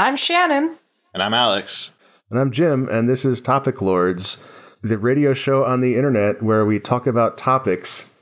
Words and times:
I'm 0.00 0.16
Shannon. 0.16 0.76
And 1.12 1.24
I'm 1.24 1.34
Alex. 1.34 1.92
And 2.30 2.38
I'm 2.38 2.52
Jim, 2.52 2.88
and 2.88 3.08
this 3.08 3.24
is 3.24 3.42
Topic 3.42 3.82
Lords, 3.82 4.38
the 4.80 4.96
radio 4.96 5.34
show 5.34 5.64
on 5.64 5.80
the 5.80 5.96
internet 5.96 6.40
where 6.40 6.64
we 6.64 6.78
talk 6.78 7.08
about 7.08 7.36
topics 7.36 8.12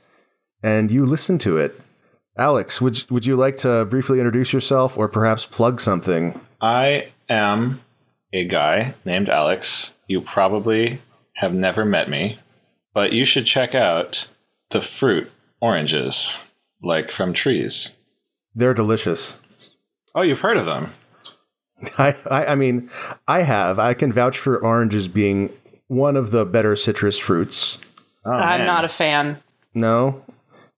and 0.63 0.89
you 0.89 1.05
listen 1.05 1.37
to 1.37 1.57
it. 1.57 1.79
Alex, 2.35 2.81
would, 2.81 3.07
would 3.11 3.27
you 3.27 3.35
like 3.35 3.57
to 3.57 3.85
briefly 3.85 4.17
introduce 4.19 4.51
yourself 4.51 4.97
or 4.97 5.07
perhaps 5.07 5.45
plug 5.45 5.79
something? 5.79 6.41
I 6.59 7.11
am 7.29 7.79
a 8.33 8.45
guy 8.45 8.95
named 9.05 9.29
Alex. 9.29 9.93
You 10.07 10.21
probably 10.21 10.99
have 11.35 11.53
never 11.53 11.85
met 11.85 12.09
me, 12.09 12.39
but 12.95 13.13
you 13.13 13.27
should 13.27 13.45
check 13.45 13.75
out 13.75 14.27
the 14.71 14.81
fruit 14.81 15.29
oranges, 15.61 16.43
like 16.81 17.11
from 17.11 17.33
trees. 17.33 17.95
They're 18.55 18.73
delicious. 18.73 19.39
Oh, 20.15 20.23
you've 20.23 20.39
heard 20.39 20.57
of 20.57 20.65
them? 20.65 20.93
I, 21.97 22.15
I, 22.29 22.45
I 22.47 22.55
mean, 22.55 22.89
I 23.27 23.41
have. 23.43 23.79
I 23.79 23.93
can 23.93 24.11
vouch 24.11 24.37
for 24.37 24.57
oranges 24.57 25.07
being 25.07 25.51
one 25.87 26.15
of 26.15 26.31
the 26.31 26.45
better 26.45 26.75
citrus 26.75 27.17
fruits. 27.17 27.79
Oh, 28.25 28.31
I'm 28.31 28.59
man. 28.59 28.67
not 28.67 28.85
a 28.85 28.89
fan. 28.89 29.37
No? 29.73 30.23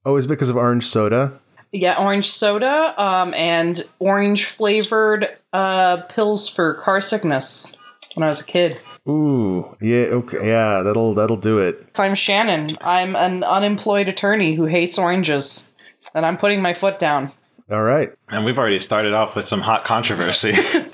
Oh, 0.05 0.16
is 0.16 0.25
it 0.25 0.30
because 0.30 0.49
of 0.49 0.58
orange 0.58 0.85
soda? 0.85 1.39
Yeah, 1.72 1.98
orange 1.99 2.30
soda 2.30 2.94
um, 3.02 3.34
and 3.34 3.81
orange 3.99 4.45
flavored 4.45 5.38
uh, 5.53 5.98
pills 6.03 6.49
for 6.49 6.75
car 6.75 7.00
sickness 7.02 7.75
when 8.16 8.23
I 8.23 8.27
was 8.27 8.41
a 8.41 8.45
kid. 8.45 8.80
Ooh, 9.08 9.73
yeah, 9.81 10.05
okay, 10.11 10.45
yeah, 10.45 10.81
that'll 10.84 11.16
that'll 11.16 11.38
do 11.38 11.59
it. 11.59 11.97
I'm 11.97 12.16
Shannon. 12.16 12.77
I'm 12.81 13.16
an 13.16 13.44
unemployed 13.44 14.08
attorney 14.08 14.55
who 14.55 14.66
hates 14.66 15.00
oranges, 15.00 15.70
and 16.13 16.25
I'm 16.25 16.38
putting 16.38 16.61
my 16.61 16.73
foot 16.73 17.00
down. 17.00 17.31
All 17.72 17.81
right. 17.84 18.11
And 18.30 18.45
we've 18.45 18.58
already 18.58 18.80
started 18.80 19.13
off 19.13 19.36
with 19.36 19.47
some 19.47 19.61
hot 19.61 19.84
controversy. 19.84 20.53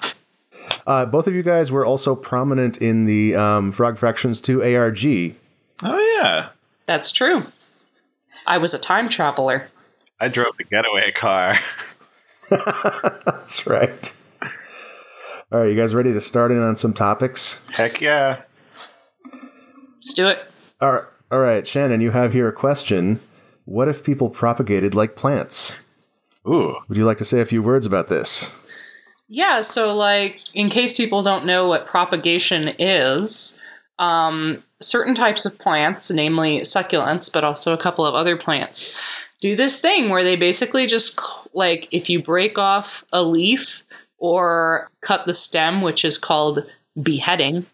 Uh, 0.85 1.05
both 1.05 1.27
of 1.27 1.33
you 1.33 1.43
guys 1.43 1.71
were 1.71 1.85
also 1.85 2.15
prominent 2.15 2.77
in 2.77 3.05
the 3.05 3.35
um, 3.35 3.71
Frog 3.71 3.97
Fractions 3.97 4.39
2 4.41 4.63
ARG. 4.75 5.35
oh, 5.83 6.13
yeah. 6.15 6.49
That's 6.85 7.11
true. 7.11 7.43
I 8.45 8.59
was 8.59 8.73
a 8.73 8.79
time 8.79 9.09
traveler. 9.09 9.67
I 10.19 10.27
drove 10.27 10.55
the 10.57 10.63
getaway 10.63 11.11
car. 11.11 11.57
That's 12.49 13.65
right. 13.65 14.15
All 15.51 15.61
right, 15.61 15.69
you 15.69 15.75
guys 15.75 15.95
ready 15.95 16.13
to 16.13 16.21
start 16.21 16.51
in 16.51 16.61
on 16.61 16.77
some 16.77 16.93
topics? 16.93 17.61
Heck 17.71 18.01
yeah. 18.01 18.41
Let's 19.93 20.13
do 20.13 20.27
it. 20.27 20.39
All 20.81 20.93
right, 20.93 21.03
all 21.31 21.39
right, 21.39 21.67
Shannon, 21.67 22.01
you 22.01 22.11
have 22.11 22.33
here 22.33 22.47
a 22.47 22.53
question. 22.53 23.19
What 23.65 23.87
if 23.87 24.03
people 24.03 24.29
propagated 24.29 24.93
like 24.93 25.15
plants? 25.15 25.79
Ooh. 26.47 26.77
Would 26.87 26.97
you 26.97 27.05
like 27.05 27.17
to 27.17 27.25
say 27.25 27.41
a 27.41 27.45
few 27.45 27.63
words 27.63 27.85
about 27.87 28.07
this? 28.07 28.55
Yeah, 29.27 29.61
so 29.61 29.95
like 29.95 30.39
in 30.53 30.69
case 30.69 30.97
people 30.97 31.23
don't 31.23 31.45
know 31.45 31.67
what 31.67 31.87
propagation 31.87 32.67
is, 32.79 33.59
um, 33.97 34.63
certain 34.81 35.15
types 35.15 35.45
of 35.45 35.57
plants, 35.57 36.11
namely 36.11 36.59
succulents, 36.59 37.31
but 37.31 37.43
also 37.43 37.73
a 37.73 37.77
couple 37.77 38.05
of 38.05 38.13
other 38.13 38.37
plants, 38.37 38.97
do 39.41 39.55
this 39.55 39.79
thing 39.79 40.09
where 40.09 40.23
they 40.23 40.35
basically 40.35 40.85
just 40.85 41.19
like 41.53 41.87
if 41.91 42.09
you 42.09 42.21
break 42.21 42.57
off 42.57 43.03
a 43.11 43.23
leaf 43.23 43.83
or 44.17 44.89
cut 45.01 45.25
the 45.25 45.33
stem, 45.33 45.81
which 45.81 46.05
is 46.05 46.17
called 46.17 46.71
beheading, 47.01 47.65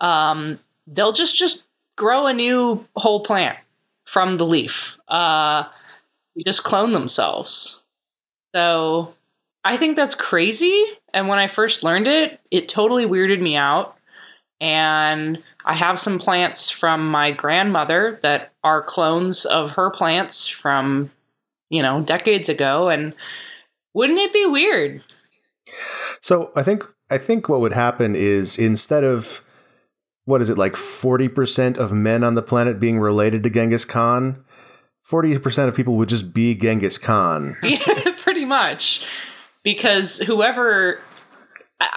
um, 0.00 0.58
they'll 0.86 1.12
just 1.12 1.34
just 1.34 1.64
grow 1.96 2.26
a 2.26 2.34
new 2.34 2.84
whole 2.94 3.20
plant 3.20 3.56
from 4.04 4.36
the 4.36 4.46
leaf. 4.46 4.98
Uh, 5.08 5.64
just 6.44 6.62
clone 6.64 6.92
themselves. 6.92 7.82
So 8.54 9.14
I 9.64 9.76
think 9.78 9.96
that's 9.96 10.14
crazy. 10.14 10.84
And 11.12 11.26
when 11.26 11.38
I 11.38 11.46
first 11.46 11.82
learned 11.82 12.06
it, 12.06 12.38
it 12.50 12.68
totally 12.68 13.06
weirded 13.06 13.40
me 13.40 13.56
out. 13.56 13.96
And 14.60 15.42
I 15.64 15.74
have 15.74 15.98
some 15.98 16.18
plants 16.18 16.70
from 16.70 17.10
my 17.10 17.32
grandmother 17.32 18.18
that 18.22 18.52
are 18.62 18.82
clones 18.82 19.46
of 19.46 19.72
her 19.72 19.90
plants 19.90 20.46
from, 20.46 21.10
you 21.70 21.82
know, 21.82 22.02
decades 22.02 22.48
ago. 22.50 22.90
And 22.90 23.14
wouldn't 23.94 24.18
it 24.18 24.32
be 24.32 24.44
weird? 24.46 25.02
So 26.20 26.52
I 26.54 26.62
think 26.62 26.84
I 27.10 27.18
think 27.18 27.48
what 27.48 27.60
would 27.60 27.72
happen 27.72 28.14
is 28.14 28.58
instead 28.58 29.04
of 29.04 29.42
what 30.26 30.42
is 30.42 30.50
it 30.50 30.58
like 30.58 30.76
forty 30.76 31.28
percent 31.28 31.78
of 31.78 31.92
men 31.92 32.22
on 32.22 32.34
the 32.34 32.42
planet 32.42 32.80
being 32.80 33.00
related 33.00 33.42
to 33.42 33.50
Genghis 33.50 33.84
Khan, 33.84 34.44
forty 35.02 35.38
percent 35.38 35.68
of 35.68 35.74
people 35.74 35.96
would 35.96 36.08
just 36.08 36.34
be 36.34 36.54
Genghis 36.54 36.98
Khan. 36.98 37.56
Yeah, 37.62 38.14
pretty 38.18 38.44
much. 38.44 39.04
Because 39.64 40.18
whoever 40.18 41.00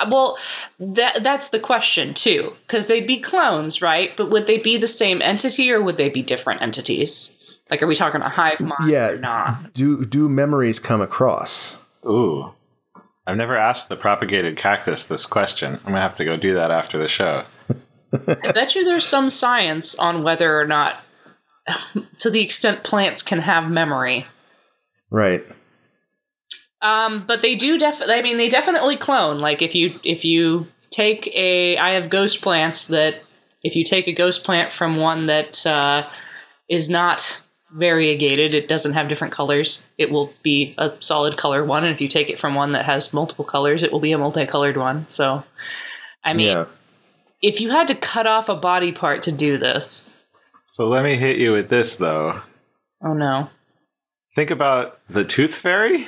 well, 0.09 0.37
that 0.79 1.21
that's 1.23 1.49
the 1.49 1.59
question 1.59 2.13
too. 2.13 2.53
Because 2.65 2.87
they'd 2.87 3.07
be 3.07 3.19
clones, 3.19 3.81
right? 3.81 4.15
But 4.17 4.29
would 4.31 4.47
they 4.47 4.57
be 4.57 4.77
the 4.77 4.87
same 4.87 5.21
entity 5.21 5.71
or 5.71 5.81
would 5.81 5.97
they 5.97 6.09
be 6.09 6.21
different 6.21 6.61
entities? 6.61 7.35
Like, 7.69 7.83
are 7.83 7.87
we 7.87 7.95
talking 7.95 8.21
a 8.21 8.29
hive 8.29 8.61
mind 8.61 8.89
Yeah. 8.89 9.09
or 9.09 9.17
not? 9.17 9.73
Do 9.73 10.05
do 10.05 10.27
memories 10.29 10.79
come 10.79 11.01
across? 11.01 11.77
Ooh. 12.05 12.53
I've 13.25 13.35
never 13.35 13.57
asked 13.57 13.89
the 13.89 13.97
propagated 13.97 14.57
cactus 14.57 15.05
this 15.05 15.25
question. 15.25 15.73
I'm 15.73 15.79
going 15.83 15.95
to 15.95 16.01
have 16.01 16.15
to 16.15 16.23
go 16.25 16.37
do 16.37 16.53
that 16.55 16.71
after 16.71 16.97
the 16.97 17.09
show. 17.09 17.43
I 18.13 18.53
bet 18.53 18.73
you 18.73 18.85
there's 18.85 19.03
some 19.05 19.29
science 19.29 19.95
on 19.95 20.21
whether 20.21 20.57
or 20.61 20.65
not, 20.65 21.03
to 22.19 22.29
the 22.29 22.39
extent 22.41 22.83
plants 22.85 23.23
can 23.23 23.39
have 23.39 23.69
memory. 23.69 24.25
Right. 25.09 25.45
Um, 26.81 27.25
but 27.25 27.41
they 27.41 27.55
do 27.55 27.77
def. 27.77 28.01
I 28.05 28.21
mean, 28.21 28.37
they 28.37 28.49
definitely 28.49 28.97
clone. 28.97 29.39
Like 29.39 29.61
if 29.61 29.75
you 29.75 29.99
if 30.03 30.25
you 30.25 30.67
take 30.89 31.27
a, 31.27 31.77
I 31.77 31.91
have 31.91 32.09
ghost 32.09 32.41
plants 32.41 32.87
that 32.87 33.21
if 33.63 33.75
you 33.75 33.83
take 33.83 34.07
a 34.07 34.13
ghost 34.13 34.43
plant 34.43 34.71
from 34.71 34.97
one 34.97 35.27
that 35.27 35.65
uh, 35.65 36.07
is 36.69 36.89
not 36.89 37.39
variegated, 37.71 38.53
it 38.53 38.67
doesn't 38.67 38.93
have 38.93 39.07
different 39.07 39.33
colors. 39.33 39.85
It 39.97 40.11
will 40.11 40.33
be 40.43 40.75
a 40.77 40.91
solid 40.99 41.37
color 41.37 41.65
one, 41.65 41.83
and 41.83 41.93
if 41.93 42.01
you 42.01 42.07
take 42.07 42.29
it 42.29 42.39
from 42.39 42.55
one 42.55 42.73
that 42.73 42.85
has 42.85 43.13
multiple 43.13 43.45
colors, 43.45 43.83
it 43.83 43.91
will 43.91 43.99
be 43.99 44.13
a 44.13 44.17
multicolored 44.17 44.77
one. 44.77 45.07
So, 45.09 45.43
I 46.23 46.33
mean, 46.33 46.47
yeah. 46.47 46.65
if 47.41 47.59
you 47.59 47.69
had 47.69 47.89
to 47.89 47.95
cut 47.95 48.27
off 48.27 48.49
a 48.49 48.55
body 48.55 48.91
part 48.91 49.23
to 49.23 49.31
do 49.31 49.57
this, 49.57 50.19
So 50.65 50.87
let 50.87 51.03
me 51.03 51.15
hit 51.17 51.37
you 51.37 51.53
with 51.53 51.69
this, 51.69 51.95
though. 51.95 52.41
oh 53.01 53.13
no. 53.13 53.49
Think 54.35 54.51
about 54.51 54.99
the 55.09 55.25
tooth 55.25 55.55
fairy. 55.55 56.07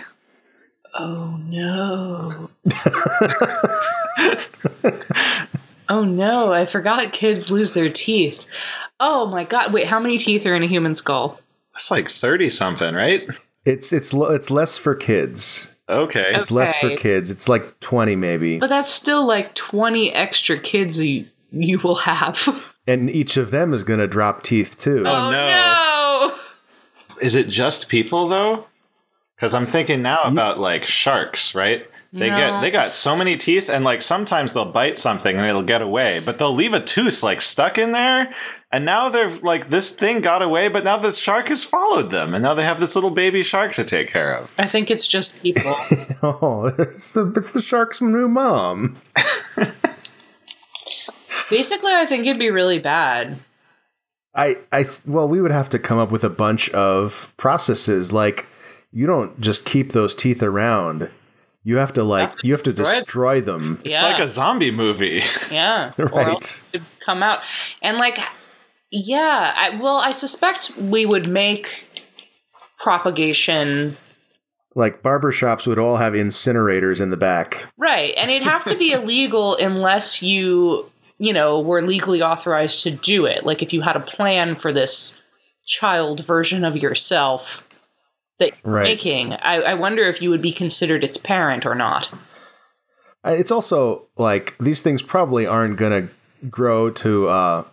Oh 0.96 1.40
no. 1.46 2.50
oh 5.90 6.04
no, 6.04 6.52
I 6.52 6.66
forgot 6.66 7.14
kids 7.14 7.52
lose 7.52 7.74
their 7.74 7.90
teeth. 7.90 8.44
Oh 9.00 9.28
my 9.28 9.44
god, 9.44 9.74
wait, 9.74 9.88
how 9.88 10.00
many 10.00 10.18
teeth 10.18 10.46
are 10.46 10.56
in 10.56 10.64
a 10.64 10.68
human 10.68 10.96
skull? 10.96 11.40
That's 11.74 11.92
like 11.92 12.10
30 12.10 12.50
something, 12.50 12.94
right? 12.94 13.28
It's 13.66 13.94
it's 13.94 14.14
it's 14.14 14.52
less 14.52 14.78
for 14.78 14.96
kids. 14.96 15.72
Okay. 15.88 16.32
It's 16.34 16.52
less 16.52 16.76
for 16.78 16.96
kids. 16.96 17.32
It's 17.32 17.50
like 17.50 17.80
twenty 17.80 18.16
maybe, 18.16 18.60
But 18.60 18.70
that's 18.70 18.92
still 18.92 19.28
like 19.28 19.56
20 19.56 20.14
extra 20.14 20.60
kids 20.60 21.02
you, 21.02 21.26
you 21.52 21.80
will 21.80 21.96
have. 21.96 22.76
and 22.88 23.10
each 23.10 23.38
of 23.38 23.52
them 23.52 23.74
is 23.74 23.84
going 23.84 24.00
to 24.00 24.08
drop 24.08 24.44
teeth 24.44 24.78
too. 24.78 25.04
Oh, 25.06 25.12
oh, 25.12 25.32
no. 25.32 25.34
no. 26.36 26.36
Is 27.22 27.36
it 27.36 27.50
just 27.50 27.90
people, 27.90 28.28
though? 28.28 28.66
Because 29.40 29.54
I'm 29.54 29.68
thinking 29.68 30.02
now 30.02 30.24
mm-hmm. 30.24 30.34
about 30.34 30.60
like 30.60 30.86
sharks, 30.86 31.56
right? 31.56 31.88
They 32.12 32.30
No. 32.30 32.38
get 32.38 32.62
they 32.62 32.72
got 32.72 32.94
so 32.94 33.16
many 33.16 33.38
teeth, 33.38 33.70
and 33.70 33.86
like 33.86 34.02
sometimes 34.02 34.52
they'll 34.52 34.72
bite 34.72 34.98
something 34.98 35.34
and 35.34 35.46
it'll 35.46 35.64
get 35.64 35.82
away, 35.82 36.20
but 36.20 36.40
they'll 36.40 36.56
leave 36.56 36.74
a 36.74 36.84
tooth 36.84 37.22
like 37.22 37.40
stuck 37.42 37.78
in 37.78 37.92
there, 37.92 38.34
and 38.72 38.84
now 38.84 39.10
they're 39.10 39.30
like 39.30 39.70
this 39.70 39.92
thing 39.92 40.22
got 40.22 40.42
away, 40.42 40.70
but 40.70 40.84
now 40.84 40.98
the 40.98 41.14
shark 41.14 41.50
has 41.50 41.64
followed 41.64 42.10
them, 42.10 42.34
and 42.34 42.42
now 42.42 42.56
they 42.56 42.64
have 42.64 42.80
this 42.80 42.96
little 42.96 43.12
baby 43.12 43.44
shark 43.44 43.74
to 43.74 43.84
take 43.84 44.10
care 44.10 44.36
of. 44.36 44.52
I 44.58 44.66
think 44.66 44.90
it's 44.92 45.08
just 45.08 45.42
people. 45.42 45.74
Oh, 46.22 46.66
it's 46.80 47.14
the 47.14 47.32
it's 47.36 47.52
the 47.52 47.62
shark's 47.62 48.02
new 48.02 48.28
mom. 48.28 48.98
Basically, 51.50 51.94
I 51.94 52.06
think 52.06 52.26
it'd 52.26 52.40
be 52.40 52.50
really 52.52 52.80
bad. 52.80 53.40
I, 54.36 54.58
I, 54.72 54.86
well, 55.06 55.28
we 55.28 55.42
would 55.42 55.52
have 55.52 55.70
to 55.70 55.80
come 55.80 55.98
up 55.98 56.12
with 56.12 56.24
a 56.24 56.30
bunch 56.30 56.70
of 56.70 57.34
processes. 57.38 58.12
Like, 58.12 58.46
you 58.92 59.06
don't 59.06 59.40
just 59.40 59.66
keep 59.66 59.92
those 59.92 60.16
teeth 60.16 60.42
around. 60.44 61.10
You 61.64 61.78
have 61.78 61.94
to 61.94 62.04
like, 62.04 62.30
That's 62.30 62.44
you 62.44 62.54
have 62.54 62.64
to 62.64 62.74
destroy 62.74 62.96
it. 62.98 63.06
destroy 63.06 63.42
them. 63.42 63.80
It's 63.84 63.92
Yeah. 63.94 64.04
like 64.04 64.20
a 64.20 64.28
zombie 64.28 64.72
movie. 64.72 65.22
Yeah. 65.52 65.92
Right. 65.98 66.64
come 67.06 67.22
out. 67.24 67.40
And 67.82 67.98
like 67.98 68.18
yeah, 68.92 69.54
I 69.56 69.80
well 69.82 69.98
I 69.98 70.12
suspect 70.12 70.72
we 70.78 71.06
would 71.06 71.28
make 71.28 71.86
propagation 72.80 73.98
Like 74.76 75.04
barbershops 75.04 75.68
would 75.68 75.80
all 75.80 75.98
have 75.98 76.14
incinerators 76.14 77.02
in 77.02 77.10
the 77.10 77.18
back. 77.18 77.66
right. 77.78 78.14
And 78.16 78.32
it'd 78.32 78.48
have 78.48 78.66
to 78.66 78.78
be 78.78 78.92
illegal 78.94 79.56
unless 79.56 80.22
you 80.24 80.86
you 81.22 81.34
know, 81.34 81.60
were 81.60 81.82
legally 81.82 82.22
authorized 82.22 82.84
to 82.84 82.92
do 82.92 83.26
it. 83.26 83.44
Like 83.44 83.62
if 83.62 83.74
you 83.74 83.82
had 83.82 83.98
a 83.98 84.00
plan 84.00 84.56
for 84.56 84.72
this 84.72 85.20
child 85.66 86.26
version 86.26 86.64
of 86.64 86.78
yourself 86.78 87.68
that 88.40 88.52
you're 88.64 88.74
Right. 88.74 88.84
making. 88.84 89.34
I, 89.34 89.56
I 89.62 89.74
wonder 89.76 90.04
if 90.04 90.22
you 90.22 90.30
would 90.30 90.42
be 90.42 90.52
considered 90.52 91.04
its 91.04 91.18
parent 91.18 91.66
or 91.66 91.76
not. 91.76 92.10
It's 93.26 93.52
also 93.52 94.08
like 94.18 94.58
these 94.60 94.82
things 94.82 95.02
probably 95.02 95.46
aren't 95.46 95.76
going 95.78 96.08
to 96.08 96.48
grow 96.50 96.90
to 96.90 97.28
uh, 97.28 97.64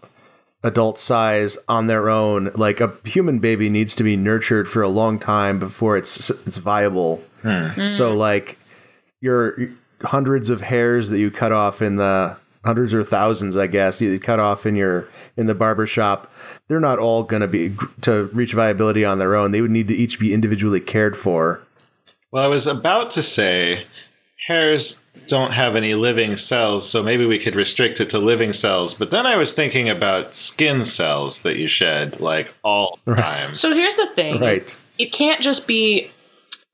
adult 0.65 0.99
size 0.99 1.57
on 1.69 1.87
their 1.87 2.11
own. 2.11 2.51
Like 2.57 2.81
a 2.81 2.93
human 3.05 3.39
baby 3.39 3.71
needs 3.71 3.95
to 3.95 4.03
be 4.03 4.17
nurtured 4.17 4.69
for 4.69 4.83
a 4.83 4.89
long 4.89 5.19
time 5.21 5.59
before 5.61 5.97
it's 5.97 6.31
it's 6.31 6.57
viable. 6.57 7.23
So 7.91 8.13
like 8.13 8.59
your 9.21 9.57
hundreds 10.03 10.51
of 10.51 10.61
hairs 10.63 11.11
that 11.11 11.19
you 11.19 11.31
cut 11.31 11.53
off 11.53 11.81
in 11.81 11.95
the 11.95 12.37
hundreds 12.67 12.93
or 12.93 13.03
thousands, 13.03 13.57
I 13.57 13.69
guess, 13.69 14.03
you 14.03 14.19
cut 14.19 14.41
off 14.41 14.67
in 14.67 14.77
your 14.77 15.09
in 15.37 15.47
the 15.47 15.55
barber 15.55 15.87
shop, 15.87 16.31
they're 16.69 16.81
not 16.81 16.99
all 16.99 17.23
going 17.23 17.43
to 17.43 17.49
be 17.49 17.75
to 18.03 18.25
reach 18.33 18.53
viability 18.53 19.05
on 19.05 19.19
their 19.19 19.37
own. 19.37 19.53
They 19.53 19.63
would 19.63 19.71
need 19.71 19.89
to 19.89 19.95
each 19.95 20.19
be 20.19 20.35
individually 20.35 20.81
cared 20.81 21.17
for. 21.17 21.61
Well, 22.33 22.45
I 22.45 22.49
was 22.49 22.67
about 22.67 23.13
to 23.13 23.23
say 23.23 23.87
hairs 24.47 25.01
don't 25.27 25.53
have 25.53 25.77
any 25.77 25.95
living 25.95 26.37
cells, 26.37 26.89
so 26.89 27.03
maybe 27.03 27.25
we 27.27 27.39
could 27.39 27.57
restrict 27.57 28.01
it 28.01 28.11
to 28.11 28.19
living 28.19 28.53
cells. 28.53 28.95
But 28.95 29.11
then 29.11 29.27
I 29.27 29.37
was 29.37 29.53
thinking 29.53 29.89
about 29.89 30.35
skin 30.35 30.85
cells 30.85 31.43
that 31.43 31.57
you 31.57 31.69
shed 31.69 32.21
like 32.21 32.53
all 32.63 32.99
the 33.05 33.15
time. 33.15 33.55
So 33.55 33.75
here's 33.75 33.95
the 33.95 34.07
thing. 34.07 34.41
Right. 34.41 34.79
It 34.99 35.13
can't 35.13 35.41
just 35.41 35.67
be 35.67 36.11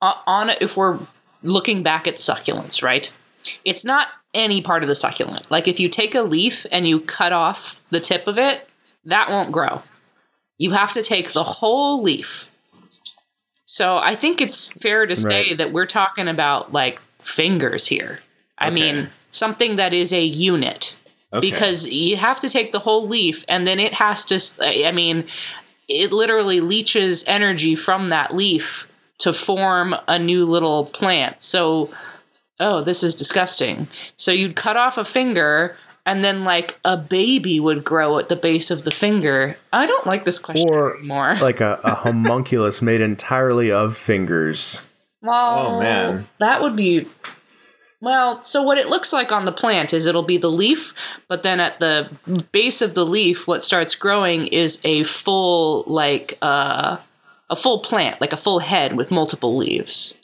uh, 0.00 0.14
on 0.26 0.50
if 0.50 0.76
we're 0.76 0.98
looking 1.42 1.82
back 1.82 2.06
at 2.06 2.16
succulents, 2.16 2.82
right? 2.82 3.12
It's 3.64 3.84
not 3.84 4.08
any 4.34 4.62
part 4.62 4.82
of 4.82 4.88
the 4.88 4.94
succulent. 4.94 5.50
Like 5.50 5.68
if 5.68 5.80
you 5.80 5.88
take 5.88 6.14
a 6.14 6.22
leaf 6.22 6.66
and 6.70 6.86
you 6.86 7.00
cut 7.00 7.32
off 7.32 7.76
the 7.90 8.00
tip 8.00 8.26
of 8.28 8.38
it, 8.38 8.66
that 9.04 9.28
won't 9.30 9.52
grow. 9.52 9.82
You 10.58 10.70
have 10.72 10.92
to 10.94 11.02
take 11.02 11.32
the 11.32 11.44
whole 11.44 12.02
leaf. 12.02 12.48
So 13.64 13.96
I 13.96 14.16
think 14.16 14.40
it's 14.40 14.66
fair 14.66 15.06
to 15.06 15.16
say 15.16 15.28
Right. 15.48 15.58
that 15.58 15.72
we're 15.72 15.86
talking 15.86 16.28
about 16.28 16.72
like 16.72 17.00
fingers 17.22 17.86
here. 17.86 18.20
I 18.58 18.66
Okay. 18.66 18.74
mean, 18.74 19.10
something 19.30 19.76
that 19.76 19.92
is 19.94 20.12
a 20.12 20.22
unit 20.22 20.96
Okay. 21.32 21.40
because 21.40 21.86
you 21.86 22.16
have 22.16 22.40
to 22.40 22.48
take 22.50 22.72
the 22.72 22.78
whole 22.78 23.08
leaf 23.08 23.44
and 23.48 23.66
then 23.66 23.80
it 23.80 23.94
has 23.94 24.26
to 24.26 24.38
I 24.62 24.92
mean 24.92 25.28
it 25.88 26.12
literally 26.12 26.60
leaches 26.60 27.24
energy 27.26 27.74
from 27.74 28.10
that 28.10 28.34
leaf 28.34 28.86
to 29.18 29.32
form 29.32 29.94
a 30.06 30.18
new 30.18 30.44
little 30.44 30.84
plant 30.84 31.40
so 31.40 31.90
oh 32.60 32.82
this 32.84 33.02
is 33.02 33.14
disgusting. 33.14 33.88
So 34.16 34.32
you'd 34.32 34.56
cut 34.56 34.76
off 34.76 34.98
a 34.98 35.04
finger 35.04 35.76
and 36.04 36.24
then 36.24 36.42
like 36.44 36.78
a 36.84 36.96
baby 36.96 37.60
would 37.60 37.84
grow 37.84 38.18
at 38.18 38.28
the 38.28 38.36
base 38.36 38.70
of 38.70 38.82
the 38.84 38.90
finger. 38.90 39.56
I 39.72 39.86
don't 39.86 40.06
like 40.06 40.24
this 40.24 40.38
question 40.40 40.68
Or, 40.70 40.96
anymore. 40.96 41.36
Like 41.40 41.60
a, 41.60 41.80
a 41.84 41.94
homunculus 41.94 42.82
made 42.82 43.00
entirely 43.00 43.70
of 43.70 43.96
fingers. 43.96 44.86
well 45.22 45.76
Oh, 45.76 45.80
man. 45.80 46.26
that 46.40 46.60
would 46.62 46.74
be 46.76 47.08
well 48.00 48.42
so 48.42 48.62
what 48.62 48.78
it 48.78 48.88
looks 48.88 49.12
like 49.12 49.30
on 49.30 49.44
the 49.44 49.52
plant 49.52 49.92
is 49.94 50.06
it'll 50.06 50.24
be 50.24 50.38
the 50.38 50.50
leaf 50.50 50.92
but 51.28 51.44
then 51.44 51.60
at 51.60 51.78
the 51.78 52.10
base 52.50 52.82
of 52.82 52.94
the 52.94 53.06
leaf 53.06 53.46
what 53.46 53.62
starts 53.62 53.94
growing 53.94 54.48
is 54.48 54.80
a 54.82 55.04
full 55.04 55.84
like 55.86 56.36
uh 56.42 56.96
a 57.48 57.54
full 57.54 57.78
plant 57.78 58.20
like 58.20 58.32
a 58.32 58.36
full 58.36 58.58
head 58.58 58.96
with 58.96 59.12
multiple 59.12 59.56
leaves. 59.56 60.18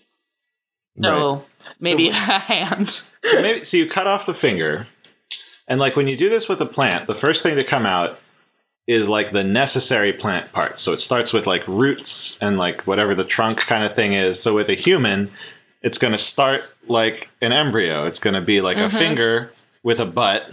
So 1.01 1.45
maybe 1.81 2.09
a 2.11 2.13
hand. 2.13 2.91
so 2.91 3.43
maybe 3.43 3.65
so 3.65 3.77
you 3.77 3.89
cut 3.89 4.07
off 4.07 4.27
the 4.27 4.35
finger 4.35 4.87
and 5.67 5.81
like 5.81 5.97
when 5.97 6.09
you 6.09 6.17
do 6.17 6.29
this 6.29 6.49
with 6.49 6.61
a 6.61 6.67
plant 6.67 7.07
the 7.07 7.15
first 7.15 7.43
thing 7.43 7.57
to 7.57 7.65
come 7.65 7.87
out 7.87 8.19
is 8.87 9.07
like 9.07 9.33
the 9.33 9.45
necessary 9.45 10.13
plant 10.13 10.51
parts 10.53 10.81
so 10.81 10.93
it 10.93 11.01
starts 11.01 11.33
with 11.33 11.47
like 11.47 11.67
roots 11.69 12.39
and 12.41 12.57
like 12.57 12.87
whatever 12.87 13.15
the 13.15 13.25
trunk 13.25 13.59
kind 13.59 13.85
of 13.85 13.95
thing 13.95 14.15
is. 14.15 14.41
So 14.41 14.55
with 14.55 14.69
a 14.71 14.75
human 14.75 15.31
it's 15.83 15.99
going 15.99 16.13
to 16.13 16.19
start 16.19 16.63
like 16.89 17.29
an 17.41 17.53
embryo. 17.53 18.07
It's 18.07 18.19
going 18.19 18.35
to 18.35 18.41
be 18.41 18.61
like 18.61 18.79
a 18.79 18.89
mm-hmm. 18.89 18.97
finger 18.97 19.53
with 19.85 20.01
a 20.01 20.07
butt 20.07 20.45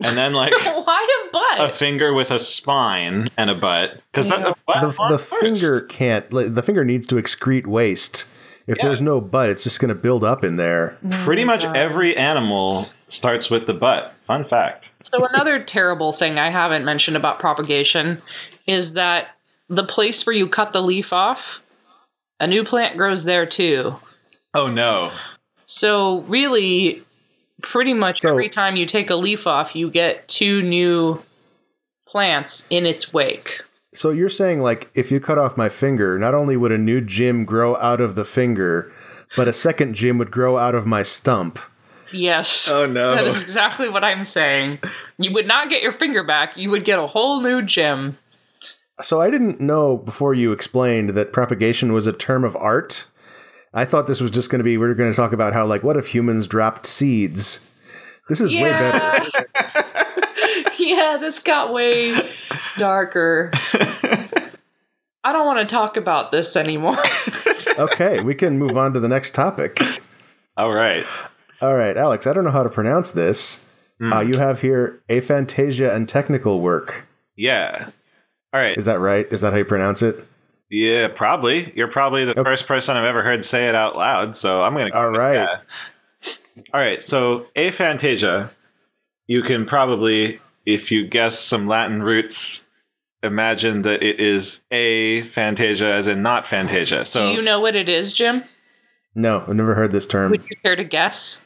and 0.00 0.16
then 0.16 0.32
like 0.32 0.52
why 0.64 1.26
a 1.26 1.32
butt? 1.32 1.70
a 1.70 1.74
finger 1.74 2.14
with 2.14 2.30
a 2.30 2.40
spine 2.40 3.28
and 3.36 3.50
a 3.50 3.54
butt. 3.54 4.00
Because 4.12 4.26
Yeah. 4.26 4.52
the 4.80 4.88
The, 4.90 5.08
the 5.10 5.18
finger 5.18 5.80
can't, 5.82 6.32
like, 6.32 6.54
the 6.54 6.62
finger 6.62 6.84
needs 6.84 7.06
to 7.08 7.16
excrete 7.16 7.66
waste. 7.66 8.26
If 8.68 8.78
Yeah. 8.78 8.84
there's 8.84 9.02
no 9.02 9.20
butt, 9.20 9.48
it's 9.48 9.64
just 9.64 9.80
going 9.80 9.88
to 9.88 9.94
build 9.94 10.22
up 10.22 10.44
in 10.44 10.56
there. 10.56 10.96
pretty 11.24 11.44
much 11.44 11.64
mm-hmm. 11.64 11.74
every 11.74 12.16
animal 12.16 12.88
starts 13.08 13.50
with 13.50 13.66
the 13.66 13.72
butt 13.74 14.12
fun 14.26 14.44
fact 14.44 14.90
So 15.00 15.24
another 15.24 15.58
terrible 15.62 16.12
thing 16.12 16.38
I 16.38 16.50
haven't 16.50 16.84
mentioned 16.84 17.16
about 17.16 17.38
propagation 17.38 18.20
is 18.66 18.92
that 18.92 19.28
the 19.70 19.84
place 19.84 20.26
where 20.26 20.36
you 20.36 20.46
cut 20.48 20.74
the 20.74 20.82
leaf 20.82 21.12
off, 21.14 21.60
a 22.38 22.46
new 22.46 22.62
plant 22.64 22.98
grows 22.98 23.24
there 23.24 23.46
too. 23.46 23.96
oh 24.54 24.68
no 24.68 25.12
So 25.64 26.20
really, 26.28 27.02
pretty 27.62 27.94
much 27.94 28.20
So- 28.20 28.28
every 28.30 28.50
time 28.50 28.76
you 28.76 28.84
take 28.84 29.08
a 29.08 29.16
leaf 29.16 29.46
off, 29.46 29.74
you 29.74 29.90
get 29.90 30.28
two 30.28 30.60
new 30.62 31.22
plants 32.06 32.66
in 32.70 32.84
its 32.86 33.12
wake. 33.12 33.62
So 33.98 34.10
you're 34.10 34.28
saying, 34.28 34.60
like, 34.60 34.88
if 34.94 35.10
you 35.10 35.18
cut 35.18 35.38
off 35.38 35.56
my 35.56 35.68
finger, 35.68 36.20
not 36.20 36.32
only 36.32 36.56
would 36.56 36.70
a 36.70 36.78
new 36.78 37.00
Jim 37.00 37.44
grow 37.44 37.74
out 37.78 38.00
of 38.00 38.14
the 38.14 38.24
finger, 38.24 38.92
but 39.36 39.48
a 39.48 39.52
second 39.52 39.94
Jim 39.94 40.18
would 40.18 40.30
grow 40.30 40.56
out 40.56 40.76
of 40.76 40.86
my 40.86 41.02
stump. 41.02 41.58
Yes. 42.12 42.68
Oh, 42.68 42.86
no. 42.86 43.16
That 43.16 43.26
is 43.26 43.40
exactly 43.40 43.88
what 43.88 44.04
I'm 44.04 44.24
saying. 44.24 44.78
You 45.18 45.32
would 45.32 45.48
not 45.48 45.68
get 45.68 45.82
your 45.82 45.90
finger 45.90 46.22
back, 46.22 46.56
you 46.56 46.70
would 46.70 46.84
get 46.84 47.00
a 47.00 47.08
whole 47.08 47.40
new 47.40 47.60
Jim. 47.60 48.16
So 49.02 49.20
I 49.20 49.32
didn't 49.32 49.60
know 49.60 49.96
before 49.96 50.32
you 50.32 50.52
explained 50.52 51.10
that 51.10 51.32
propagation 51.32 51.92
was 51.92 52.06
a 52.06 52.12
term 52.12 52.44
of 52.44 52.54
art. 52.54 53.10
I 53.74 53.84
thought 53.84 54.06
this 54.06 54.20
was 54.20 54.30
just 54.30 54.48
going 54.48 54.60
to 54.60 54.64
be, 54.64 54.78
we 54.78 54.86
are 54.86 54.94
going 54.94 55.10
to 55.10 55.16
talk 55.16 55.32
about 55.32 55.54
how, 55.54 55.66
like, 55.66 55.82
what 55.82 55.96
if 55.96 56.06
humans 56.06 56.46
dropped 56.46 56.86
seeds? 56.86 57.68
This 58.28 58.40
is 58.40 58.54
way 58.54 58.70
better. 58.70 59.24
yeah, 60.96 61.18
this 61.20 61.40
got 61.40 61.72
way 61.72 62.14
darker. 62.76 63.50
I 65.24 65.32
don't 65.32 65.46
want 65.46 65.60
to 65.68 65.72
talk 65.72 65.96
about 65.96 66.30
this 66.30 66.56
anymore. 66.56 66.96
Okay, 67.78 68.20
we 68.20 68.34
can 68.34 68.58
move 68.58 68.76
on 68.76 68.92
to 68.94 68.98
the 68.98 69.06
next 69.06 69.36
topic. 69.36 69.80
all 70.56 70.72
right 70.72 71.04
All 71.60 71.76
right, 71.76 71.96
Alex, 71.96 72.26
I 72.26 72.32
don't 72.32 72.42
know 72.42 72.50
how 72.50 72.64
to 72.64 72.68
pronounce 72.68 73.12
this. 73.12 73.64
Uh, 74.02 74.18
you 74.18 74.36
have 74.36 74.60
here 74.60 75.00
aphantasia 75.08 75.94
and 75.94 76.08
technical 76.08 76.60
work. 76.60 77.06
yeah 77.36 77.90
all 78.52 78.60
right 78.60 78.76
Is 78.76 78.86
that 78.86 78.98
right? 78.98 79.26
Is 79.32 79.42
that 79.42 79.52
how 79.52 79.58
you 79.58 79.64
pronounce 79.64 80.02
it? 80.02 80.16
Yeah, 80.70 81.06
probably. 81.14 81.72
You're 81.76 81.86
probably 81.88 82.24
the 82.24 82.34
first 82.34 82.66
person 82.66 82.96
I've 82.96 83.04
ever 83.04 83.22
heard 83.22 83.44
say 83.44 83.68
it 83.68 83.76
out 83.76 83.94
loud, 83.96 84.34
so 84.34 84.60
I'm 84.62 84.74
going 84.74 84.90
to. 84.90 84.98
All 84.98 85.10
right. 85.10 85.46
All 85.46 86.80
right. 86.80 87.02
So, 87.02 87.46
aphantasia, 87.56 88.50
you 89.28 89.42
can 89.42 89.66
probably, 89.66 90.40
if 90.68 90.92
you 90.92 91.06
guess 91.06 91.38
some 91.38 91.66
Latin 91.66 92.02
roots, 92.02 92.62
imagine 93.22 93.82
that 93.82 94.02
it 94.02 94.20
is 94.20 94.60
a 94.70 95.22
fantasia, 95.22 95.86
as 95.94 96.06
in 96.06 96.22
not 96.22 96.46
fantasia. 96.46 97.06
So, 97.06 97.30
Do 97.30 97.36
you 97.36 97.42
know 97.42 97.58
what 97.58 97.74
it 97.74 97.88
is, 97.88 98.12
Jim? 98.12 98.44
No, 99.14 99.40
I've 99.40 99.54
never 99.54 99.74
heard 99.74 99.92
this 99.92 100.06
term. 100.06 100.30
Would 100.30 100.44
you 100.50 100.56
care 100.62 100.76
to 100.76 100.84
guess? 100.84 101.40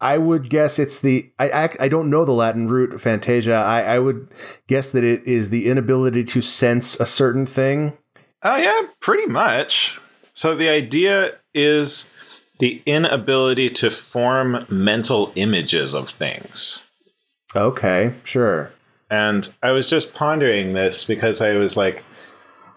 I 0.00 0.18
would 0.18 0.50
guess 0.50 0.80
it's 0.80 0.98
the 0.98 1.30
I, 1.38 1.50
I 1.50 1.76
I 1.84 1.88
don't 1.88 2.10
know 2.10 2.24
the 2.24 2.32
Latin 2.32 2.66
root 2.68 3.00
fantasia. 3.00 3.54
I, 3.54 3.82
I 3.82 3.98
would 4.00 4.28
guess 4.66 4.90
that 4.90 5.04
it 5.04 5.24
is 5.24 5.50
the 5.50 5.68
inability 5.68 6.24
to 6.24 6.42
sense 6.42 6.98
a 6.98 7.06
certain 7.06 7.46
thing. 7.46 7.96
oh 8.42 8.56
yeah, 8.56 8.82
pretty 8.98 9.26
much. 9.26 9.96
So 10.32 10.56
the 10.56 10.68
idea 10.68 11.38
is 11.54 12.10
the 12.58 12.82
inability 12.84 13.70
to 13.70 13.92
form 13.92 14.66
mental 14.68 15.32
images 15.36 15.94
of 15.94 16.10
things. 16.10 16.82
Okay, 17.56 18.14
sure. 18.24 18.72
And 19.10 19.52
I 19.62 19.70
was 19.70 19.88
just 19.88 20.14
pondering 20.14 20.72
this 20.72 21.04
because 21.04 21.40
I 21.40 21.52
was 21.52 21.76
like, 21.76 22.04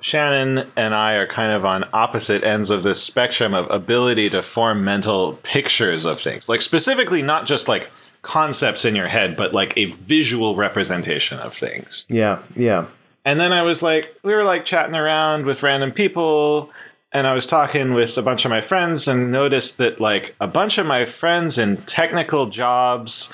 Shannon 0.02 0.70
and 0.76 0.94
I 0.94 1.16
are 1.16 1.28
kind 1.28 1.52
of 1.52 1.66
on 1.66 1.86
opposite 1.94 2.44
ends 2.44 2.70
of 2.70 2.84
this 2.84 3.02
spectrum 3.02 3.54
of 3.54 3.72
ability 3.72 4.30
to 4.32 4.44
form 4.44 4.84
mental 4.84 5.34
pictures 5.42 6.06
of 6.06 6.22
things. 6.22 6.48
Like, 6.48 6.62
specifically, 6.62 7.22
not 7.24 7.48
just 7.48 7.68
like 7.68 7.90
concepts 8.22 8.86
in 8.86 8.96
your 8.96 9.08
head, 9.08 9.36
but 9.36 9.54
like 9.54 9.74
a 9.78 9.92
visual 9.94 10.56
representation 10.56 11.40
of 11.40 11.56
things. 11.56 12.06
Yeah, 12.10 12.40
yeah. 12.56 12.88
And 13.26 13.40
then 13.40 13.52
I 13.52 13.64
was 13.64 13.82
like, 13.82 14.16
we 14.24 14.34
were 14.34 14.44
like 14.44 14.66
chatting 14.66 14.96
around 14.96 15.46
with 15.46 15.64
random 15.64 15.92
people, 15.92 16.72
and 17.12 17.26
I 17.26 17.34
was 17.34 17.48
talking 17.48 17.94
with 17.94 18.18
a 18.18 18.22
bunch 18.22 18.46
of 18.46 18.52
my 18.52 18.62
friends 18.62 19.08
and 19.08 19.32
noticed 19.32 19.78
that 19.78 20.00
like 20.00 20.36
a 20.40 20.48
bunch 20.48 20.78
of 20.78 20.86
my 20.86 21.06
friends 21.06 21.58
in 21.58 21.78
technical 21.78 22.48
jobs 22.48 23.34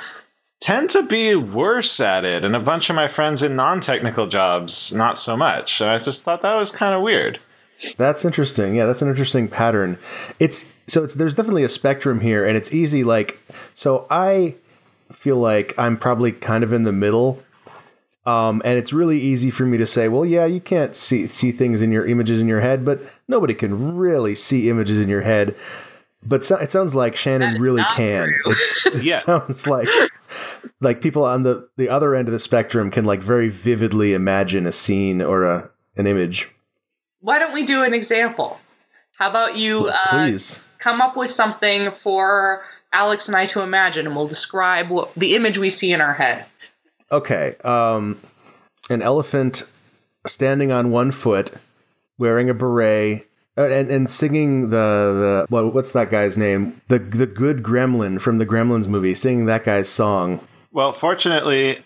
tend 0.63 0.89
to 0.91 1.03
be 1.03 1.35
worse 1.35 1.99
at 1.99 2.23
it, 2.25 2.43
and 2.45 2.55
a 2.55 2.59
bunch 2.59 2.89
of 2.89 2.95
my 2.95 3.07
friends 3.07 3.43
in 3.43 3.55
non 3.55 3.81
technical 3.81 4.27
jobs 4.27 4.93
not 4.93 5.19
so 5.19 5.35
much. 5.35 5.81
And 5.81 5.89
I 5.89 5.99
just 5.99 6.23
thought 6.23 6.41
that 6.41 6.55
was 6.55 6.71
kind 6.71 6.95
of 6.95 7.01
weird. 7.01 7.39
That's 7.97 8.23
interesting. 8.23 8.75
Yeah, 8.75 8.85
that's 8.85 9.01
an 9.01 9.09
interesting 9.09 9.49
pattern. 9.49 9.97
It's 10.39 10.71
so 10.87 11.03
it's 11.03 11.15
there's 11.15 11.35
definitely 11.35 11.63
a 11.63 11.69
spectrum 11.69 12.21
here, 12.21 12.45
and 12.45 12.55
it's 12.55 12.73
easy. 12.73 13.03
Like, 13.03 13.39
so 13.73 14.07
I 14.09 14.55
feel 15.11 15.37
like 15.37 15.77
I'm 15.77 15.97
probably 15.97 16.31
kind 16.31 16.63
of 16.63 16.71
in 16.71 16.83
the 16.83 16.93
middle, 16.93 17.43
um, 18.25 18.61
and 18.63 18.77
it's 18.79 18.93
really 18.93 19.19
easy 19.19 19.51
for 19.51 19.65
me 19.65 19.77
to 19.77 19.85
say, 19.85 20.07
well, 20.07 20.25
yeah, 20.25 20.45
you 20.45 20.61
can't 20.61 20.95
see 20.95 21.25
see 21.27 21.51
things 21.51 21.81
in 21.81 21.91
your 21.91 22.05
images 22.05 22.39
in 22.39 22.47
your 22.47 22.61
head, 22.61 22.85
but 22.85 23.01
nobody 23.27 23.53
can 23.53 23.97
really 23.97 24.33
see 24.33 24.69
images 24.69 24.99
in 25.01 25.09
your 25.09 25.21
head. 25.21 25.53
but 26.25 26.45
so, 26.45 26.55
it 26.55 26.71
sounds 26.71 26.95
like 26.95 27.17
Shannon 27.17 27.61
really 27.61 27.83
can. 27.97 28.29
It, 28.45 28.57
it 28.95 29.03
Yeah. 29.03 29.17
sounds 29.17 29.67
like 29.67 29.89
like 30.81 31.01
people 31.01 31.23
on 31.23 31.43
the 31.43 31.67
the 31.77 31.89
other 31.89 32.15
end 32.15 32.27
of 32.27 32.31
the 32.31 32.39
spectrum 32.39 32.89
can 32.91 33.05
like 33.05 33.21
very 33.21 33.49
vividly 33.49 34.13
imagine 34.13 34.65
a 34.65 34.71
scene 34.71 35.21
or 35.21 35.43
a 35.43 35.69
an 35.95 36.07
image. 36.07 36.49
Why 37.19 37.39
don't 37.39 37.53
we 37.53 37.65
do 37.65 37.83
an 37.83 37.93
example? 37.93 38.59
How 39.17 39.29
about 39.29 39.55
you 39.55 39.87
uh, 39.87 39.97
Please. 40.07 40.61
come 40.79 41.01
up 41.01 41.15
with 41.15 41.31
something 41.31 41.91
for 41.91 42.65
Alex 42.91 43.27
and 43.27 43.37
I 43.37 43.45
to 43.47 43.61
imagine, 43.61 44.05
and 44.05 44.15
we'll 44.15 44.27
describe 44.27 44.89
what, 44.89 45.13
the 45.15 45.35
image 45.35 45.57
we 45.57 45.69
see 45.69 45.91
in 45.91 46.01
our 46.01 46.13
head. 46.13 46.45
Okay. 47.11 47.55
Um, 47.63 48.19
an 48.89 49.01
elephant 49.01 49.63
standing 50.25 50.71
on 50.71 50.91
one 50.91 51.11
foot, 51.11 51.51
wearing 52.17 52.49
a 52.49 52.53
beret, 52.53 53.27
Uh, 53.55 53.67
and, 53.67 53.91
and 53.91 54.09
singing 54.09 54.71
the 54.71 54.75
the 54.77 55.45
what, 55.49 55.73
what's 55.73 55.91
that 55.91 56.09
guy's 56.09 56.37
name? 56.37 56.81
The 56.87 56.97
the 56.99 57.27
good 57.27 57.61
gremlin 57.61 58.19
from 58.19 58.39
the 58.39 58.45
Gremlins 58.45 58.87
movie, 58.87 59.13
singing 59.13 59.45
that 59.45 59.63
guy's 59.63 59.87
song. 59.89 60.39
Well, 60.71 60.93
fortunately, 60.93 61.83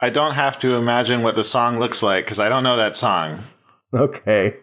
I 0.00 0.08
don't 0.10 0.34
have 0.34 0.58
to 0.58 0.74
imagine 0.76 1.22
what 1.22 1.36
the 1.36 1.44
song 1.44 1.78
looks 1.78 2.02
like 2.02 2.24
because 2.24 2.38
I 2.38 2.48
don't 2.48 2.64
know 2.64 2.76
that 2.76 2.96
song. 2.96 3.40
Okay. 3.92 4.56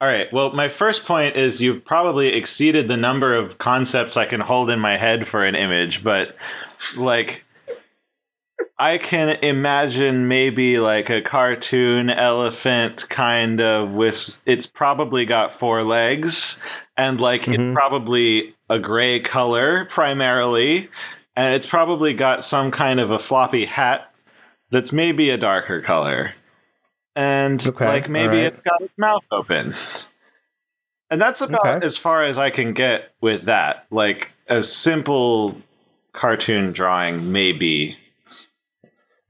All 0.00 0.06
right. 0.06 0.32
Well, 0.32 0.52
my 0.52 0.68
first 0.68 1.06
point 1.06 1.36
is 1.36 1.60
you've 1.60 1.84
probably 1.84 2.28
exceeded 2.34 2.86
the 2.86 2.96
number 2.96 3.34
of 3.34 3.58
concepts 3.58 4.16
I 4.16 4.26
can 4.26 4.40
hold 4.40 4.70
in 4.70 4.78
my 4.78 4.96
head 4.96 5.26
for 5.26 5.42
an 5.42 5.56
image, 5.56 6.04
but 6.04 6.36
like 6.96 7.44
I 8.78 8.98
can 8.98 9.38
imagine 9.42 10.28
maybe 10.28 10.78
like 10.78 11.10
a 11.10 11.20
cartoon 11.20 12.10
elephant 12.10 13.08
kind 13.08 13.60
of 13.60 13.90
with 13.90 14.36
it's 14.46 14.66
probably 14.66 15.24
got 15.26 15.58
four 15.58 15.82
legs 15.82 16.60
and 16.96 17.20
like 17.20 17.42
Mhm. 17.42 17.54
it's 17.70 17.74
probably 17.74 18.54
a 18.70 18.78
gray 18.78 19.20
color 19.20 19.86
primarily 19.86 20.88
and 21.34 21.54
it's 21.54 21.66
probably 21.66 22.14
got 22.14 22.44
some 22.44 22.70
kind 22.70 23.00
of 23.00 23.10
a 23.10 23.18
floppy 23.18 23.64
hat 23.64 24.12
that's 24.70 24.92
maybe 24.92 25.30
a 25.30 25.38
darker 25.38 25.82
color. 25.82 26.34
And 27.16 27.64
Okay, 27.66 27.84
like 27.86 28.08
maybe 28.08 28.26
alright. 28.36 28.52
it's 28.52 28.60
got 28.60 28.80
its 28.80 28.92
mouth 28.96 29.24
open. 29.32 29.74
And 31.10 31.20
that's 31.20 31.40
about 31.40 31.66
Okay. 31.66 31.86
as 31.86 31.96
far 31.96 32.22
as 32.22 32.38
I 32.38 32.50
can 32.50 32.74
get 32.74 33.10
with 33.20 33.44
that. 33.44 33.86
Like 33.90 34.28
a 34.46 34.62
simple 34.62 35.56
cartoon 36.12 36.72
drawing, 36.72 37.32
maybe. 37.32 37.96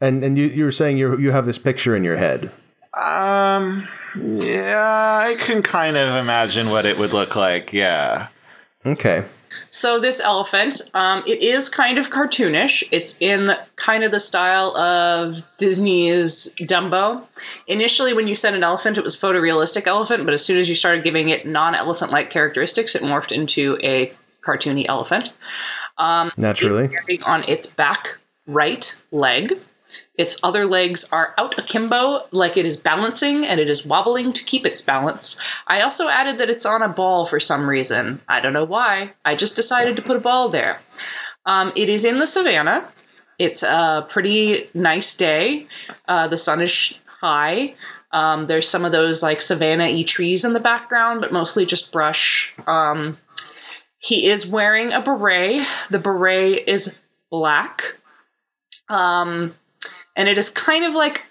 And 0.00 0.23
and 0.23 0.38
you 0.38 0.47
you 0.47 0.64
were 0.64 0.73
saying 0.73 0.99
you 0.99 1.19
you 1.19 1.31
have 1.33 1.47
this 1.47 1.59
picture 1.59 1.97
in 1.97 2.05
your 2.05 2.17
head. 2.17 2.50
Um, 2.95 3.87
yeah, 4.17 5.23
I 5.25 5.37
can 5.38 5.62
kind 5.62 5.97
of 5.97 6.17
imagine 6.17 6.71
what 6.71 6.87
it 6.87 6.99
would 6.99 7.12
look 7.12 7.37
like. 7.37 7.73
Yeah. 7.73 8.28
Okay. 8.87 9.25
So 9.71 10.00
this 10.00 10.21
elephant, 10.21 10.81
um, 10.95 11.23
it 11.26 11.43
is 11.43 11.69
kind 11.69 11.99
of 11.99 12.11
cartoonish. 12.11 12.85
It's 12.90 13.17
in 13.21 13.50
kind 13.76 14.05
of 14.05 14.11
the 14.11 14.21
style 14.21 14.76
of 14.76 15.43
Disney's 15.59 16.55
Dumbo. 16.57 17.25
Initially, 17.67 18.12
when 18.14 18.28
you 18.28 18.35
said 18.35 18.55
an 18.55 18.62
elephant, 18.62 18.99
it 18.99 19.05
was 19.05 19.17
photorealistic 19.17 19.87
elephant, 19.87 20.25
but 20.25 20.35
as 20.35 20.45
soon 20.45 20.59
as 20.59 20.69
you 20.69 20.75
started 20.75 21.05
giving 21.05 21.28
it 21.28 21.47
non-elephant-like 21.47 22.31
characteristics, 22.31 22.95
it 22.95 23.02
morphed 23.02 23.33
into 23.33 23.78
a 23.83 24.12
cartoony 24.43 24.87
elephant. 24.88 25.31
Um, 25.99 26.31
Naturally. 26.37 26.88
It's 27.09 27.23
on 27.25 27.45
its 27.49 27.67
back 27.67 28.19
right 28.47 28.95
leg. 29.11 29.59
Its 30.19 30.37
other 30.43 30.67
legs 30.67 31.05
are 31.13 31.33
out 31.39 31.57
akimbo, 31.61 32.27
like 32.33 32.57
it 32.57 32.67
is 32.67 32.77
balancing 32.77 33.47
and 33.47 33.61
it 33.61 33.71
is 33.71 33.87
wobbling 33.87 34.33
to 34.33 34.43
keep 34.43 34.67
its 34.67 34.83
balance. 34.83 35.41
I 35.65 35.83
also 35.83 36.09
added 36.09 36.39
that 36.39 36.51
it's 36.51 36.67
on 36.67 36.83
a 36.83 36.89
ball 36.89 37.25
for 37.25 37.39
some 37.39 37.71
reason. 37.71 38.21
I 38.29 38.41
don't 38.41 38.53
know 38.53 38.65
why. 38.65 39.13
I 39.25 39.37
just 39.37 39.55
decided 39.55 39.95
to 39.97 40.03
put 40.03 40.17
a 40.17 40.21
ball 40.21 40.49
there. 40.49 40.81
Um, 41.47 41.73
it 41.77 41.89
is 41.89 42.05
in 42.05 42.19
the 42.19 42.27
savannah. 42.27 42.89
It's 43.39 43.63
a 43.63 44.05
pretty 44.09 44.69
nice 44.75 45.15
day. 45.15 45.69
Uh, 46.09 46.27
the 46.27 46.37
sun 46.37 46.61
is 46.61 46.99
high. 47.07 47.77
Um, 48.11 48.49
there's 48.49 48.69
some 48.69 48.85
of 48.85 48.91
those 48.91 49.23
like 49.23 49.41
savanna 49.41 49.85
y 49.85 50.03
trees 50.03 50.45
in 50.45 50.53
the 50.53 50.61
background, 50.61 51.21
but 51.21 51.33
mostly 51.33 51.65
just 51.65 51.93
brush. 51.93 52.53
Um, 52.67 53.19
he 53.99 54.29
is 54.29 54.47
wearing 54.47 54.93
a 54.93 55.01
beret. 55.01 55.65
The 55.91 56.01
beret 56.01 56.67
is 56.67 56.97
black. 57.31 57.95
Um, 58.89 59.55
and 60.19 60.29
it 60.29 60.37
is 60.37 60.51
kind 60.51 60.85
of 60.85 60.95
like 60.95 61.25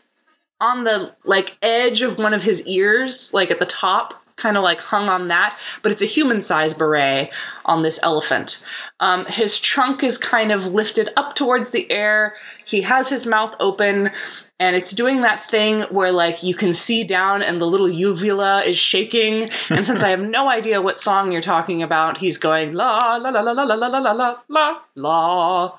on 0.59 0.85
the 0.85 1.13
like 1.23 1.55
edge 1.61 2.01
of 2.01 2.17
one 2.17 2.33
of 2.33 2.41
his 2.41 2.65
ears, 2.65 3.31
like 3.33 3.51
at 3.51 3.59
the 3.59 3.65
top, 3.65 4.15
kind 4.37 4.55
of 4.55 4.63
like 4.63 4.79
hung 4.79 5.09
on 5.09 5.27
that. 5.27 5.59
But 5.83 5.91
it's 5.91 6.01
a 6.01 6.05
human-sized 6.05 6.77
beret 6.77 7.31
on 7.65 7.83
this 7.83 7.99
elephant. 8.01 8.63
Um, 8.99 9.25
his 9.25 9.59
trunk 9.59 10.03
is 10.03 10.17
kind 10.17 10.53
of 10.53 10.67
lifted 10.67 11.09
up 11.17 11.35
towards 11.35 11.71
the 11.71 11.91
air. 11.91 12.35
He 12.65 12.81
has 12.81 13.09
his 13.09 13.27
mouth 13.27 13.55
open, 13.59 14.11
and 14.57 14.75
it's 14.75 14.91
doing 14.91 15.21
that 15.21 15.43
thing 15.43 15.81
where 15.89 16.13
like 16.13 16.43
you 16.43 16.55
can 16.55 16.71
see 16.71 17.03
down, 17.03 17.43
and 17.43 17.59
the 17.59 17.65
little 17.65 17.89
uvula 17.89 18.63
is 18.63 18.77
shaking. 18.77 19.51
And 19.69 19.85
since 19.85 20.01
I 20.01 20.11
have 20.11 20.21
no 20.21 20.49
idea 20.57 20.81
what 20.81 20.97
song 20.97 21.33
you're 21.33 21.41
talking 21.41 21.83
about, 21.83 22.17
he's 22.17 22.37
going 22.37 22.71
la 22.71 23.17
la 23.17 23.29
la 23.29 23.41
la 23.41 23.51
la 23.51 23.63
la 23.63 23.75
la 23.75 23.87
la 23.87 24.11
la 24.11 24.41
la 24.47 24.79
la. 24.95 25.77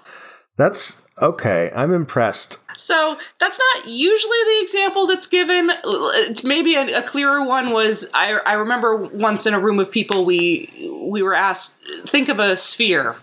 That's 0.56 1.07
okay. 1.22 1.70
I'm 1.74 1.92
impressed. 1.92 2.58
So 2.74 3.18
that's 3.38 3.58
not 3.58 3.88
usually 3.88 4.38
the 4.44 4.60
example 4.62 5.06
that's 5.06 5.26
given. 5.26 5.70
Maybe 6.44 6.74
a, 6.76 6.98
a 6.98 7.02
clearer 7.02 7.44
one 7.44 7.70
was 7.70 8.08
I, 8.14 8.32
I 8.34 8.54
remember 8.54 8.96
once 8.96 9.46
in 9.46 9.54
a 9.54 9.60
room 9.60 9.78
of 9.80 9.90
people 9.90 10.24
we 10.24 10.90
we 11.10 11.22
were 11.22 11.34
asked 11.34 11.78
think 12.06 12.28
of 12.28 12.38
a 12.38 12.56
sphere, 12.56 13.16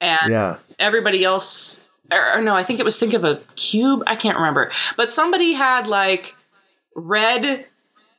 and 0.00 0.32
Yeah. 0.32 0.56
everybody 0.78 1.24
else 1.24 1.86
or, 2.10 2.38
or 2.38 2.42
no 2.42 2.54
I 2.54 2.64
think 2.64 2.80
it 2.80 2.84
was 2.84 2.98
think 2.98 3.14
of 3.14 3.24
a 3.24 3.36
cube 3.54 4.02
I 4.06 4.16
can't 4.16 4.36
remember 4.36 4.70
but 4.96 5.10
somebody 5.10 5.52
had 5.52 5.86
like 5.86 6.34
red 6.96 7.64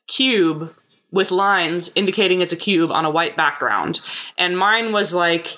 cube 0.08 0.74
with 1.12 1.32
lines 1.32 1.92
indicating 1.96 2.42
it's 2.42 2.54
a 2.54 2.58
cube 2.58 2.92
on 2.92 3.06
a 3.06 3.10
white 3.10 3.36
background 3.38 4.02
and 4.38 4.58
mine 4.58 4.94
was 4.94 5.14
like 5.14 5.58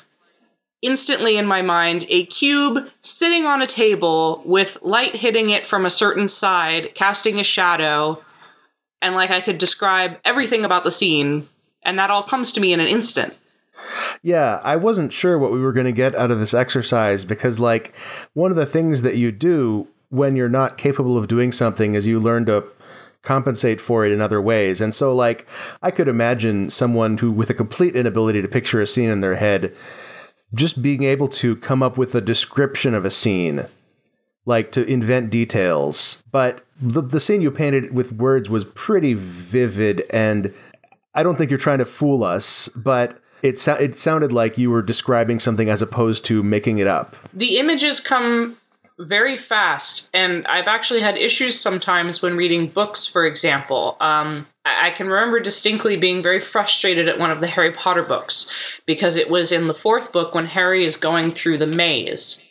instantly 0.86 1.38
in 1.38 1.46
my 1.46 1.62
mind 1.62 2.06
a 2.10 2.26
cube 2.26 2.88
sitting 3.02 3.46
on 3.46 3.62
a 3.62 3.68
table 3.68 4.42
with 4.46 4.78
light 4.82 5.16
hitting 5.16 5.50
it 5.50 5.66
from 5.66 5.86
a 5.86 5.90
certain 5.90 6.28
side, 6.28 6.94
casting 6.96 7.40
a 7.40 7.44
shadow, 7.44 8.22
and 9.02 9.16
like 9.16 9.32
I 9.32 9.42
could 9.42 9.58
describe 9.58 10.18
everything 10.24 10.66
about 10.66 10.84
the 10.84 10.92
scene, 10.92 11.48
and 11.84 12.00
that 12.00 12.12
all 12.12 12.24
comes 12.24 12.54
to 12.54 12.62
me 12.62 12.74
in 12.74 12.80
an 12.80 12.88
instant. 12.88 13.34
Yeah, 14.22 14.62
I 14.64 14.78
wasn't 14.78 15.12
sure 15.12 15.38
what 15.38 15.52
we 15.52 15.60
were 15.60 15.74
going 15.74 15.86
to 15.86 15.92
get 15.92 16.16
out 16.16 16.32
of 16.32 16.40
this 16.40 16.54
exercise 16.54 17.26
because, 17.26 17.60
like, 17.60 17.94
one 18.34 18.50
of 18.50 18.58
the 18.58 18.66
things 18.66 19.02
that 19.02 19.18
you 19.18 19.32
do 19.32 19.88
when 20.10 20.36
you're 20.36 20.48
not 20.48 20.78
capable 20.78 21.18
of 21.18 21.28
doing 21.28 21.52
something 21.52 21.94
is 21.94 22.08
you 22.08 22.20
learn 22.20 22.46
to 22.46 22.64
compensate 23.22 23.82
for 23.82 24.06
it 24.06 24.12
in 24.12 24.22
other 24.22 24.42
ways. 24.42 24.80
And 24.80 24.96
so, 24.96 25.14
like, 25.14 25.46
I 25.82 25.92
could 25.92 26.08
imagine 26.08 26.70
someone 26.70 27.18
who, 27.18 27.32
with 27.32 27.50
a 27.50 27.54
complete 27.54 27.96
inability 27.96 28.42
to 28.42 28.48
picture 28.48 28.80
a 28.80 28.88
scene 28.88 29.10
in 29.10 29.20
their 29.20 29.36
head, 29.36 29.76
just 30.56 30.82
being 30.82 31.04
able 31.04 31.28
to 31.28 31.56
come 31.58 31.84
up 31.84 31.98
with 31.98 32.16
a 32.16 32.22
description 32.22 32.94
of 32.96 33.06
a 33.06 33.12
scene, 33.12 33.66
like 34.46 34.72
to 34.72 34.84
invent 34.86 35.30
details. 35.30 36.24
But 36.32 36.66
the, 36.82 37.02
the 37.02 37.20
scene 37.20 37.42
you 37.42 37.52
painted 37.52 37.94
with 37.94 38.12
words 38.14 38.50
was 38.50 38.66
pretty 38.66 39.14
vivid, 39.14 40.04
and 40.12 40.54
I 41.14 41.24
don't 41.24 41.38
think 41.38 41.52
you're 41.52 41.60
trying 41.60 41.80
to 41.80 41.86
fool 41.86 42.24
us, 42.24 42.68
but 42.70 43.20
it, 43.44 43.60
so- 43.60 43.76
it 43.76 43.98
sounded 43.98 44.32
like 44.32 44.58
you 44.58 44.72
were 44.72 44.82
describing 44.82 45.40
something 45.40 45.70
as 45.70 45.82
opposed 45.82 46.26
to 46.26 46.42
making 46.42 46.80
it 46.80 46.88
up. 46.88 47.16
The 47.34 47.58
images 47.60 48.00
come 48.00 48.58
very 48.98 49.38
fast, 49.38 50.10
and 50.14 50.48
I've 50.48 50.68
actually 50.68 51.02
had 51.02 51.18
issues 51.18 51.60
sometimes 51.60 52.22
when 52.22 52.38
reading 52.38 52.68
books, 52.68 53.06
for 53.06 53.26
example. 53.26 53.98
Um, 54.00 54.48
I 54.64 54.92
can 54.92 55.08
remember 55.08 55.40
distinctly 55.40 55.98
being 55.98 56.24
very 56.24 56.40
frustrated 56.40 57.08
at 57.08 57.20
one 57.20 57.32
of 57.32 57.42
the 57.42 57.48
Harry 57.48 57.72
Potter 57.72 58.04
books 58.04 58.50
because 58.86 59.18
it 59.18 59.30
was 59.30 59.52
in 59.52 59.68
the 59.68 59.74
fourth 59.74 60.12
book 60.12 60.34
when 60.34 60.46
Harry 60.46 60.86
is 60.86 60.98
going 60.98 61.34
through 61.34 61.58
the 61.58 61.68
maze. 61.68 62.42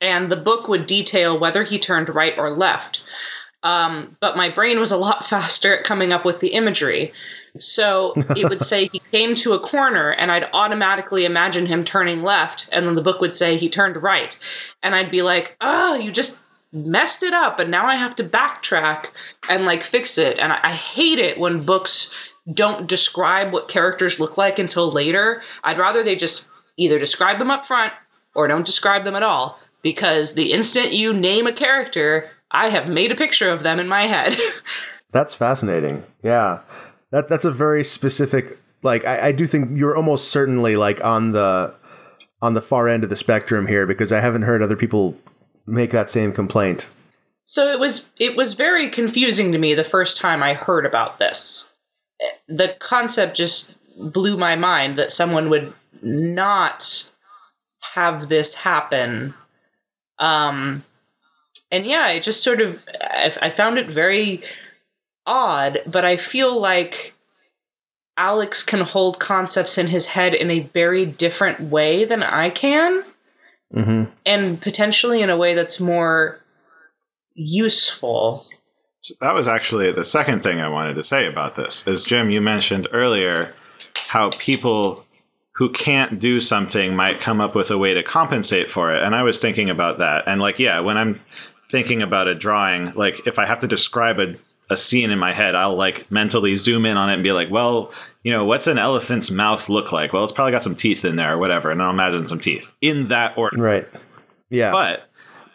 And 0.00 0.30
the 0.30 0.36
book 0.36 0.68
would 0.68 0.86
detail 0.86 1.38
whether 1.38 1.62
he 1.62 1.78
turned 1.78 2.14
right 2.14 2.36
or 2.36 2.56
left. 2.56 3.02
Um, 3.62 4.16
but 4.20 4.36
my 4.36 4.50
brain 4.50 4.80
was 4.80 4.90
a 4.90 4.96
lot 4.96 5.24
faster 5.28 5.76
at 5.76 5.84
coming 5.84 6.12
up 6.12 6.24
with 6.24 6.40
the 6.40 6.48
imagery. 6.48 7.12
So 7.58 8.14
it 8.36 8.48
would 8.48 8.62
say 8.62 8.88
he 8.88 8.98
came 9.12 9.36
to 9.36 9.52
a 9.52 9.60
corner, 9.60 10.10
and 10.10 10.30
I'd 10.30 10.48
automatically 10.52 11.24
imagine 11.24 11.66
him 11.66 11.84
turning 11.84 12.22
left, 12.22 12.68
and 12.72 12.86
then 12.86 12.94
the 12.94 13.02
book 13.02 13.20
would 13.20 13.34
say 13.34 13.56
he 13.56 13.68
turned 13.68 14.02
right. 14.02 14.36
And 14.82 14.94
I'd 14.94 15.10
be 15.10 15.22
like, 15.22 15.56
oh, 15.60 15.94
you 15.94 16.10
just 16.10 16.40
messed 16.72 17.22
it 17.22 17.32
up, 17.32 17.60
and 17.60 17.70
now 17.70 17.86
I 17.86 17.94
have 17.94 18.16
to 18.16 18.24
backtrack 18.24 19.06
and 19.48 19.64
like 19.64 19.82
fix 19.82 20.18
it. 20.18 20.38
And 20.38 20.52
I, 20.52 20.58
I 20.64 20.72
hate 20.72 21.20
it 21.20 21.38
when 21.38 21.64
books 21.64 22.12
don't 22.52 22.88
describe 22.88 23.52
what 23.52 23.68
characters 23.68 24.18
look 24.18 24.36
like 24.36 24.58
until 24.58 24.90
later. 24.90 25.42
I'd 25.62 25.78
rather 25.78 26.02
they 26.02 26.16
just 26.16 26.44
either 26.76 26.98
describe 26.98 27.38
them 27.38 27.50
up 27.50 27.66
front 27.66 27.92
or 28.34 28.48
don't 28.48 28.66
describe 28.66 29.04
them 29.04 29.14
at 29.14 29.22
all, 29.22 29.60
because 29.80 30.34
the 30.34 30.52
instant 30.52 30.92
you 30.92 31.12
name 31.12 31.46
a 31.46 31.52
character, 31.52 32.28
I 32.50 32.70
have 32.70 32.88
made 32.88 33.12
a 33.12 33.16
picture 33.16 33.50
of 33.50 33.62
them 33.62 33.78
in 33.78 33.86
my 33.86 34.08
head. 34.08 34.36
That's 35.12 35.34
fascinating. 35.34 36.02
Yeah. 36.22 36.60
That, 37.14 37.28
that's 37.28 37.44
a 37.44 37.52
very 37.52 37.84
specific 37.84 38.58
like 38.82 39.04
I, 39.04 39.28
I 39.28 39.32
do 39.32 39.46
think 39.46 39.78
you're 39.78 39.96
almost 39.96 40.32
certainly 40.32 40.74
like 40.74 41.04
on 41.04 41.30
the 41.30 41.72
on 42.42 42.54
the 42.54 42.60
far 42.60 42.88
end 42.88 43.04
of 43.04 43.08
the 43.08 43.14
spectrum 43.14 43.68
here 43.68 43.86
because 43.86 44.10
I 44.10 44.18
haven't 44.18 44.42
heard 44.42 44.62
other 44.62 44.74
people 44.74 45.16
make 45.64 45.92
that 45.92 46.10
same 46.10 46.32
complaint. 46.32 46.90
So 47.44 47.70
it 47.70 47.78
was 47.78 48.08
it 48.18 48.36
was 48.36 48.54
very 48.54 48.90
confusing 48.90 49.52
to 49.52 49.58
me 49.58 49.74
the 49.74 49.84
first 49.84 50.16
time 50.16 50.42
I 50.42 50.54
heard 50.54 50.86
about 50.86 51.20
this. 51.20 51.70
The 52.48 52.74
concept 52.80 53.36
just 53.36 53.76
blew 53.96 54.36
my 54.36 54.56
mind 54.56 54.98
that 54.98 55.12
someone 55.12 55.50
would 55.50 55.72
not 56.02 57.08
have 57.94 58.28
this 58.28 58.54
happen. 58.54 59.34
Um, 60.18 60.84
and 61.70 61.86
yeah, 61.86 62.08
it 62.08 62.24
just 62.24 62.42
sort 62.42 62.60
of 62.60 62.76
I, 63.00 63.32
I 63.40 63.50
found 63.50 63.78
it 63.78 63.88
very 63.88 64.42
odd, 65.26 65.80
but 65.86 66.04
I 66.04 66.16
feel 66.16 66.60
like 66.60 67.14
Alex 68.16 68.62
can 68.62 68.80
hold 68.80 69.18
concepts 69.18 69.78
in 69.78 69.86
his 69.86 70.06
head 70.06 70.34
in 70.34 70.50
a 70.50 70.60
very 70.60 71.06
different 71.06 71.60
way 71.60 72.04
than 72.04 72.22
I 72.22 72.50
can, 72.50 73.04
Mm-hmm. 73.74 74.04
and 74.24 74.60
potentially 74.60 75.20
in 75.22 75.30
a 75.30 75.36
way 75.36 75.54
that's 75.54 75.80
more 75.80 76.38
useful. 77.34 78.46
That 79.20 79.34
was 79.34 79.48
actually 79.48 79.90
the 79.92 80.04
second 80.04 80.42
thing 80.44 80.60
I 80.60 80.68
wanted 80.68 80.94
to 80.94 81.04
say 81.04 81.26
about 81.26 81.56
this. 81.56 81.84
Is 81.86 82.04
Jim, 82.04 82.30
you 82.30 82.40
mentioned 82.40 82.88
earlier 82.92 83.52
how 83.96 84.30
people 84.30 85.04
who 85.56 85.72
can't 85.72 86.20
do 86.20 86.40
something 86.40 86.94
might 86.94 87.20
come 87.20 87.40
up 87.40 87.54
with 87.54 87.70
a 87.70 87.78
way 87.78 87.94
to 87.94 88.02
compensate 88.02 88.70
for 88.70 88.94
it. 88.94 89.02
And 89.02 89.14
I 89.14 89.22
was 89.22 89.40
thinking 89.40 89.70
about 89.70 89.98
that. 89.98 90.24
And 90.26 90.40
like, 90.40 90.58
yeah, 90.58 90.80
when 90.80 90.96
I'm 90.96 91.20
thinking 91.70 92.02
about 92.02 92.28
a 92.28 92.34
drawing, 92.34 92.92
like 92.94 93.26
if 93.26 93.38
I 93.38 93.46
have 93.46 93.60
to 93.60 93.66
describe 93.66 94.20
a, 94.20 94.36
a 94.70 94.76
scene 94.76 95.10
in 95.10 95.18
my 95.18 95.32
head, 95.32 95.54
I'll 95.54 95.76
like 95.76 96.10
mentally 96.10 96.56
zoom 96.56 96.86
in 96.86 96.96
on 96.96 97.10
it 97.10 97.14
and 97.14 97.22
be 97.22 97.32
like, 97.32 97.50
well, 97.50 97.92
you 98.22 98.32
know, 98.32 98.44
what's 98.44 98.66
an 98.66 98.78
elephant's 98.78 99.30
mouth 99.30 99.68
look 99.68 99.92
like? 99.92 100.12
Well, 100.12 100.24
it's 100.24 100.32
probably 100.32 100.52
got 100.52 100.64
some 100.64 100.74
teeth 100.74 101.04
in 101.04 101.16
there 101.16 101.34
or 101.34 101.38
whatever. 101.38 101.70
And 101.70 101.82
I'll 101.82 101.90
imagine 101.90 102.26
some 102.26 102.40
teeth 102.40 102.72
in 102.80 103.08
that 103.08 103.36
order. 103.36 103.60
Right. 103.60 103.86
Yeah. 104.50 104.72
But 104.72 105.08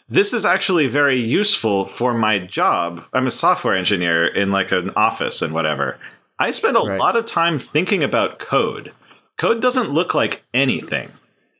this 0.09 0.33
is 0.33 0.45
actually 0.45 0.87
very 0.87 1.19
useful 1.19 1.85
for 1.85 2.13
my 2.13 2.39
job. 2.39 3.03
I'm 3.13 3.27
a 3.27 3.31
software 3.31 3.75
engineer 3.75 4.27
in 4.27 4.51
like 4.51 4.71
an 4.71 4.91
office 4.95 5.41
and 5.41 5.53
whatever. 5.53 5.97
I 6.37 6.51
spend 6.51 6.77
a 6.77 6.81
Right. 6.81 6.99
lot 6.99 7.15
of 7.15 7.25
time 7.25 7.59
thinking 7.59 8.03
about 8.03 8.39
code. 8.39 8.91
Code 9.37 9.61
doesn't 9.61 9.91
look 9.91 10.13
like 10.13 10.43
anything. 10.53 11.09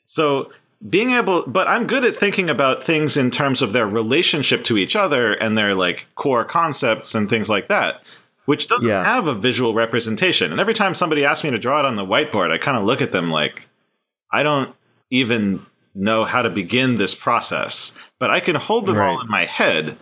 So 0.05 0.51
being 0.87 1.11
able 1.11 1.43
but 1.47 1.67
I'm 1.67 1.87
good 1.87 2.05
at 2.05 2.15
thinking 2.15 2.49
about 2.49 2.83
things 2.83 3.17
in 3.17 3.31
terms 3.31 3.61
of 3.61 3.73
their 3.73 3.87
relationship 3.87 4.63
to 4.65 4.77
each 4.77 4.95
other 4.95 5.33
and 5.33 5.57
their 5.57 5.75
like 5.75 6.05
core 6.15 6.45
concepts 6.45 7.15
and 7.15 7.29
things 7.29 7.49
like 7.49 7.67
that, 7.67 8.01
which 8.45 8.67
doesn't 8.69 8.87
Yeah. 8.87 9.03
have 9.03 9.27
a 9.27 9.35
visual 9.35 9.73
representation. 9.73 10.51
And 10.51 10.61
every 10.61 10.73
time 10.73 10.95
somebody 10.95 11.25
asks 11.25 11.43
me 11.43 11.51
to 11.51 11.57
draw 11.59 11.79
it 11.79 11.85
on 11.85 11.95
the 11.97 12.05
whiteboard, 12.05 12.51
I 12.51 12.57
kind 12.59 12.77
of 12.77 12.85
look 12.85 13.01
at 13.01 13.11
them 13.11 13.29
like 13.29 13.65
I 14.31 14.43
don't 14.43 14.73
even 15.09 15.65
know 15.95 16.23
how 16.23 16.43
to 16.43 16.49
begin 16.49 16.97
this 16.97 17.13
process, 17.15 17.93
but 18.19 18.29
I 18.29 18.39
can 18.39 18.55
hold 18.55 18.85
them 18.85 18.97
all 18.97 19.15
Right. 19.15 19.23
in 19.25 19.29
my 19.29 19.45
head. 19.45 19.97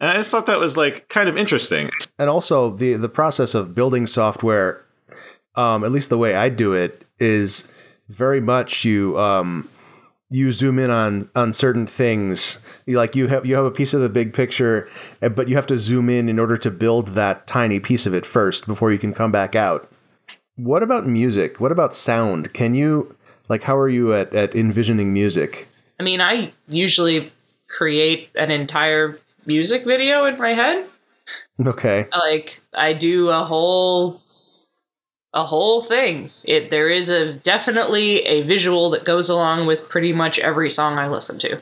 And 0.00 0.10
I 0.10 0.16
just 0.16 0.30
thought 0.30 0.46
that 0.46 0.58
was 0.60 0.76
like 0.76 1.08
kind 1.08 1.28
of 1.28 1.36
interesting. 1.38 1.88
and 2.18 2.28
also 2.28 2.70
the 2.70 2.94
the 2.94 3.08
process 3.08 3.54
of 3.54 3.74
building 3.74 4.06
software 4.06 4.84
um, 5.56 5.82
at 5.82 5.90
least 5.90 6.10
the 6.10 6.18
way 6.18 6.34
i 6.36 6.48
do 6.48 6.72
it 6.74 7.04
is 7.18 7.70
very 8.08 8.40
much 8.40 8.84
you 8.84 9.18
um, 9.18 9.68
you 10.30 10.52
zoom 10.52 10.78
in 10.78 10.90
on 10.90 11.28
on 11.34 11.52
certain 11.52 11.86
things. 11.86 12.60
You- 12.86 12.96
like 12.96 13.16
you 13.16 13.26
have 13.26 13.44
you 13.44 13.56
have 13.56 13.64
a 13.64 13.70
piece 13.70 13.92
of 13.94 14.00
the 14.00 14.08
big 14.08 14.32
picture 14.32 14.88
eh, 15.22 15.28
but 15.28 15.48
you 15.48 15.56
have 15.56 15.66
to 15.66 15.76
zoom 15.78 16.08
in 16.08 16.28
in 16.28 16.38
order 16.38 16.56
to 16.58 16.70
build 16.70 17.08
that 17.08 17.46
tiny 17.46 17.80
piece 17.80 18.06
of 18.06 18.14
it 18.14 18.24
first 18.24 18.66
before 18.66 18.92
you 18.92 18.98
can 18.98 19.12
come 19.12 19.32
back 19.32 19.54
out. 19.54 19.90
What 20.56 20.82
about 20.82 21.06
music? 21.06 21.60
What 21.60 21.72
about 21.72 21.94
sound? 21.94 22.52
Can 22.52 22.74
you 22.74 23.14
like 23.48 23.62
how 23.64 23.76
are 23.76 23.88
you 23.88 24.14
at, 24.14 24.32
at 24.34 24.54
envisioning 24.54 25.12
music? 25.12 25.68
I 25.98 26.02
mean, 26.02 26.20
I 26.20 26.52
usually 26.68 27.32
create 27.68 28.30
an 28.34 28.50
entire 28.50 29.18
music 29.46 29.84
video 29.84 30.24
in 30.26 30.38
my 30.38 30.50
head. 30.54 30.86
okay. 31.66 32.06
Like 32.12 32.60
I 32.74 32.92
do 32.92 33.28
a 33.30 33.44
whole 33.44 34.20
a 35.32 35.44
whole 35.44 35.80
thing. 35.80 36.30
It 36.44 36.70
there 36.70 36.88
is 36.88 37.10
a 37.10 37.32
definitely 37.32 38.22
a 38.22 38.42
visual 38.42 38.90
that 38.90 39.04
goes 39.04 39.28
along 39.28 39.66
with 39.66 39.88
pretty 39.88 40.12
much 40.12 40.38
every 40.38 40.70
song 40.70 40.98
I 40.98 41.08
listen 41.08 41.38
to. 41.40 41.60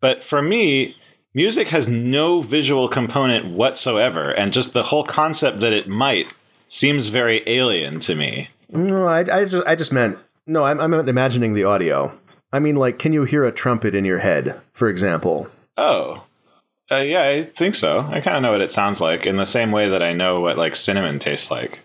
But 0.00 0.24
for 0.24 0.42
me, 0.42 0.96
music 1.34 1.68
has 1.68 1.88
no 1.88 2.42
visual 2.42 2.88
component 2.88 3.46
whatsoever, 3.54 4.30
and 4.30 4.52
just 4.52 4.74
the 4.74 4.82
whole 4.82 5.04
concept 5.04 5.60
that 5.60 5.72
it 5.72 5.88
might 5.88 6.32
seems 6.68 7.08
very 7.08 7.42
alien 7.46 8.00
to 8.00 8.14
me. 8.14 8.48
No, 8.70 9.06
I, 9.06 9.20
I 9.20 9.44
just 9.44 9.66
I 9.66 9.74
just 9.74 9.92
meant 9.92 10.18
no. 10.46 10.64
I'm 10.64 10.80
I'm 10.80 10.94
imagining 11.08 11.54
the 11.54 11.64
audio. 11.64 12.18
I 12.52 12.58
mean, 12.58 12.76
like, 12.76 12.98
can 12.98 13.14
you 13.14 13.24
hear 13.24 13.44
a 13.44 13.52
trumpet 13.52 13.94
in 13.94 14.04
your 14.04 14.18
head, 14.18 14.60
for 14.74 14.88
example? 14.88 15.48
Oh. 15.76 16.24
Uh, 16.90 16.96
yeah, 16.98 17.26
I 17.26 17.44
think 17.44 17.74
so. 17.74 18.00
I 18.00 18.20
kind 18.20 18.36
of 18.36 18.42
know 18.42 18.52
what 18.52 18.60
it 18.60 18.72
sounds 18.72 19.00
like 19.00 19.24
in 19.24 19.38
the 19.38 19.46
same 19.46 19.72
way 19.72 19.90
that 19.90 20.02
I 20.02 20.12
know 20.12 20.40
what 20.40 20.58
like 20.58 20.76
cinnamon 20.76 21.18
tastes 21.18 21.50
like. 21.50 21.78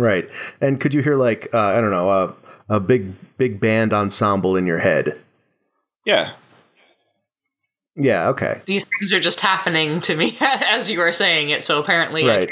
Right. 0.00 0.30
And 0.60 0.80
could 0.80 0.94
you 0.94 1.02
hear 1.02 1.16
like 1.16 1.48
uh, 1.52 1.58
I 1.58 1.80
don't 1.80 1.90
know 1.90 2.10
a 2.10 2.34
a 2.68 2.80
big 2.80 3.12
big 3.36 3.60
band 3.60 3.92
ensemble 3.92 4.56
in 4.56 4.66
your 4.66 4.78
head? 4.78 5.18
Yeah. 6.04 6.32
Yeah. 7.96 8.28
Okay. 8.28 8.60
These 8.66 8.84
things 8.98 9.12
are 9.12 9.20
just 9.20 9.40
happening 9.40 10.00
to 10.02 10.16
me 10.16 10.36
as 10.40 10.90
you 10.90 11.00
are 11.00 11.12
saying 11.12 11.50
it. 11.50 11.64
So 11.64 11.80
apparently, 11.80 12.26
Right. 12.26 12.50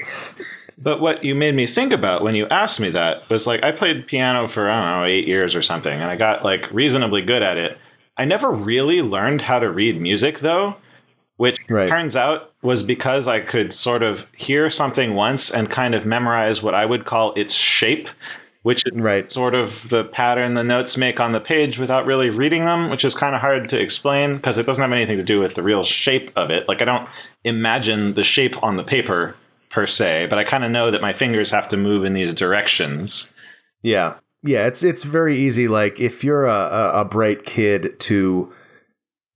But 0.78 1.00
what 1.00 1.24
you 1.24 1.34
made 1.34 1.54
me 1.54 1.66
think 1.66 1.92
about 1.92 2.22
when 2.22 2.34
you 2.34 2.46
asked 2.48 2.80
me 2.80 2.90
that 2.90 3.28
was 3.30 3.46
like 3.46 3.62
I 3.62 3.72
played 3.72 4.06
piano 4.06 4.46
for 4.46 4.68
I 4.68 4.74
don't 4.74 5.00
know 5.00 5.06
eight 5.06 5.26
years 5.26 5.56
or 5.56 5.62
something, 5.62 5.92
and 5.92 6.04
I 6.04 6.16
got 6.16 6.44
like 6.44 6.70
reasonably 6.70 7.22
good 7.22 7.42
at 7.42 7.56
it. 7.56 7.78
I 8.18 8.24
never 8.24 8.50
really 8.50 9.02
learned 9.02 9.40
how 9.40 9.58
to 9.58 9.70
read 9.70 10.00
music 10.00 10.40
though, 10.40 10.76
which 11.36 11.58
Right. 11.68 11.88
turns 11.88 12.16
out 12.16 12.52
was 12.62 12.82
because 12.82 13.28
I 13.28 13.40
could 13.40 13.72
sort 13.72 14.02
of 14.02 14.24
hear 14.36 14.70
something 14.70 15.14
once 15.14 15.50
and 15.50 15.70
kind 15.70 15.94
of 15.94 16.06
memorize 16.06 16.62
what 16.62 16.74
I 16.74 16.84
would 16.86 17.04
call 17.04 17.34
its 17.34 17.52
shape, 17.54 18.08
which 18.62 18.82
is 18.86 18.98
Right. 19.00 19.30
sort 19.30 19.54
of 19.54 19.88
the 19.88 20.04
pattern 20.04 20.54
the 20.54 20.64
notes 20.64 20.96
make 20.96 21.20
on 21.20 21.32
the 21.32 21.40
page 21.40 21.78
without 21.78 22.06
really 22.06 22.30
reading 22.30 22.64
them, 22.64 22.90
which 22.90 23.04
is 23.04 23.14
kind 23.14 23.34
of 23.34 23.40
hard 23.40 23.68
to 23.68 23.80
explain 23.80 24.36
because 24.36 24.58
it 24.58 24.66
doesn't 24.66 24.82
have 24.82 24.92
anything 24.92 25.18
to 25.18 25.22
do 25.24 25.38
with 25.40 25.54
the 25.54 25.62
real 25.62 25.84
shape 25.84 26.30
of 26.36 26.50
it. 26.50 26.66
Like 26.68 26.80
I 26.82 26.86
don't 26.86 27.08
imagine 27.44 28.14
the 28.14 28.24
shape 28.24 28.62
on 28.62 28.76
the 28.76 28.84
paper 28.84 29.36
per 29.70 29.86
se, 29.86 30.26
but 30.30 30.38
I 30.38 30.44
kind 30.44 30.64
of 30.64 30.70
know 30.70 30.90
that 30.90 31.02
my 31.02 31.12
fingers 31.12 31.50
have 31.50 31.68
to 31.68 31.76
move 31.76 32.04
in 32.04 32.14
these 32.14 32.32
directions. 32.34 33.30
Yeah. 33.82 34.14
Yeah. 34.42 34.66
It's 34.66 34.82
it's 34.82 35.02
very 35.02 35.36
easy. 35.36 35.68
Like 35.68 36.00
if 36.00 36.24
you're 36.24 36.46
a, 36.46 36.50
a, 36.50 37.00
a 37.02 37.04
bright 37.04 37.44
kid 37.44 38.00
to 38.00 38.52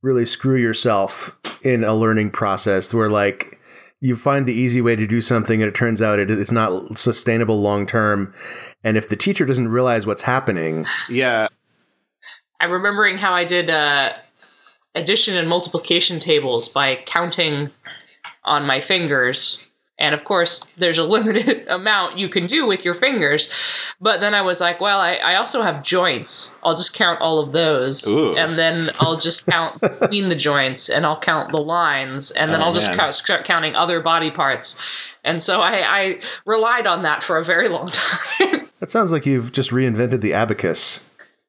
really 0.02 0.24
screw 0.24 0.56
yourself 0.56 1.36
in 1.62 1.84
a 1.84 1.94
learning 1.94 2.30
process 2.30 2.92
where 2.94 3.08
like 3.08 3.58
you 4.00 4.16
find 4.16 4.46
the 4.46 4.54
easy 4.54 4.80
way 4.80 4.96
to 4.96 5.06
do 5.06 5.20
something 5.20 5.60
and 5.60 5.68
it 5.68 5.74
turns 5.74 6.00
out 6.00 6.18
it, 6.18 6.30
it's 6.30 6.52
not 6.52 6.98
sustainable 6.98 7.60
long 7.60 7.86
term 7.86 8.32
and 8.82 8.96
if 8.96 9.08
the 9.08 9.16
teacher 9.16 9.44
doesn't 9.44 9.68
realize 9.68 10.06
what's 10.06 10.22
happening 10.22 10.86
Yeah, 11.08 11.48
I'm 12.60 12.70
remembering 12.70 13.16
how 13.16 13.32
I 13.32 13.44
did 13.44 13.70
uh, 13.70 14.12
addition 14.94 15.36
and 15.36 15.48
multiplication 15.48 16.20
tables 16.20 16.68
by 16.68 16.96
counting 17.06 17.70
on 18.44 18.66
my 18.66 18.80
fingers. 18.80 19.60
And 20.00 20.14
of 20.14 20.24
course, 20.24 20.64
there's 20.78 20.96
a 20.98 21.04
limited 21.16 21.68
amount 21.68 22.16
you 22.18 22.28
can 22.30 22.46
do 22.46 22.66
with 22.66 22.84
your 22.84 22.94
fingers. 22.94 23.50
But 24.00 24.20
then 24.20 24.34
I 24.34 24.42
was 24.42 24.60
like, 24.60 24.80
well, 24.80 24.98
I, 24.98 25.16
I 25.16 25.34
also 25.36 25.60
have 25.62 25.82
joints. 25.84 26.50
I'll 26.64 26.74
just 26.76 26.94
count 26.94 27.20
all 27.20 27.38
of 27.38 27.52
those. 27.52 28.08
Ooh. 28.08 28.34
And 28.34 28.58
then 28.58 28.90
I'll 28.98 29.18
just 29.18 29.44
count 29.46 29.80
between 30.00 30.30
the 30.30 30.34
joints 30.36 30.88
and 30.88 31.04
I'll 31.04 31.20
count 31.20 31.52
the 31.52 31.60
lines. 31.60 32.30
And 32.30 32.50
then 32.52 32.60
Oh, 32.62 32.64
I'll 32.66 32.72
just 32.72 32.88
man. 32.88 32.96
count, 32.98 33.14
start 33.14 33.44
counting 33.44 33.74
other 33.76 34.00
body 34.00 34.30
parts. 34.30 34.82
And 35.22 35.42
so 35.42 35.60
I, 35.60 35.82
I 36.00 36.20
relied 36.46 36.86
on 36.86 37.02
that 37.02 37.22
for 37.22 37.36
a 37.36 37.44
very 37.44 37.68
long 37.68 37.88
time. 37.92 38.68
that 38.80 38.90
sounds 38.90 39.12
like 39.12 39.26
you've 39.26 39.52
just 39.52 39.70
reinvented 39.70 40.22
the 40.22 40.32
abacus 40.32 41.04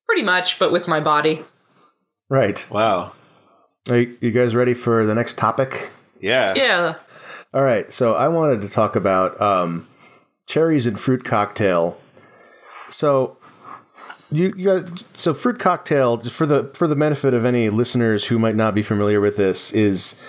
Pretty 0.05 0.23
much, 0.23 0.59
but 0.59 0.73
with 0.73 0.89
my 0.89 0.99
body. 0.99 1.45
right 2.29 2.67
wow. 2.69 3.13
are 3.89 3.97
you, 3.99 4.17
you 4.19 4.31
guys 4.31 4.53
ready 4.55 4.73
for 4.73 5.05
the 5.05 5.15
next 5.15 5.37
topic 5.37 5.89
Yeah. 6.19 6.53
Yeah. 6.53 6.95
All 7.53 7.63
right, 7.63 7.91
so 7.91 8.13
I 8.13 8.29
wanted 8.29 8.61
to 8.61 8.69
talk 8.69 8.95
about 8.95 9.39
um, 9.41 9.87
cherries 10.47 10.85
and 10.85 10.97
fruit 10.97 11.25
cocktail. 11.25 11.97
So 12.89 13.37
you, 14.31 14.53
you 14.55 14.65
got, 14.65 15.03
so 15.15 15.33
fruit 15.33 15.59
cocktail 15.59 16.21
for 16.21 16.45
the 16.45 16.71
for 16.73 16.87
the 16.87 16.95
benefit 16.95 17.33
of 17.33 17.43
any 17.43 17.69
listeners 17.69 18.25
who 18.25 18.39
might 18.39 18.55
not 18.55 18.73
be 18.73 18.81
familiar 18.81 19.19
with 19.19 19.35
this 19.35 19.73
is 19.73 20.19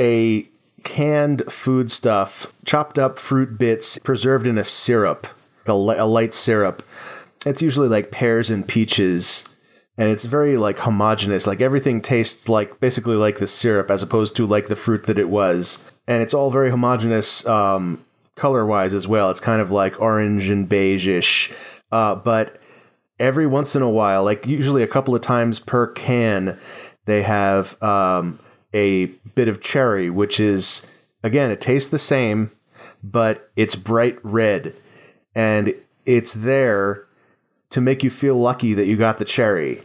a 0.00 0.48
canned 0.82 1.42
food 1.48 1.92
stuff, 1.92 2.52
chopped 2.64 2.98
up 2.98 3.20
fruit 3.20 3.56
bits 3.56 3.98
preserved 3.98 4.46
in 4.46 4.58
a 4.58 4.64
syrup, 4.64 5.28
a, 5.66 5.76
li- 5.76 5.96
a 5.96 6.06
light 6.06 6.34
syrup. 6.34 6.82
It's 7.46 7.62
usually 7.62 7.88
like 7.88 8.10
pears 8.10 8.50
and 8.50 8.66
peaches 8.66 9.48
and 9.96 10.10
it's 10.10 10.24
very 10.24 10.56
like 10.56 10.78
homogenous 10.78 11.46
like 11.46 11.60
everything 11.60 12.00
tastes 12.00 12.48
like 12.48 12.80
basically 12.80 13.16
like 13.16 13.38
the 13.38 13.46
syrup 13.46 13.90
as 13.90 14.02
opposed 14.02 14.34
to 14.36 14.46
like 14.46 14.68
the 14.68 14.76
fruit 14.76 15.04
that 15.04 15.18
it 15.18 15.28
was 15.28 15.90
and 16.06 16.22
it's 16.22 16.34
all 16.34 16.50
very 16.50 16.70
homogenous 16.70 17.46
um, 17.46 18.04
color 18.36 18.66
wise 18.66 18.94
as 18.94 19.06
well. 19.06 19.30
It's 19.30 19.40
kind 19.40 19.60
of 19.60 19.70
like 19.70 20.00
orange 20.00 20.48
and 20.48 20.68
beige-ish. 20.68 21.52
Uh, 21.92 22.14
but 22.14 22.58
every 23.18 23.46
once 23.46 23.76
in 23.76 23.82
a 23.82 23.88
while, 23.88 24.24
like 24.24 24.46
usually 24.46 24.82
a 24.82 24.88
couple 24.88 25.14
of 25.14 25.22
times 25.22 25.60
per 25.60 25.86
can, 25.86 26.58
they 27.06 27.22
have 27.22 27.80
um, 27.82 28.38
a 28.72 29.06
bit 29.34 29.48
of 29.48 29.60
cherry, 29.60 30.10
which 30.10 30.40
is 30.40 30.86
again, 31.22 31.50
it 31.50 31.60
tastes 31.60 31.90
the 31.90 31.98
same, 31.98 32.50
but 33.02 33.50
it's 33.56 33.76
bright 33.76 34.18
red, 34.22 34.74
and 35.34 35.74
it's 36.04 36.34
there 36.34 37.06
to 37.74 37.80
make 37.80 38.04
you 38.04 38.10
feel 38.10 38.36
lucky 38.36 38.72
that 38.72 38.86
you 38.86 38.96
got 38.96 39.18
the 39.18 39.24
cherry. 39.24 39.82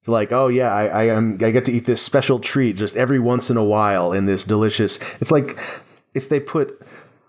So 0.00 0.12
like, 0.12 0.32
oh 0.32 0.48
yeah, 0.48 0.72
I, 0.72 0.86
I 0.86 1.04
am 1.08 1.34
I 1.42 1.50
get 1.50 1.66
to 1.66 1.72
eat 1.72 1.84
this 1.84 2.00
special 2.00 2.38
treat 2.40 2.76
just 2.76 2.96
every 2.96 3.18
once 3.18 3.50
in 3.50 3.58
a 3.58 3.64
while 3.64 4.12
in 4.12 4.24
this 4.24 4.46
delicious. 4.46 4.98
It's 5.20 5.30
like 5.30 5.58
if 6.14 6.30
they 6.30 6.40
put 6.40 6.80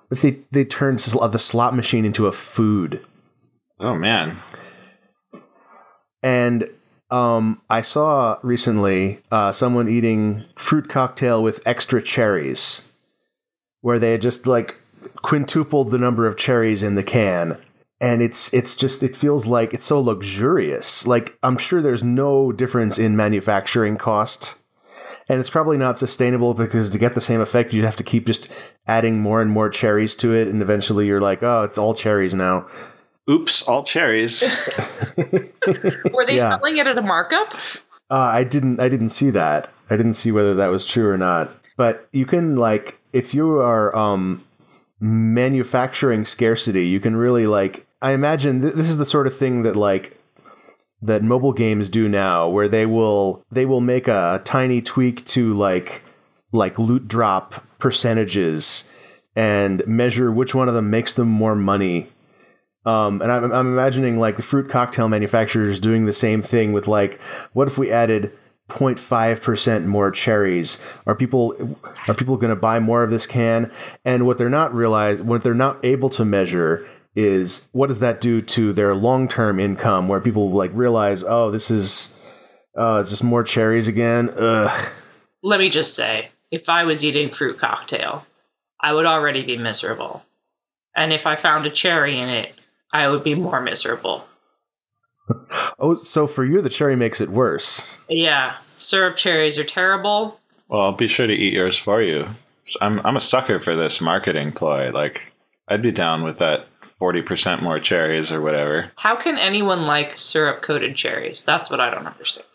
if 0.09 0.21
they 0.21 0.39
they 0.51 0.63
turned 0.63 0.99
the 0.99 1.37
slot 1.37 1.75
machine 1.75 2.05
into 2.05 2.27
a 2.27 2.31
food. 2.31 3.05
Oh 3.77 3.93
man. 3.95 4.39
And 6.23 6.69
um, 7.11 7.61
I 7.69 7.81
saw 7.81 8.37
recently 8.41 9.19
uh, 9.31 9.51
someone 9.51 9.89
eating 9.89 10.45
fruit 10.55 10.87
cocktail 10.87 11.43
with 11.43 11.65
extra 11.67 12.01
cherries, 12.01 12.87
where 13.81 13.99
they 13.99 14.11
had 14.13 14.21
just 14.21 14.47
like 14.47 14.77
quintupled 15.21 15.91
the 15.91 15.97
number 15.97 16.25
of 16.25 16.37
cherries 16.37 16.83
in 16.83 16.95
the 16.95 17.03
can, 17.03 17.57
and 18.01 18.21
it's 18.21 18.53
it's 18.53 18.75
just 18.75 19.03
it 19.03 19.15
feels 19.15 19.45
like 19.45 19.73
it's 19.73 19.85
so 19.85 19.99
luxurious. 19.99 21.05
Like 21.07 21.37
I'm 21.43 21.57
sure 21.57 21.81
there's 21.81 22.03
no 22.03 22.51
difference 22.51 22.97
in 22.97 23.15
manufacturing 23.15 23.97
cost, 23.97 24.59
and 25.27 25.39
it's 25.39 25.49
probably 25.49 25.77
not 25.77 25.99
sustainable 25.99 26.53
because 26.53 26.89
to 26.89 26.97
get 26.97 27.13
the 27.15 27.21
same 27.21 27.41
effect, 27.41 27.73
you'd 27.73 27.85
have 27.85 27.95
to 27.97 28.03
keep 28.03 28.25
just 28.25 28.49
adding 28.87 29.19
more 29.19 29.41
and 29.41 29.51
more 29.51 29.69
cherries 29.69 30.15
to 30.17 30.33
it, 30.33 30.47
and 30.47 30.61
eventually 30.61 31.07
you're 31.07 31.21
like, 31.21 31.43
oh, 31.43 31.63
it's 31.63 31.77
all 31.77 31.93
cherries 31.93 32.33
now. 32.33 32.67
Oops, 33.29 33.61
all 33.67 33.83
cherries. 33.83 34.41
Were 36.13 36.25
they 36.25 36.37
Yeah. 36.37 36.57
selling 36.57 36.77
it 36.77 36.87
at 36.87 36.97
a 36.97 37.01
markup? 37.01 37.53
Uh, 38.09 38.15
I 38.15 38.43
didn't. 38.43 38.79
I 38.79 38.89
didn't 38.89 39.09
see 39.09 39.29
that. 39.29 39.69
I 39.89 39.97
didn't 39.97 40.13
see 40.13 40.31
whether 40.31 40.55
that 40.55 40.71
was 40.71 40.83
true 40.83 41.07
or 41.07 41.17
not. 41.17 41.51
But 41.77 42.07
you 42.11 42.25
can 42.25 42.55
like, 42.55 42.99
if 43.13 43.35
you 43.35 43.59
are 43.59 43.95
um, 43.95 44.43
manufacturing 44.99 46.25
scarcity, 46.25 46.87
you 46.87 46.99
can 46.99 47.15
really 47.15 47.45
like. 47.47 47.85
I 48.01 48.11
imagine 48.11 48.61
th- 48.61 48.73
this 48.73 48.89
is 48.89 48.97
the 48.97 49.05
sort 49.05 49.27
of 49.27 49.37
thing 49.37 49.63
that 49.63 49.75
like 49.75 50.17
that 51.01 51.23
mobile 51.23 51.53
games 51.53 51.89
do 51.89 52.09
now, 52.09 52.49
where 52.49 52.67
they 52.67 52.85
will 52.85 53.45
they 53.51 53.65
will 53.65 53.81
make 53.81 54.07
a 54.07 54.41
tiny 54.43 54.81
tweak 54.81 55.25
to 55.27 55.53
like 55.53 56.03
like 56.51 56.79
loot 56.79 57.07
drop 57.07 57.63
percentages 57.79 58.89
and 59.35 59.85
measure 59.87 60.31
which 60.31 60.55
one 60.55 60.67
of 60.67 60.73
them 60.73 60.89
makes 60.89 61.13
them 61.13 61.27
more 61.27 61.55
money 61.55 62.07
um, 62.85 63.21
and 63.21 63.31
I'm, 63.31 63.51
I'm 63.51 63.67
imagining 63.67 64.19
like 64.19 64.37
the 64.37 64.41
fruit 64.41 64.69
cocktail 64.69 65.09
manufacturers 65.09 65.79
doing 65.79 66.05
the 66.05 66.13
same 66.13 66.41
thing 66.41 66.73
with 66.73 66.87
like, 66.87 67.19
what 67.53 67.67
if 67.67 67.77
we 67.77 67.91
added 67.91 68.31
0.5% 68.69 69.85
more 69.85 70.11
cherries? 70.11 70.81
Are 71.05 71.15
people 71.15 71.77
are 72.07 72.13
people 72.13 72.37
going 72.37 72.53
to 72.53 72.59
buy 72.59 72.79
more 72.79 73.03
of 73.03 73.11
this 73.11 73.27
can? 73.27 73.71
And 74.05 74.25
what 74.25 74.37
they're 74.37 74.49
not 74.49 74.73
realize, 74.73 75.21
what 75.21 75.43
they're 75.43 75.53
not 75.53 75.83
able 75.83 76.09
to 76.11 76.23
measure 76.23 76.87
is 77.15 77.67
what 77.71 77.87
does 77.87 77.99
that 77.99 78.21
do 78.21 78.41
to 78.41 78.73
their 78.73 78.93
long 78.93 79.27
term 79.27 79.59
income? 79.59 80.07
Where 80.07 80.21
people 80.21 80.51
like 80.51 80.71
realize, 80.73 81.23
oh, 81.23 81.51
this 81.51 81.71
is, 81.71 82.13
uh, 82.77 82.99
it's 83.01 83.09
just 83.09 83.23
more 83.23 83.43
cherries 83.43 83.87
again. 83.87 84.29
Ugh. 84.37 84.89
Let 85.43 85.59
me 85.59 85.69
just 85.69 85.95
say, 85.95 86.29
if 86.51 86.69
I 86.69 86.83
was 86.83 87.03
eating 87.03 87.31
fruit 87.31 87.59
cocktail, 87.59 88.25
I 88.79 88.93
would 88.93 89.05
already 89.05 89.45
be 89.45 89.57
miserable. 89.57 90.23
And 90.95 91.13
if 91.13 91.25
I 91.27 91.35
found 91.35 91.65
a 91.65 91.69
cherry 91.69 92.19
in 92.19 92.29
it, 92.29 92.53
I 92.91 93.07
would 93.07 93.23
be 93.23 93.35
more 93.35 93.61
miserable. 93.61 94.25
Oh, 95.81 95.95
so 95.97 96.27
for 96.27 96.43
you, 96.43 96.59
the 96.61 96.69
cherry 96.69 96.95
makes 96.95 97.21
it 97.21 97.29
worse. 97.29 97.99
Yeah, 98.09 98.57
syrup 98.73 99.15
cherries 99.15 99.57
are 99.59 99.63
terrible. 99.63 100.39
Well, 100.67 100.81
I'll 100.81 100.97
be 100.97 101.07
sure 101.07 101.27
to 101.27 101.33
eat 101.33 101.53
yours 101.53 101.77
for 101.77 102.01
you. 102.01 102.27
I'm 102.81 102.99
I'm 103.05 103.15
a 103.15 103.21
sucker 103.21 103.59
for 103.59 103.75
this 103.75 104.01
marketing 104.01 104.51
ploy. 104.51 104.91
Like, 104.91 105.19
I'd 105.67 105.81
be 105.81 105.91
down 105.91 106.23
with 106.23 106.39
that 106.39 106.65
forty 106.99 107.21
percent 107.21 107.63
more 107.63 107.79
cherries 107.79 108.31
or 108.31 108.41
whatever. 108.41 108.91
How 108.95 109.15
can 109.15 109.37
anyone 109.37 109.85
like 109.85 110.17
syrup 110.17 110.61
coated 110.61 110.95
cherries? 110.95 111.43
That's 111.43 111.69
what 111.69 111.79
I 111.79 111.89
don't 111.89 112.05
understand. 112.07 112.45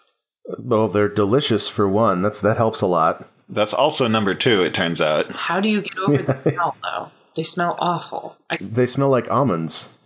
Well, 0.58 0.88
they're 0.88 1.08
delicious 1.08 1.68
for 1.68 1.88
one. 1.88 2.22
That's 2.22 2.40
that 2.42 2.56
helps 2.58 2.80
a 2.82 2.86
lot. 2.86 3.24
That's 3.48 3.74
also 3.74 4.08
number 4.08 4.34
two. 4.34 4.62
It 4.62 4.74
turns 4.74 5.00
out. 5.00 5.30
How 5.32 5.60
do 5.60 5.68
you 5.68 5.82
get 5.82 5.98
over 5.98 6.22
the 6.22 6.40
smell, 6.52 6.76
though? 6.82 7.10
They 7.36 7.42
smell 7.42 7.76
awful. 7.78 8.36
I, 8.50 8.58
They 8.60 8.86
smell 8.86 9.08
like 9.08 9.30
almonds. 9.30 9.96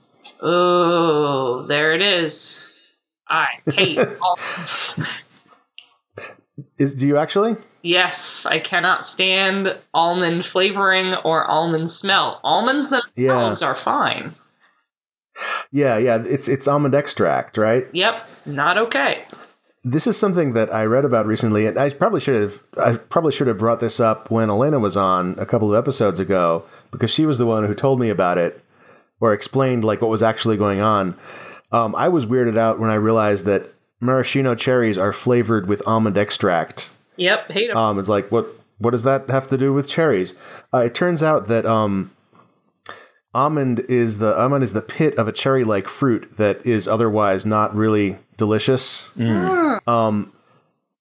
oh, 0.41 1.67
there 1.67 1.93
it 1.95 2.03
is. 2.03 2.69
I 3.29 3.47
hate 3.71 3.99
almonds. 4.23 5.01
Is 6.79 6.95
do 6.95 7.07
you 7.07 7.17
actually? 7.19 7.57
Yes, 7.89 8.45
I 8.45 8.59
cannot 8.59 9.07
stand 9.07 9.75
almond 9.95 10.45
flavoring 10.45 11.15
or 11.15 11.47
almond 11.47 11.91
smell. 11.91 12.39
Almonds 12.45 12.91
themselves 12.91 13.63
are 13.63 13.75
fine. 13.75 14.35
Yeah, 15.73 15.97
yeah. 15.97 16.23
It's 16.23 16.49
it's 16.49 16.69
almond 16.69 16.95
extract, 16.95 17.57
right? 17.57 17.87
Yep, 17.95 18.29
not 18.45 18.77
okay. 18.77 19.25
This 19.85 20.07
is 20.07 20.19
something 20.19 20.53
that 20.53 20.71
I 20.75 20.85
read 20.85 21.07
about 21.07 21.25
recently, 21.25 21.65
and 21.65 21.79
I 21.79 21.89
probably 21.89 22.21
should 22.21 22.35
have 22.35 22.63
I 22.77 22.97
probably 22.97 23.33
should 23.33 23.47
have 23.47 23.57
brought 23.57 23.81
this 23.81 24.01
up 24.01 24.31
when 24.31 24.51
Elena 24.51 24.79
was 24.79 24.99
on 24.99 25.35
a 25.39 25.47
couple 25.47 25.73
of 25.73 25.79
episodes 25.79 26.21
ago 26.21 26.65
because 26.91 27.11
she 27.11 27.25
was 27.25 27.39
the 27.39 27.47
one 27.47 27.65
who 27.65 27.75
told 27.75 28.01
me 28.01 28.11
about 28.11 28.37
it 28.37 28.63
or 29.19 29.33
explained 29.33 29.83
like 29.83 30.03
what 30.03 30.11
was 30.11 30.23
actually 30.23 30.59
going 30.59 30.83
on. 30.83 31.17
Um, 31.73 31.95
I 31.95 32.09
was 32.09 32.27
weirded 32.27 32.59
out 32.59 32.79
when 32.79 32.91
I 32.91 32.97
realized 32.97 33.47
that 33.47 33.73
maraschino 33.99 34.55
cherries 34.55 34.99
are 34.99 35.15
flavored 35.15 35.71
with 35.71 35.83
almond 35.87 36.19
extract. 36.19 36.93
Yep, 37.19 37.51
hate 37.51 37.69
them. 37.69 37.77
Um, 37.77 37.99
it's 37.99 38.09
like 38.09 38.31
what 38.33 38.47
what 38.79 38.91
does 38.93 39.03
that 39.03 39.29
have 39.29 39.47
to 39.49 39.59
do 39.59 39.73
with 39.73 39.89
cherries? 39.89 40.35
Uh, 40.73 40.79
it 40.79 40.95
turns 40.95 41.23
out 41.23 41.49
that 41.49 41.67
um, 41.67 42.13
almond 43.35 43.81
is 43.89 44.19
the 44.19 44.39
almond 44.39 44.65
is 44.65 44.73
the 44.73 44.83
pit 44.83 45.19
of 45.19 45.29
a 45.29 45.33
cherry-like 45.33 45.89
fruit 45.89 46.37
that 46.37 46.65
is 46.65 46.89
otherwise 46.89 47.45
not 47.45 47.75
really 47.75 48.19
delicious. 48.37 49.11
Um, 49.87 50.33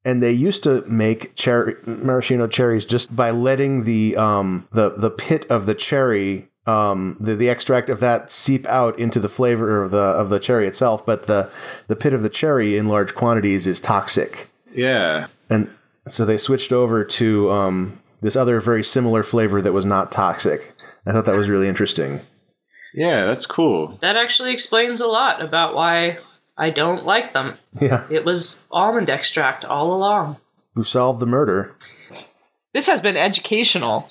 and 0.03 0.23
they 0.23 0.31
used 0.31 0.63
to 0.63 0.81
make 0.87 1.35
cherry 1.35 1.75
maraschino 1.85 2.47
cherries 2.47 2.85
just 2.85 3.15
by 3.15 3.31
letting 3.31 3.83
the 3.83 4.15
um, 4.17 4.67
the 4.71 4.91
the 4.91 5.09
pit 5.11 5.45
of 5.49 5.65
the 5.65 5.75
cherry 5.75 6.47
um, 6.65 7.15
the, 7.19 7.35
the 7.35 7.49
extract 7.49 7.89
of 7.89 7.99
that 8.01 8.29
seep 8.31 8.65
out 8.67 8.97
into 8.99 9.19
the 9.19 9.29
flavor 9.29 9.83
of 9.83 9.91
the 9.91 9.97
of 9.97 10.29
the 10.29 10.39
cherry 10.39 10.67
itself, 10.67 11.05
but 11.05 11.27
the 11.27 11.49
the 11.87 11.95
pit 11.95 12.13
of 12.13 12.23
the 12.23 12.29
cherry 12.29 12.77
in 12.77 12.87
large 12.87 13.15
quantities 13.15 13.67
is 13.67 13.79
toxic 13.81 14.49
Yeah. 14.73 15.27
and 15.49 15.69
so 16.09 16.25
they 16.25 16.37
switched 16.37 16.71
over 16.71 17.03
to 17.03 17.51
um, 17.51 18.01
this 18.21 18.35
other 18.35 18.59
very 18.59 18.83
similar 18.83 19.23
flavor 19.23 19.61
that 19.61 19.73
was 19.73 19.85
not 19.85 20.11
toxic. 20.11 20.73
I 21.05 21.11
thought 21.11 21.25
that 21.25 21.35
was 21.35 21.49
really 21.49 21.67
interesting. 21.67 22.19
Yeah, 22.93 23.25
that's 23.25 23.45
cool. 23.45 23.97
that 24.01 24.15
actually 24.15 24.53
explains 24.53 25.01
a 25.01 25.07
lot 25.07 25.41
about 25.43 25.75
why 25.75 26.17
I 26.57 26.69
don't 26.71 27.05
like 27.05 27.33
them. 27.33 27.57
Yeah, 27.79 28.05
It 28.09 28.25
was 28.25 28.61
almond 28.71 29.09
extract 29.09 29.65
all 29.65 29.93
along. 29.93 30.37
who 30.75 30.83
solved 30.83 31.19
the 31.19 31.25
murder? 31.27 31.75
This 32.73 32.87
has 32.87 33.01
been 33.01 33.17
educational. 33.17 34.09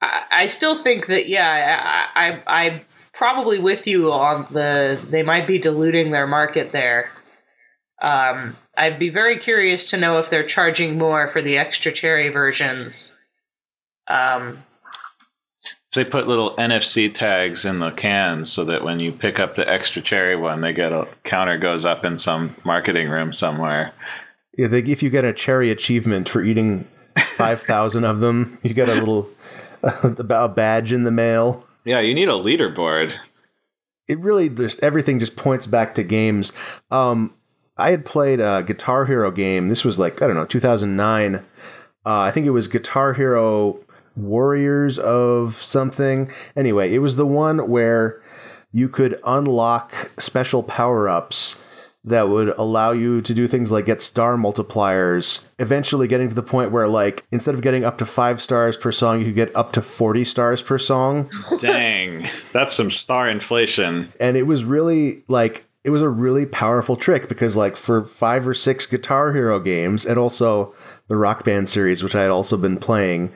I, 0.00 0.22
I 0.30 0.46
still 0.46 0.74
think 0.76 1.06
that 1.06 1.28
yeah, 1.28 2.08
I, 2.14 2.26
I 2.28 2.42
I'm 2.66 2.80
probably 3.12 3.58
with 3.58 3.86
you 3.86 4.10
on 4.12 4.46
the 4.50 4.98
they 5.10 5.22
might 5.22 5.46
be 5.46 5.58
diluting 5.58 6.10
their 6.10 6.26
market 6.26 6.72
there. 6.72 7.10
Um, 8.02 8.56
I'd 8.76 8.98
be 8.98 9.10
very 9.10 9.38
curious 9.38 9.90
to 9.90 9.98
know 9.98 10.18
if 10.18 10.30
they're 10.30 10.46
charging 10.46 10.98
more 10.98 11.28
for 11.28 11.42
the 11.42 11.58
extra 11.58 11.92
cherry 11.92 12.30
versions. 12.30 13.16
Um, 14.08 14.62
They 15.94 16.04
put 16.04 16.26
little 16.26 16.56
NFC 16.56 17.14
tags 17.14 17.66
in 17.66 17.78
the 17.78 17.90
cans 17.90 18.50
so 18.50 18.64
that 18.64 18.82
when 18.82 18.98
you 18.98 19.12
pick 19.12 19.38
up 19.38 19.56
the 19.56 19.68
extra 19.68 20.00
cherry 20.00 20.36
one, 20.36 20.62
they 20.62 20.72
get 20.72 20.90
a 20.90 21.06
counter 21.22 21.58
goes 21.58 21.84
up 21.84 22.04
in 22.04 22.16
some 22.16 22.54
marketing 22.64 23.10
room 23.10 23.34
somewhere. 23.34 23.92
Yeah, 24.56 24.68
they, 24.68 24.80
if 24.80 25.02
you 25.02 25.10
get 25.10 25.24
a 25.24 25.34
cherry 25.34 25.70
achievement 25.70 26.28
for 26.30 26.42
eating 26.42 26.88
five 27.36 27.60
thousand 27.60 28.04
of 28.04 28.20
them, 28.20 28.58
you 28.62 28.72
get 28.72 28.88
a 28.88 28.94
little 28.94 29.28
a 29.82 30.48
badge 30.48 30.92
in 30.92 31.04
the 31.04 31.10
mail. 31.10 31.66
Yeah, 31.84 32.00
you 32.00 32.14
need 32.14 32.28
a 32.28 32.32
leaderboard. 32.32 33.14
It 34.08 34.18
really 34.18 34.48
just 34.48 34.80
everything 34.82 35.18
just 35.20 35.36
points 35.36 35.66
back 35.66 35.94
to 35.96 36.02
games. 36.02 36.52
Um, 36.90 37.34
I 37.82 37.90
had 37.90 38.04
played 38.04 38.40
a 38.40 38.62
Guitar 38.64 39.06
Hero 39.06 39.30
game. 39.32 39.68
This 39.68 39.84
was 39.84 39.98
like 39.98 40.22
I 40.22 40.26
don't 40.26 40.36
know, 40.36 40.44
two 40.44 40.60
thousand 40.60 40.96
nine. 40.96 41.36
Uh, 42.06 42.20
I 42.20 42.30
think 42.30 42.46
it 42.46 42.50
was 42.50 42.68
Guitar 42.68 43.12
Hero 43.12 43.78
Warriors 44.16 44.98
of 44.98 45.56
something. 45.56 46.30
Anyway, 46.56 46.94
it 46.94 47.00
was 47.00 47.16
the 47.16 47.26
one 47.26 47.68
where 47.68 48.22
you 48.72 48.88
could 48.88 49.20
unlock 49.24 50.12
special 50.18 50.62
power 50.62 51.08
ups 51.08 51.62
that 52.04 52.28
would 52.28 52.48
allow 52.58 52.90
you 52.90 53.20
to 53.22 53.34
do 53.34 53.46
things 53.46 53.70
like 53.70 53.86
get 53.86 54.02
star 54.02 54.36
multipliers, 54.36 55.44
eventually 55.58 56.08
getting 56.08 56.28
to 56.28 56.34
the 56.34 56.42
point 56.42 56.72
where, 56.72 56.88
like, 56.88 57.24
instead 57.30 57.54
of 57.54 57.60
getting 57.60 57.84
up 57.84 57.98
to 57.98 58.06
five 58.06 58.42
stars 58.42 58.76
per 58.76 58.90
song, 58.90 59.20
you 59.20 59.26
could 59.26 59.34
get 59.36 59.56
up 59.56 59.72
to 59.72 59.82
40 59.82 60.24
stars 60.24 60.62
per 60.62 60.78
song. 60.78 61.30
Dang, 61.60 62.28
that's 62.52 62.74
some 62.74 62.90
star 62.90 63.28
inflation. 63.28 64.12
And 64.18 64.36
it 64.36 64.48
was 64.48 64.64
really 64.64 65.22
like, 65.28 65.64
it 65.84 65.90
was 65.90 66.02
a 66.02 66.08
really 66.08 66.46
powerful 66.46 66.96
trick 66.96 67.28
because, 67.28 67.56
like, 67.56 67.76
for 67.76 68.04
five 68.04 68.46
or 68.46 68.54
six 68.54 68.86
Guitar 68.86 69.32
Hero 69.32 69.58
games 69.58 70.06
and 70.06 70.18
also 70.18 70.74
the 71.08 71.16
Rock 71.16 71.44
Band 71.44 71.68
series, 71.68 72.02
which 72.02 72.14
I 72.14 72.22
had 72.22 72.30
also 72.30 72.56
been 72.56 72.76
playing, 72.76 73.32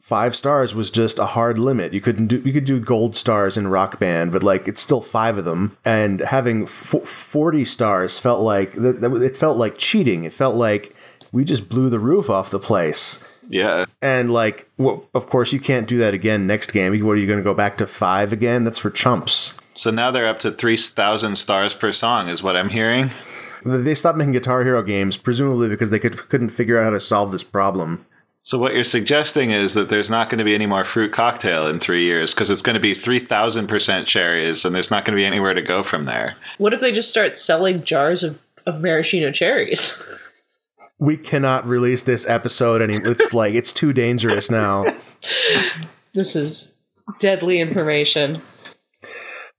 five 0.00 0.34
stars 0.34 0.74
was 0.74 0.90
just 0.90 1.18
a 1.18 1.26
hard 1.26 1.58
limit. 1.58 1.92
You 1.92 2.00
couldn't 2.00 2.28
do 2.28 2.38
you 2.38 2.52
could 2.52 2.64
do 2.64 2.80
gold 2.80 3.14
stars 3.14 3.58
in 3.58 3.68
Rock 3.68 3.98
Band, 3.98 4.32
but 4.32 4.42
like 4.42 4.66
it's 4.66 4.80
still 4.80 5.02
five 5.02 5.36
of 5.36 5.44
them. 5.44 5.76
And 5.84 6.20
having 6.20 6.62
f- 6.62 7.06
forty 7.06 7.66
stars 7.66 8.18
felt 8.18 8.40
like 8.40 8.72
that, 8.72 9.02
that, 9.02 9.12
it 9.22 9.36
felt 9.36 9.58
like 9.58 9.76
cheating. 9.76 10.24
It 10.24 10.32
felt 10.32 10.56
like 10.56 10.94
we 11.32 11.44
just 11.44 11.68
blew 11.68 11.90
the 11.90 12.00
roof 12.00 12.30
off 12.30 12.50
the 12.50 12.58
place. 12.58 13.22
Yeah. 13.50 13.84
And 14.00 14.32
like, 14.32 14.70
well, 14.78 15.04
of 15.14 15.26
course, 15.26 15.52
you 15.52 15.60
can't 15.60 15.86
do 15.86 15.98
that 15.98 16.14
again 16.14 16.46
next 16.46 16.72
game. 16.72 16.92
What 17.04 17.12
are 17.12 17.16
you 17.16 17.26
going 17.26 17.38
to 17.38 17.44
go 17.44 17.54
back 17.54 17.78
to 17.78 17.86
five 17.86 18.32
again? 18.32 18.64
That's 18.64 18.78
for 18.78 18.90
chumps. 18.90 19.54
So 19.78 19.92
now 19.92 20.10
they're 20.10 20.26
up 20.26 20.40
to 20.40 20.50
3,000 20.50 21.36
stars 21.36 21.72
per 21.72 21.92
song, 21.92 22.28
is 22.28 22.42
what 22.42 22.56
I'm 22.56 22.68
hearing. 22.68 23.12
They 23.64 23.94
stopped 23.94 24.18
making 24.18 24.32
Guitar 24.32 24.64
Hero 24.64 24.82
games, 24.82 25.16
presumably 25.16 25.68
because 25.68 25.90
they 25.90 26.00
could, 26.00 26.16
couldn't 26.28 26.48
figure 26.48 26.80
out 26.80 26.84
how 26.84 26.90
to 26.90 27.00
solve 27.00 27.30
this 27.30 27.44
problem. 27.44 28.04
So 28.42 28.58
what 28.58 28.74
you're 28.74 28.82
suggesting 28.82 29.52
is 29.52 29.74
that 29.74 29.88
there's 29.88 30.10
not 30.10 30.30
going 30.30 30.38
to 30.38 30.44
be 30.44 30.54
any 30.56 30.66
more 30.66 30.84
fruit 30.84 31.12
cocktail 31.12 31.68
in 31.68 31.78
three 31.78 32.04
years 32.06 32.34
because 32.34 32.50
it's 32.50 32.62
going 32.62 32.74
to 32.74 32.80
be 32.80 32.94
three 32.94 33.20
thousand 33.20 33.68
percent 33.68 34.08
cherries, 34.08 34.64
and 34.64 34.74
there's 34.74 34.90
not 34.90 35.04
going 35.04 35.16
to 35.16 35.20
be 35.20 35.26
anywhere 35.26 35.54
to 35.54 35.62
go 35.62 35.84
from 35.84 36.04
there. 36.04 36.34
What 36.56 36.74
if 36.74 36.80
they 36.80 36.90
just 36.90 37.10
start 37.10 37.36
selling 37.36 37.84
jars 37.84 38.24
of, 38.24 38.38
of 38.66 38.80
maraschino 38.80 39.30
cherries? 39.30 40.04
We 41.00 41.16
cannot 41.16 41.64
release 41.64 42.02
this 42.02 42.26
episode 42.26 42.82
anymore. 42.82 43.12
It's 43.12 43.32
like 43.32 43.54
it's 43.54 43.72
too 43.72 43.92
dangerous 43.92 44.50
now. 44.50 44.84
this 46.12 46.34
is 46.34 46.72
deadly 47.20 47.60
information. 47.60 48.42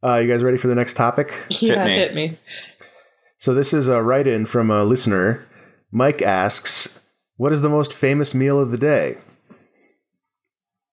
Uh, 0.03 0.15
you 0.17 0.31
guys 0.31 0.43
ready 0.43 0.57
for 0.57 0.67
the 0.67 0.75
next 0.75 0.95
topic? 0.95 1.33
Yeah, 1.49 1.85
Hit 1.85 1.85
me. 1.85 1.95
hit 1.95 2.15
me. 2.15 2.37
So 3.37 3.53
this 3.53 3.73
is 3.73 3.87
a 3.87 4.01
write-in 4.01 4.45
from 4.45 4.69
a 4.69 4.83
listener. 4.83 5.45
Mike 5.91 6.21
asks, 6.21 6.99
"What 7.37 7.51
is 7.51 7.61
the 7.61 7.69
most 7.69 7.93
famous 7.93 8.33
meal 8.35 8.59
of 8.59 8.71
the 8.71 8.77
day?" 8.77 9.17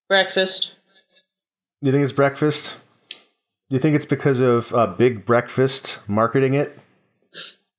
Breakfast. 0.09 0.73
Do 1.83 1.89
you 1.89 1.93
think 1.93 2.05
it's 2.05 2.13
breakfast? 2.13 2.79
Do 3.69 3.75
you 3.75 3.79
think 3.81 3.97
it's 3.97 4.05
because 4.05 4.41
of 4.41 4.73
uh, 4.73 4.87
Big 4.87 5.25
Breakfast 5.25 6.01
marketing 6.09 6.55
it? 6.55 6.79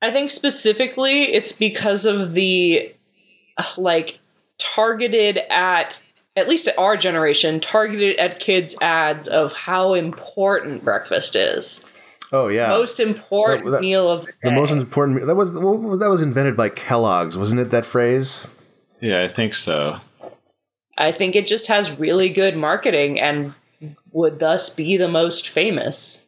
I 0.02 0.12
think 0.12 0.30
specifically 0.30 1.34
it's 1.34 1.54
because 1.54 2.06
of 2.06 2.34
the 2.34 2.94
like 3.78 4.20
targeted 4.60 5.40
at 5.50 6.02
at 6.38 6.48
least 6.48 6.68
at 6.68 6.78
our 6.78 6.96
generation 6.96 7.60
targeted 7.60 8.18
at 8.18 8.40
kids 8.40 8.76
ads 8.82 9.28
of 9.28 9.52
how 9.52 9.94
important 9.96 10.84
breakfast 10.84 11.36
is. 11.36 11.84
Oh 12.32 12.48
yeah, 12.50 12.68
Most 12.70 13.00
important 13.00 13.66
That- 13.66 13.72
that- 13.72 13.82
meal 13.82 14.10
of 14.12 14.22
the 14.26 14.32
day. 14.32 14.38
the 14.44 14.52
most 14.52 14.72
important. 14.72 15.26
That 15.26 15.36
was 15.36 15.54
what 15.54 15.80
was- 15.80 16.00
that 16.00 16.10
was 16.10 16.22
invented 16.22 16.56
by 16.58 16.70
Kellogg's, 16.70 17.38
wasn't 17.38 17.62
it? 17.62 17.72
That 17.72 17.86
phrase. 17.86 18.54
Yeah, 19.02 19.24
I 19.24 19.28
think 19.28 19.56
so. 19.56 19.98
I 20.98 21.12
think 21.12 21.36
it 21.36 21.48
just 21.48 21.68
has 21.68 21.92
really 22.00 22.30
good 22.30 22.58
marketing 22.58 23.20
and 23.20 23.54
would 24.12 24.40
thus 24.40 24.70
be 24.70 24.98
the 24.98 25.08
most 25.08 25.50
famous. 25.50 26.26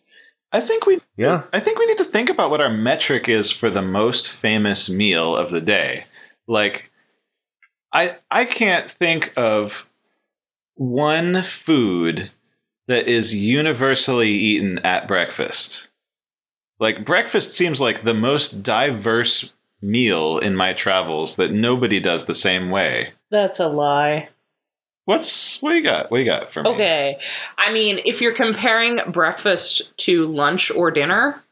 I 0.52 0.62
think 0.62 0.86
we 0.86 1.00
Yeah. 1.17 1.43
I 1.52 1.60
think 1.60 1.80
we 1.80 1.86
need 1.88 1.98
to 1.98 2.04
think 2.06 2.30
about 2.30 2.50
what 2.52 2.62
our 2.62 2.69
metric 2.72 3.28
is 3.28 3.52
for 3.52 3.69
the 3.69 3.82
most 3.82 4.30
famous 4.30 4.88
meal 4.89 5.36
of 5.36 5.52
the 5.52 5.62
day. 5.62 6.06
Like 6.48 6.86
I 7.91 8.15
I 8.32 8.45
can't 8.45 8.89
think 8.89 9.34
of 9.36 9.86
one 10.80 11.44
food 11.44 12.32
that 12.88 13.10
is 13.10 13.36
universally 13.36 14.30
eaten 14.30 14.80
at 14.80 15.10
breakfast. 15.10 15.89
Like 16.80 17.06
breakfast 17.06 17.54
seems 17.54 17.82
like 17.82 18.04
the 18.04 18.13
most 18.13 18.63
diverse 18.63 19.52
meal 19.82 20.38
in 20.38 20.56
my 20.56 20.74
travels 20.74 21.36
that 21.36 21.52
nobody 21.52 22.00
does 22.00 22.26
the 22.26 22.34
same 22.34 22.70
way. 22.70 23.12
That's 23.30 23.60
a 23.60 23.68
lie. 23.68 24.30
What's 25.04 25.62
what 25.62 25.72
do 25.72 25.78
you 25.78 25.84
got? 25.84 26.12
What 26.12 26.20
do 26.20 26.24
you 26.24 26.30
got 26.30 26.54
for 26.54 26.63
me? 26.63 26.70
Okay. 26.70 27.20
I 27.58 27.74
mean, 27.74 28.00
if 28.06 28.22
you're 28.22 28.34
comparing 28.34 29.00
breakfast 29.12 29.96
to 30.06 30.28
lunch 30.28 30.72
or 30.72 30.92
dinner, 30.92 31.44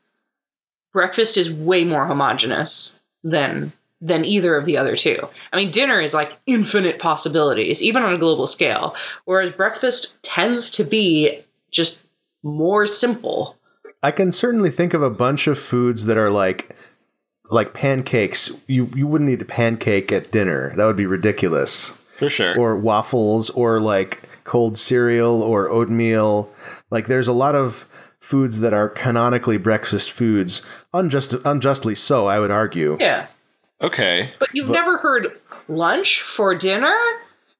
breakfast 0.93 1.37
is 1.37 1.51
way 1.51 1.83
more 1.83 2.05
homogenous 2.05 2.97
than 3.25 3.73
than 4.01 4.25
either 4.25 4.55
of 4.55 4.65
the 4.65 4.77
other 4.77 4.95
two. 4.95 5.27
I 5.51 5.57
mean, 5.57 5.71
dinner 5.71 5.99
is 5.99 6.13
like 6.13 6.33
infinite 6.45 6.99
possibilities, 6.99 7.81
even 7.81 8.03
on 8.03 8.13
a 8.13 8.17
global 8.17 8.47
scale, 8.47 8.95
whereas 9.25 9.49
breakfast 9.51 10.21
tends 10.23 10.71
to 10.71 10.83
be 10.83 11.43
just 11.71 12.03
more 12.43 12.85
simple. 12.85 13.57
I 14.03 14.11
can 14.11 14.31
certainly 14.31 14.69
think 14.69 14.93
of 14.93 15.01
a 15.01 15.09
bunch 15.09 15.47
of 15.47 15.57
foods 15.57 16.05
that 16.05 16.17
are 16.17 16.29
like 16.29 16.75
like 17.49 17.73
pancakes. 17.73 18.51
You 18.67 18.89
you 18.95 19.07
wouldn't 19.07 19.29
eat 19.29 19.41
a 19.41 19.45
pancake 19.45 20.11
at 20.11 20.31
dinner. 20.31 20.75
That 20.75 20.85
would 20.85 20.97
be 20.97 21.07
ridiculous. 21.07 21.97
For 22.17 22.29
sure. 22.29 22.57
Or 22.57 22.77
waffles 22.77 23.49
or 23.51 23.79
like 23.79 24.23
cold 24.43 24.77
cereal 24.77 25.41
or 25.43 25.69
oatmeal. 25.69 26.49
Like 26.89 27.07
there's 27.07 27.27
a 27.27 27.33
lot 27.33 27.55
of 27.55 27.87
foods 28.19 28.59
that 28.59 28.73
are 28.73 28.89
canonically 28.89 29.57
breakfast 29.57 30.11
foods, 30.11 30.65
unjust 30.93 31.33
unjustly 31.45 31.95
so, 31.95 32.27
I 32.27 32.39
would 32.39 32.51
argue. 32.51 32.97
Yeah. 32.99 33.27
Okay. 33.81 34.29
But 34.39 34.49
you've 34.53 34.69
never 34.69 34.97
heard 34.97 35.39
lunch 35.67 36.21
for 36.21 36.55
dinner? 36.55 36.95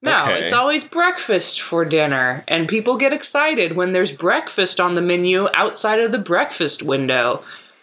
No, 0.00 0.22
Okay. 0.24 0.44
it's 0.44 0.52
always 0.52 0.84
breakfast 0.84 1.60
for 1.60 1.84
dinner. 1.84 2.44
And 2.46 2.68
people 2.68 2.96
get 2.96 3.12
excited 3.12 3.74
when 3.74 3.92
there's 3.92 4.12
breakfast 4.12 4.78
on 4.80 4.94
the 4.94 5.00
menu 5.02 5.48
outside 5.54 6.00
of 6.00 6.12
the 6.12 6.18
breakfast 6.18 6.82
window. 6.82 7.42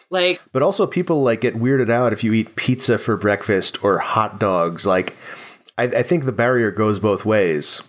Like, 0.09 0.41
But 0.53 0.61
also 0.63 0.87
people 0.87 1.23
like 1.23 1.41
get 1.41 1.55
weirded 1.55 1.89
out 1.89 2.13
if 2.13 2.23
you 2.23 2.31
eat 2.31 2.55
pizza 2.55 2.97
for 2.97 3.17
breakfast 3.17 3.83
or 3.83 3.97
hot 3.97 4.39
dogs. 4.39 4.85
Like 4.85 5.15
I, 5.77 5.83
I 5.83 6.03
think 6.03 6.23
the 6.23 6.31
barrier 6.31 6.71
goes 6.71 6.99
both 6.99 7.25
ways. 7.25 7.81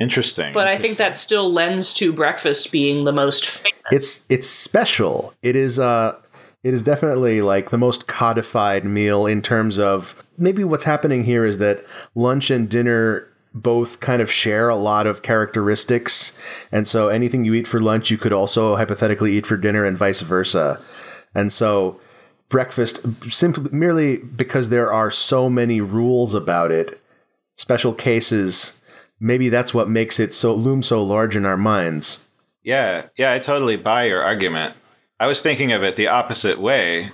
Interesting. 0.00 0.52
but 0.54 0.66
I 0.66 0.78
think 0.78 0.96
that 0.98 1.18
still 1.18 1.52
lends 1.52 1.92
to 1.94 2.12
breakfast 2.12 2.72
being 2.72 3.04
the 3.04 3.12
most 3.12 3.46
famous. 3.46 3.72
It's 3.90 4.24
it's 4.30 4.48
special. 4.48 5.34
It 5.42 5.54
is 5.54 5.78
uh 5.78 6.18
it 6.62 6.72
is 6.72 6.82
definitely 6.82 7.42
like 7.42 7.70
the 7.70 7.78
most 7.78 8.06
codified 8.06 8.84
meal 8.84 9.26
in 9.26 9.42
terms 9.42 9.78
of 9.78 10.14
maybe 10.38 10.64
what's 10.64 10.84
happening 10.84 11.24
here 11.24 11.44
is 11.44 11.58
that 11.58 11.84
lunch 12.14 12.50
and 12.50 12.68
dinner 12.68 13.28
both 13.54 14.00
kind 14.00 14.22
of 14.22 14.30
share 14.30 14.68
a 14.68 14.76
lot 14.76 15.06
of 15.06 15.22
characteristics. 15.22 16.32
And 16.70 16.88
so 16.88 17.08
anything 17.08 17.44
you 17.44 17.54
eat 17.54 17.66
for 17.66 17.80
lunch 17.80 18.10
you 18.10 18.16
could 18.16 18.32
also 18.32 18.76
hypothetically 18.76 19.32
eat 19.32 19.46
for 19.46 19.56
dinner 19.56 19.84
and 19.84 19.98
vice 19.98 20.20
versa. 20.20 20.80
And 21.34 21.52
so 21.52 22.00
breakfast 22.48 23.00
simply 23.30 23.70
merely 23.76 24.18
because 24.18 24.68
there 24.68 24.92
are 24.92 25.10
so 25.10 25.50
many 25.50 25.80
rules 25.80 26.34
about 26.34 26.70
it, 26.70 27.00
special 27.56 27.92
cases, 27.92 28.80
maybe 29.20 29.48
that's 29.48 29.74
what 29.74 29.88
makes 29.88 30.20
it 30.20 30.32
so 30.32 30.54
loom 30.54 30.82
so 30.82 31.02
large 31.02 31.36
in 31.36 31.44
our 31.44 31.56
minds. 31.56 32.24
Yeah, 32.62 33.08
yeah, 33.16 33.32
I 33.32 33.38
totally 33.38 33.76
buy 33.76 34.04
your 34.04 34.22
argument. 34.22 34.76
I 35.22 35.26
was 35.26 35.40
thinking 35.40 35.70
of 35.72 35.84
it 35.84 35.94
the 35.96 36.08
opposite 36.08 36.60
way, 36.60 37.12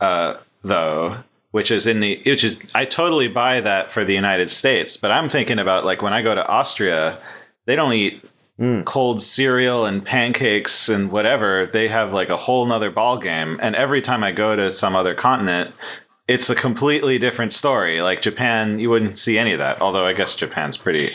uh, 0.00 0.34
though, 0.62 1.16
which 1.50 1.70
is 1.70 1.86
in 1.86 2.00
the 2.00 2.20
which 2.26 2.44
is 2.44 2.58
I 2.74 2.84
totally 2.84 3.28
buy 3.28 3.62
that 3.62 3.90
for 3.90 4.04
the 4.04 4.12
United 4.12 4.50
States, 4.50 4.98
but 4.98 5.10
I'm 5.10 5.30
thinking 5.30 5.58
about 5.58 5.86
like 5.86 6.02
when 6.02 6.12
I 6.12 6.20
go 6.20 6.34
to 6.34 6.46
Austria, 6.46 7.18
they 7.64 7.74
don't 7.74 7.94
eat 7.94 8.22
cold 8.84 9.22
cereal 9.22 9.86
and 9.86 10.04
pancakes 10.04 10.90
and 10.90 11.10
whatever. 11.10 11.70
They 11.72 11.88
have 11.88 12.12
like 12.12 12.28
a 12.28 12.36
whole 12.36 12.66
nother 12.66 12.90
ball 12.90 13.18
game, 13.18 13.58
and 13.62 13.74
every 13.74 14.02
time 14.02 14.22
I 14.22 14.32
go 14.32 14.54
to 14.54 14.70
some 14.70 14.94
other 14.94 15.14
continent. 15.14 15.74
It's 16.28 16.50
a 16.50 16.54
completely 16.54 17.18
different 17.18 17.54
story. 17.54 18.02
Like 18.02 18.20
Japan, 18.20 18.78
you 18.78 18.90
wouldn't 18.90 19.16
see 19.16 19.38
any 19.38 19.54
of 19.54 19.60
that. 19.60 19.80
Although 19.80 20.04
I 20.04 20.12
guess 20.12 20.34
Japan's 20.34 20.76
pretty 20.76 21.10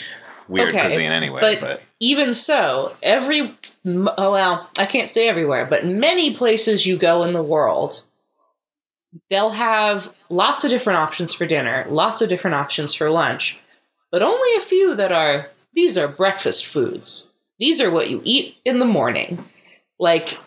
weird 0.48 0.70
Okay, 0.70 0.80
cuisine 0.80 1.12
anyway. 1.12 1.40
but, 1.40 1.62
but 1.62 1.82
even 2.00 2.34
so, 2.34 2.96
every 3.04 3.42
m- 3.42 3.58
oh 3.86 4.32
well, 4.32 4.70
I 4.78 4.86
can't 4.86 5.10
say 5.10 5.28
everywhere, 5.28 5.66
but 5.66 5.86
many 5.86 6.36
places 6.36 6.86
you 6.86 6.98
go 6.98 7.24
in 7.24 7.34
the 7.34 7.44
world, 7.44 8.02
they'll 9.30 9.50
have 9.50 10.12
lots 10.30 10.64
of 10.64 10.70
different 10.70 11.00
options 11.00 11.34
for 11.34 11.46
dinner, 11.46 11.86
lots 11.90 12.22
of 12.22 12.30
different 12.30 12.56
options 12.56 12.94
for 12.94 13.10
lunch, 13.10 13.58
but 14.12 14.22
only 14.22 14.56
a 14.58 14.66
few 14.66 14.96
that 14.96 15.12
are 15.12 15.48
these 15.74 15.98
are 15.98 16.08
breakfast 16.08 16.66
foods. 16.66 17.30
These 17.60 17.82
are 17.82 17.92
what 17.92 18.10
you 18.10 18.22
eat 18.24 18.58
in 18.66 18.80
the 18.80 18.86
morning. 18.86 19.46
Like 20.00 20.38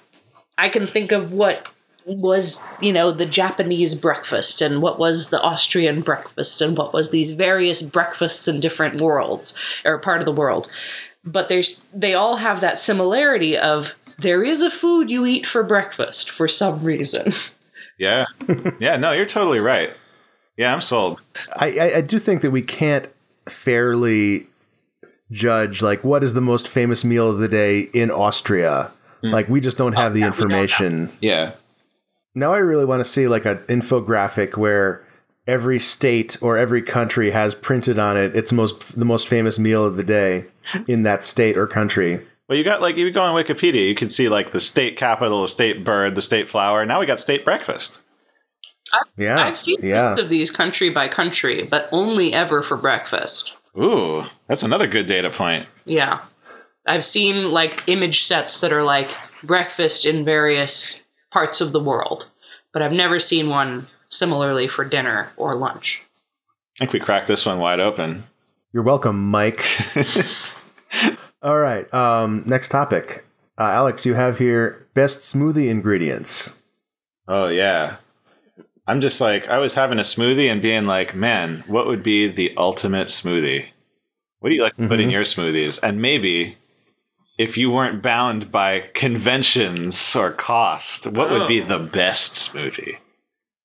I 0.56 0.68
can 0.68 0.86
think 0.86 1.12
of 1.12 1.32
what 1.32 1.68
was, 2.06 2.60
you 2.80 2.92
know, 2.92 3.10
the 3.10 3.26
Japanese 3.26 3.94
breakfast 3.96 4.62
and 4.62 4.80
what 4.80 4.98
was 4.98 5.28
the 5.28 5.40
Austrian 5.40 6.02
breakfast 6.02 6.60
and 6.62 6.76
what 6.76 6.92
was 6.92 7.10
these 7.10 7.30
various 7.30 7.82
breakfasts 7.82 8.46
in 8.46 8.60
different 8.60 9.00
worlds 9.00 9.54
or 9.84 9.98
part 9.98 10.20
of 10.20 10.26
the 10.26 10.32
world. 10.32 10.70
But 11.26 11.48
there's 11.48 11.84
they 11.92 12.14
all 12.14 12.36
have 12.36 12.60
that 12.60 12.78
similarity 12.78 13.58
of 13.58 13.92
there 14.18 14.42
is 14.42 14.62
a 14.62 14.70
food 14.70 15.10
you 15.10 15.26
eat 15.26 15.44
for 15.46 15.62
breakfast 15.62 16.30
for 16.30 16.48
some 16.48 16.82
reason. 16.82 17.32
Yeah. 17.98 18.26
yeah, 18.78 18.98
no, 18.98 19.12
you're 19.12 19.24
totally 19.24 19.58
right. 19.58 19.90
Yeah, 20.58 20.74
I'm 20.74 20.82
sold. 20.82 21.20
I, 21.56 21.78
I, 21.78 21.96
I 21.96 22.00
do 22.02 22.18
think 22.18 22.42
that 22.42 22.50
we 22.50 22.60
can't 22.60 23.08
fairly 23.48 24.48
judge 25.30 25.82
like 25.82 26.04
what 26.04 26.22
is 26.22 26.34
the 26.34 26.40
most 26.40 26.68
famous 26.68 27.04
meal 27.04 27.30
of 27.30 27.38
the 27.38 27.48
day 27.48 27.88
in 27.94 28.10
Austria. 28.10 28.90
Hmm. 29.22 29.30
Like 29.30 29.48
we 29.48 29.60
just 29.60 29.78
don't 29.78 29.94
have 29.94 30.12
the 30.12 30.20
yeah, 30.20 30.26
we 30.26 30.36
don't 30.36 30.48
know. 30.48 30.56
information. 30.56 31.12
Yeah. 31.20 31.52
Now 32.34 32.52
I 32.52 32.58
really 32.58 32.84
want 32.84 33.00
to 33.00 33.04
see 33.04 33.28
like 33.28 33.46
an 33.46 33.58
infographic 33.68 34.56
where 34.56 35.02
every 35.46 35.78
state 35.78 36.36
or 36.42 36.58
every 36.58 36.82
country 36.82 37.30
has 37.30 37.54
printed 37.54 37.98
on 37.98 38.16
it 38.16 38.34
its 38.34 38.52
most 38.52 38.98
the 38.98 39.04
most 39.04 39.28
famous 39.28 39.58
meal 39.58 39.84
of 39.84 39.96
the 39.96 40.04
day 40.04 40.44
in 40.86 41.04
that 41.04 41.24
state 41.24 41.56
or 41.56 41.66
country. 41.66 42.20
Well, 42.48 42.56
you 42.56 42.64
got 42.64 42.80
like, 42.80 42.96
you 42.96 43.10
go 43.10 43.22
on 43.22 43.44
Wikipedia, 43.44 43.88
you 43.88 43.94
can 43.94 44.10
see 44.10 44.28
like 44.28 44.52
the 44.52 44.60
state 44.60 44.96
capital, 44.96 45.42
the 45.42 45.48
state 45.48 45.84
bird, 45.84 46.14
the 46.14 46.22
state 46.22 46.48
flower. 46.48 46.86
Now 46.86 47.00
we 47.00 47.06
got 47.06 47.20
state 47.20 47.44
breakfast. 47.44 48.00
Yeah. 49.16 49.38
I've 49.38 49.58
seen 49.58 49.78
yeah. 49.82 50.10
lists 50.10 50.22
of 50.22 50.28
these 50.28 50.50
country 50.50 50.90
by 50.90 51.08
country, 51.08 51.64
but 51.64 51.88
only 51.92 52.32
ever 52.32 52.62
for 52.62 52.76
breakfast. 52.76 53.52
Ooh, 53.76 54.24
that's 54.48 54.62
another 54.62 54.86
good 54.86 55.06
data 55.06 55.30
point. 55.30 55.66
Yeah. 55.84 56.20
I've 56.86 57.04
seen 57.04 57.50
like 57.50 57.82
image 57.88 58.24
sets 58.24 58.60
that 58.60 58.72
are 58.72 58.84
like 58.84 59.10
breakfast 59.42 60.06
in 60.06 60.24
various 60.24 61.00
parts 61.30 61.60
of 61.60 61.72
the 61.72 61.80
world, 61.80 62.28
but 62.72 62.82
I've 62.82 62.92
never 62.92 63.18
seen 63.18 63.48
one 63.48 63.88
similarly 64.08 64.68
for 64.68 64.84
dinner 64.84 65.32
or 65.36 65.56
lunch. 65.56 66.04
I 66.76 66.84
think 66.84 66.92
we 66.92 67.00
cracked 67.00 67.26
this 67.26 67.44
one 67.44 67.58
wide 67.58 67.80
open. 67.80 68.24
You're 68.72 68.82
welcome, 68.82 69.30
Mike. 69.30 69.64
All 71.42 71.58
right. 71.58 71.92
Um, 71.94 72.42
next 72.46 72.70
topic. 72.70 73.24
Uh, 73.58 73.64
Alex, 73.64 74.04
you 74.04 74.14
have 74.14 74.38
here 74.38 74.86
best 74.94 75.20
smoothie 75.20 75.68
ingredients. 75.68 76.60
Oh 77.28 77.48
yeah. 77.48 77.96
I'm 78.86 79.00
just 79.00 79.20
like 79.20 79.48
I 79.48 79.58
was 79.58 79.74
having 79.74 79.98
a 79.98 80.02
smoothie 80.02 80.50
and 80.50 80.62
being 80.62 80.84
like, 80.86 81.14
man, 81.14 81.64
what 81.66 81.86
would 81.86 82.02
be 82.02 82.28
the 82.30 82.54
ultimate 82.56 83.08
smoothie? 83.08 83.64
What 84.40 84.50
do 84.50 84.54
you 84.54 84.62
like 84.62 84.76
to 84.76 84.86
put 84.88 85.00
in 85.00 85.08
Mhm. 85.08 85.12
your 85.12 85.24
smoothies? 85.24 85.80
And 85.82 86.00
maybe 86.00 86.56
if 87.38 87.56
you 87.56 87.70
weren't 87.70 88.02
bound 88.02 88.52
by 88.52 88.84
conventions 88.94 90.14
or 90.14 90.30
cost, 90.32 91.06
what 91.06 91.30
would 91.30 91.48
be 91.48 91.62
Oh. 91.62 91.66
the 91.66 91.78
best 91.80 92.32
smoothie? 92.34 92.96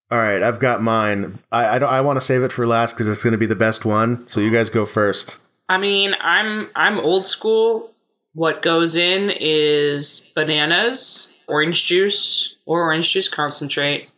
All 0.10 0.18
right, 0.18 0.42
I've 0.42 0.60
got 0.60 0.82
mine. 0.82 1.40
I 1.52 1.76
I, 1.76 1.80
don't, 1.80 1.90
I 1.94 2.02
want 2.02 2.18
to 2.18 2.26
save 2.26 2.42
it 2.44 2.52
for 2.52 2.66
last 2.66 2.94
because 2.98 3.08
it's 3.08 3.24
going 3.24 3.32
to 3.34 3.38
be 3.38 3.46
the 3.46 3.56
best 3.56 3.86
one. 3.86 4.28
So 4.28 4.42
you 4.42 4.52
guys 4.52 4.70
go 4.70 4.86
first. 4.86 5.40
I 5.72 5.78
mean, 5.78 6.14
I'm 6.20 6.70
I'm 6.76 7.00
old 7.00 7.26
school. 7.26 7.92
What 8.34 8.62
goes 8.62 8.98
in 8.98 9.32
is 9.34 10.30
bananas, 10.36 11.34
orange 11.48 11.86
juice 11.86 12.58
or 12.66 12.84
orange 12.84 13.10
juice 13.14 13.30
concentrate, 13.30 14.10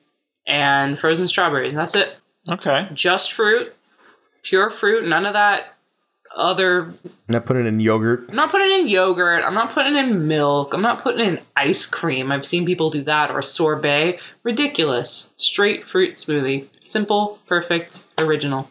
and 0.47 0.97
frozen 0.97 1.27
strawberries. 1.27 1.75
That's 1.75 1.93
it. 1.93 2.09
Okay. 2.49 2.89
Just 2.95 3.33
fruit, 3.33 3.71
pure 4.41 4.71
fruit. 4.71 5.05
None 5.05 5.27
of 5.27 5.33
that 5.33 5.75
other. 6.35 6.95
Not 7.27 7.45
put 7.45 7.57
it 7.57 7.67
in 7.67 7.79
yogurt. 7.79 8.25
I'm 8.29 8.35
not 8.35 8.49
putting 8.49 8.71
in 8.79 8.87
yogurt. 8.87 9.43
I'm 9.43 9.53
not 9.53 9.73
putting 9.73 9.95
in 9.95 10.27
milk. 10.27 10.73
I'm 10.73 10.81
not 10.81 11.03
putting 11.03 11.23
in 11.23 11.39
ice 11.55 11.85
cream. 11.85 12.31
I've 12.31 12.47
seen 12.47 12.65
people 12.65 12.89
do 12.89 13.03
that 13.03 13.29
or 13.29 13.43
sorbet. 13.43 14.17
Ridiculous. 14.41 15.29
Straight 15.35 15.83
fruit 15.83 16.15
smoothie. 16.15 16.65
Simple, 16.83 17.37
perfect, 17.45 18.03
original. 18.17 18.67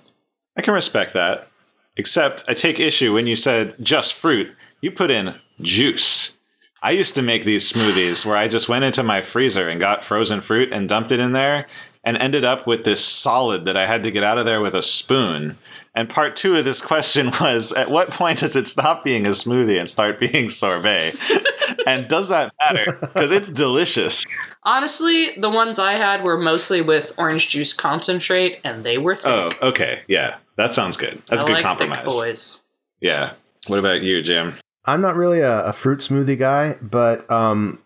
I 0.56 0.62
can 0.62 0.74
respect 0.74 1.14
that. 1.14 1.46
Except 1.96 2.44
I 2.48 2.54
take 2.54 2.80
issue 2.80 3.14
when 3.14 3.26
you 3.26 3.36
said 3.36 3.76
just 3.80 4.14
fruit. 4.14 4.50
You 4.80 4.90
put 4.90 5.10
in 5.10 5.34
juice. 5.60 6.36
I 6.82 6.92
used 6.92 7.14
to 7.14 7.22
make 7.22 7.44
these 7.44 7.70
smoothies 7.70 8.24
where 8.24 8.36
I 8.36 8.48
just 8.48 8.68
went 8.68 8.84
into 8.84 9.02
my 9.02 9.22
freezer 9.22 9.68
and 9.68 9.78
got 9.78 10.04
frozen 10.04 10.40
fruit 10.40 10.72
and 10.72 10.88
dumped 10.88 11.12
it 11.12 11.20
in 11.20 11.32
there 11.32 11.68
and 12.04 12.16
ended 12.16 12.44
up 12.44 12.66
with 12.66 12.84
this 12.84 13.04
solid 13.04 13.66
that 13.66 13.76
I 13.76 13.86
had 13.86 14.02
to 14.04 14.10
get 14.10 14.24
out 14.24 14.38
of 14.38 14.44
there 14.44 14.60
with 14.60 14.74
a 14.74 14.82
spoon. 14.82 15.56
And 15.94 16.08
part 16.08 16.36
two 16.36 16.56
of 16.56 16.64
this 16.64 16.80
question 16.80 17.26
was 17.40 17.72
at 17.72 17.90
what 17.90 18.10
point 18.10 18.40
does 18.40 18.56
it 18.56 18.66
stop 18.66 19.04
being 19.04 19.26
a 19.26 19.30
smoothie 19.30 19.78
and 19.78 19.88
start 19.88 20.18
being 20.18 20.50
sorbet? 20.50 21.14
and 21.86 22.08
does 22.08 22.28
that 22.28 22.52
matter? 22.58 22.98
Because 23.00 23.30
it's 23.30 23.48
delicious. 23.48 24.24
Honestly, 24.62 25.32
the 25.36 25.50
ones 25.50 25.78
I 25.78 25.94
had 25.94 26.24
were 26.24 26.38
mostly 26.38 26.80
with 26.80 27.12
orange 27.18 27.48
juice 27.48 27.72
concentrate, 27.72 28.60
and 28.64 28.84
they 28.84 28.96
were 28.96 29.16
thick. 29.16 29.26
Oh, 29.26 29.50
okay. 29.60 30.02
Yeah. 30.08 30.36
That 30.56 30.74
sounds 30.74 30.96
good. 30.96 31.22
That's 31.26 31.42
I 31.42 31.44
a 31.44 31.48
good 31.48 31.54
like 31.54 31.64
compromise. 31.64 31.98
thick 31.98 32.06
boys. 32.06 32.60
Yeah. 33.00 33.34
What 33.66 33.78
about 33.78 34.02
you, 34.02 34.22
Jim? 34.22 34.54
I'm 34.84 35.00
not 35.00 35.16
really 35.16 35.40
a, 35.40 35.66
a 35.66 35.72
fruit 35.72 36.00
smoothie 36.00 36.38
guy, 36.38 36.76
but 36.80 37.30
um, 37.30 37.81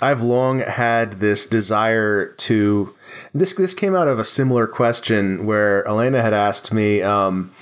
I've 0.00 0.22
long 0.22 0.60
had 0.60 1.20
this 1.20 1.46
desire 1.46 2.26
to. 2.26 2.94
This 3.32 3.54
this 3.54 3.74
came 3.74 3.94
out 3.94 4.08
of 4.08 4.18
a 4.18 4.24
similar 4.24 4.66
question 4.66 5.46
where 5.46 5.86
Elena 5.86 6.20
had 6.20 6.32
asked 6.34 6.72
me 6.72 7.02
um, 7.02 7.52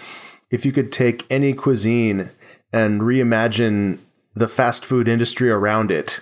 if 0.51 0.64
you 0.64 0.72
could 0.72 0.92
take 0.92 1.27
any 1.31 1.53
cuisine 1.53 2.31
and 2.72 3.03
reimagine 3.03 3.98
the 4.35 4.48
fast 4.48 4.85
food 4.85 5.09
industry 5.09 5.51
around 5.51 5.90
it. 5.90 6.20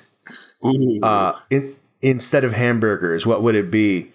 Uh, 1.02 1.34
in, 1.48 1.76
instead 2.02 2.44
of 2.44 2.52
hamburgers, 2.52 3.24
what 3.24 3.42
would 3.42 3.54
it 3.54 3.70
be? 3.70 4.12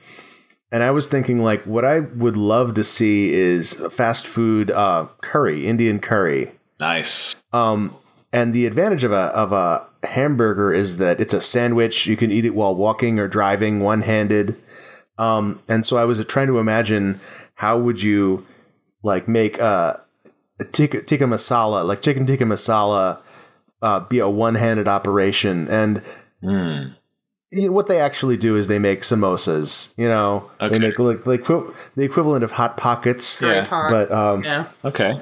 And 0.71 0.83
I 0.83 0.91
was 0.91 1.07
thinking, 1.07 1.39
like, 1.39 1.63
what 1.63 1.85
I 1.85 1.99
would 2.01 2.35
love 2.35 2.73
to 2.73 2.83
see 2.83 3.33
is 3.33 3.73
fast 3.91 4.27
food 4.27 4.71
uh, 4.71 5.07
curry, 5.21 5.67
Indian 5.67 5.99
curry. 5.99 6.51
nice. 6.79 7.35
Um, 7.53 7.95
and 8.35 8.53
the 8.53 8.65
advantage 8.65 9.03
of 9.05 9.11
a 9.13 9.25
of 9.43 9.51
a 9.53 9.85
hamburger 10.05 10.73
is 10.73 10.97
that 10.97 11.19
it's 11.21 11.33
a 11.33 11.39
sandwich. 11.41 12.05
You 12.05 12.17
can 12.17 12.31
eat 12.31 12.45
it 12.45 12.53
while 12.53 12.75
walking 12.75 13.17
or 13.19 13.27
driving, 13.27 13.79
one 13.79 14.01
handed. 14.01 14.55
Um, 15.17 15.61
and 15.69 15.85
so 15.85 15.95
I 15.97 16.03
was 16.03 16.23
trying 16.25 16.47
to 16.47 16.59
imagine 16.59 17.21
how 17.55 17.79
would 17.79 18.01
you 18.03 18.45
like 19.03 19.27
make 19.29 19.57
a 19.59 20.01
tikka, 20.73 21.03
tikka 21.03 21.23
masala, 21.25 21.85
like 21.85 22.01
chicken 22.01 22.25
tikka 22.25 22.43
masala, 22.43 23.19
uh, 23.81 24.01
be 24.01 24.19
a 24.19 24.29
one 24.29 24.55
handed 24.55 24.87
operation 24.87 25.67
and 25.69 26.01
Mm. 26.43 26.93
what 27.71 27.87
they 27.87 27.99
actually 27.99 28.37
do 28.37 28.57
is 28.57 28.67
they 28.67 28.77
make 28.79 29.01
samosas. 29.01 29.93
You 29.97 30.09
know, 30.09 30.51
Okay. 30.61 30.69
they 30.77 30.79
make 30.79 30.99
like, 30.99 31.25
like 31.25 31.45
the 31.45 32.03
equivalent 32.03 32.43
of 32.43 32.51
hot 32.51 32.75
pockets. 32.77 33.41
Yeah. 33.41 33.65
But 33.69 34.11
um, 34.11 34.43
yeah. 34.43 34.65
Okay. 34.83 35.19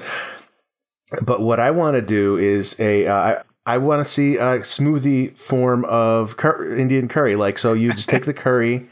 But 1.22 1.40
what 1.40 1.60
I 1.60 1.70
want 1.70 1.94
to 1.94 2.02
do 2.02 2.36
is 2.36 2.78
a 2.80 3.06
uh, 3.06 3.14
I, 3.66 3.74
I 3.74 3.78
want 3.78 4.00
to 4.00 4.04
see 4.04 4.36
a 4.36 4.58
smoothie 4.60 5.36
form 5.38 5.84
of 5.86 6.36
cur- 6.36 6.74
Indian 6.76 7.08
curry. 7.08 7.36
Like 7.36 7.58
so, 7.58 7.72
you 7.72 7.92
just 7.92 8.08
take 8.08 8.24
the 8.24 8.34
curry, 8.34 8.88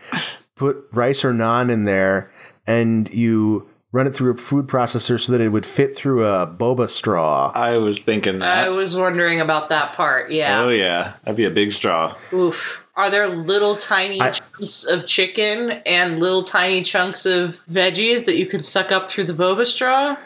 put 0.57 0.87
rice 0.93 1.25
or 1.25 1.33
naan 1.33 1.71
in 1.71 1.85
there, 1.85 2.31
and 2.67 3.13
you 3.13 3.69
run 3.93 4.07
it 4.07 4.15
through 4.15 4.33
a 4.33 4.37
food 4.37 4.67
processor 4.67 5.21
so 5.21 5.33
that 5.33 5.41
it 5.43 5.51
would 5.51 5.67
fit 5.67 5.95
through 5.95 6.25
a 6.25 6.47
boba 6.47 6.89
straw. 6.89 7.53
I 7.55 7.77
was 7.77 7.99
thinking 7.99 8.39
that. 8.39 8.65
I 8.65 8.71
was 8.71 8.97
wondering 8.97 9.41
about 9.41 9.69
that 9.69 9.93
part. 9.95 10.31
Yeah. 10.33 10.63
Oh 10.63 10.71
yeah, 10.71 11.15
that'd 11.25 11.37
be 11.37 11.45
a 11.45 11.51
big 11.51 11.73
straw. 11.73 12.17
Oof. 12.33 12.79
Are 12.95 13.11
there 13.11 13.29
little 13.29 13.77
tiny 13.77 14.21
I- 14.21 14.31
chunks 14.31 14.85
of 14.85 15.07
chicken 15.07 15.71
and 15.71 16.19
little 16.19 16.43
tiny 16.43 16.83
chunks 16.83 17.27
of 17.27 17.61
veggies 17.71 18.25
that 18.27 18.37
you 18.37 18.47
can 18.47 18.63
suck 18.63 18.93
up 18.93 19.11
through 19.11 19.25
the 19.25 19.35
boba 19.35 19.67
straw? 19.67 20.17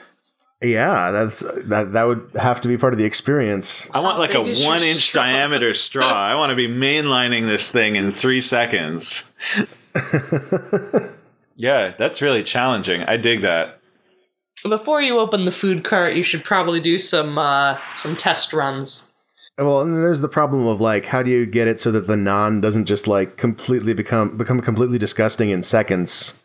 Yeah, 0.62 1.10
that's 1.10 1.40
that. 1.68 1.92
That 1.92 2.04
would 2.04 2.30
have 2.34 2.62
to 2.62 2.68
be 2.68 2.78
part 2.78 2.94
of 2.94 2.98
the 2.98 3.04
experience. 3.04 3.90
I 3.92 4.00
want 4.00 4.18
like 4.18 4.34
a 4.34 4.40
big 4.40 4.48
is 4.48 4.62
your 4.62 4.70
one 4.70 4.82
inch 4.82 4.96
straw? 4.96 5.22
diameter 5.22 5.74
straw. 5.74 6.10
I 6.10 6.34
want 6.36 6.50
to 6.50 6.56
be 6.56 6.68
mainlining 6.68 7.46
this 7.46 7.68
thing 7.68 7.96
in 7.96 8.10
three 8.10 8.40
seconds. 8.40 9.30
yeah, 11.56 11.92
that's 11.98 12.22
really 12.22 12.42
challenging. 12.42 13.02
I 13.02 13.18
dig 13.18 13.42
that. 13.42 13.80
Before 14.62 15.02
you 15.02 15.18
open 15.18 15.44
the 15.44 15.52
food 15.52 15.84
cart, 15.84 16.16
you 16.16 16.22
should 16.22 16.42
probably 16.42 16.80
do 16.80 16.98
some 16.98 17.36
uh, 17.36 17.78
some 17.94 18.16
test 18.16 18.54
runs. 18.54 19.04
Well, 19.58 19.82
and 19.82 19.94
there's 19.96 20.20
the 20.22 20.28
problem 20.28 20.66
of 20.66 20.80
like, 20.80 21.04
how 21.04 21.22
do 21.22 21.30
you 21.30 21.44
get 21.44 21.68
it 21.68 21.80
so 21.80 21.90
that 21.92 22.06
the 22.06 22.14
naan 22.14 22.62
doesn't 22.62 22.86
just 22.86 23.06
like 23.06 23.36
completely 23.36 23.92
become 23.92 24.38
become 24.38 24.60
completely 24.60 24.98
disgusting 24.98 25.50
in 25.50 25.62
seconds? 25.62 26.40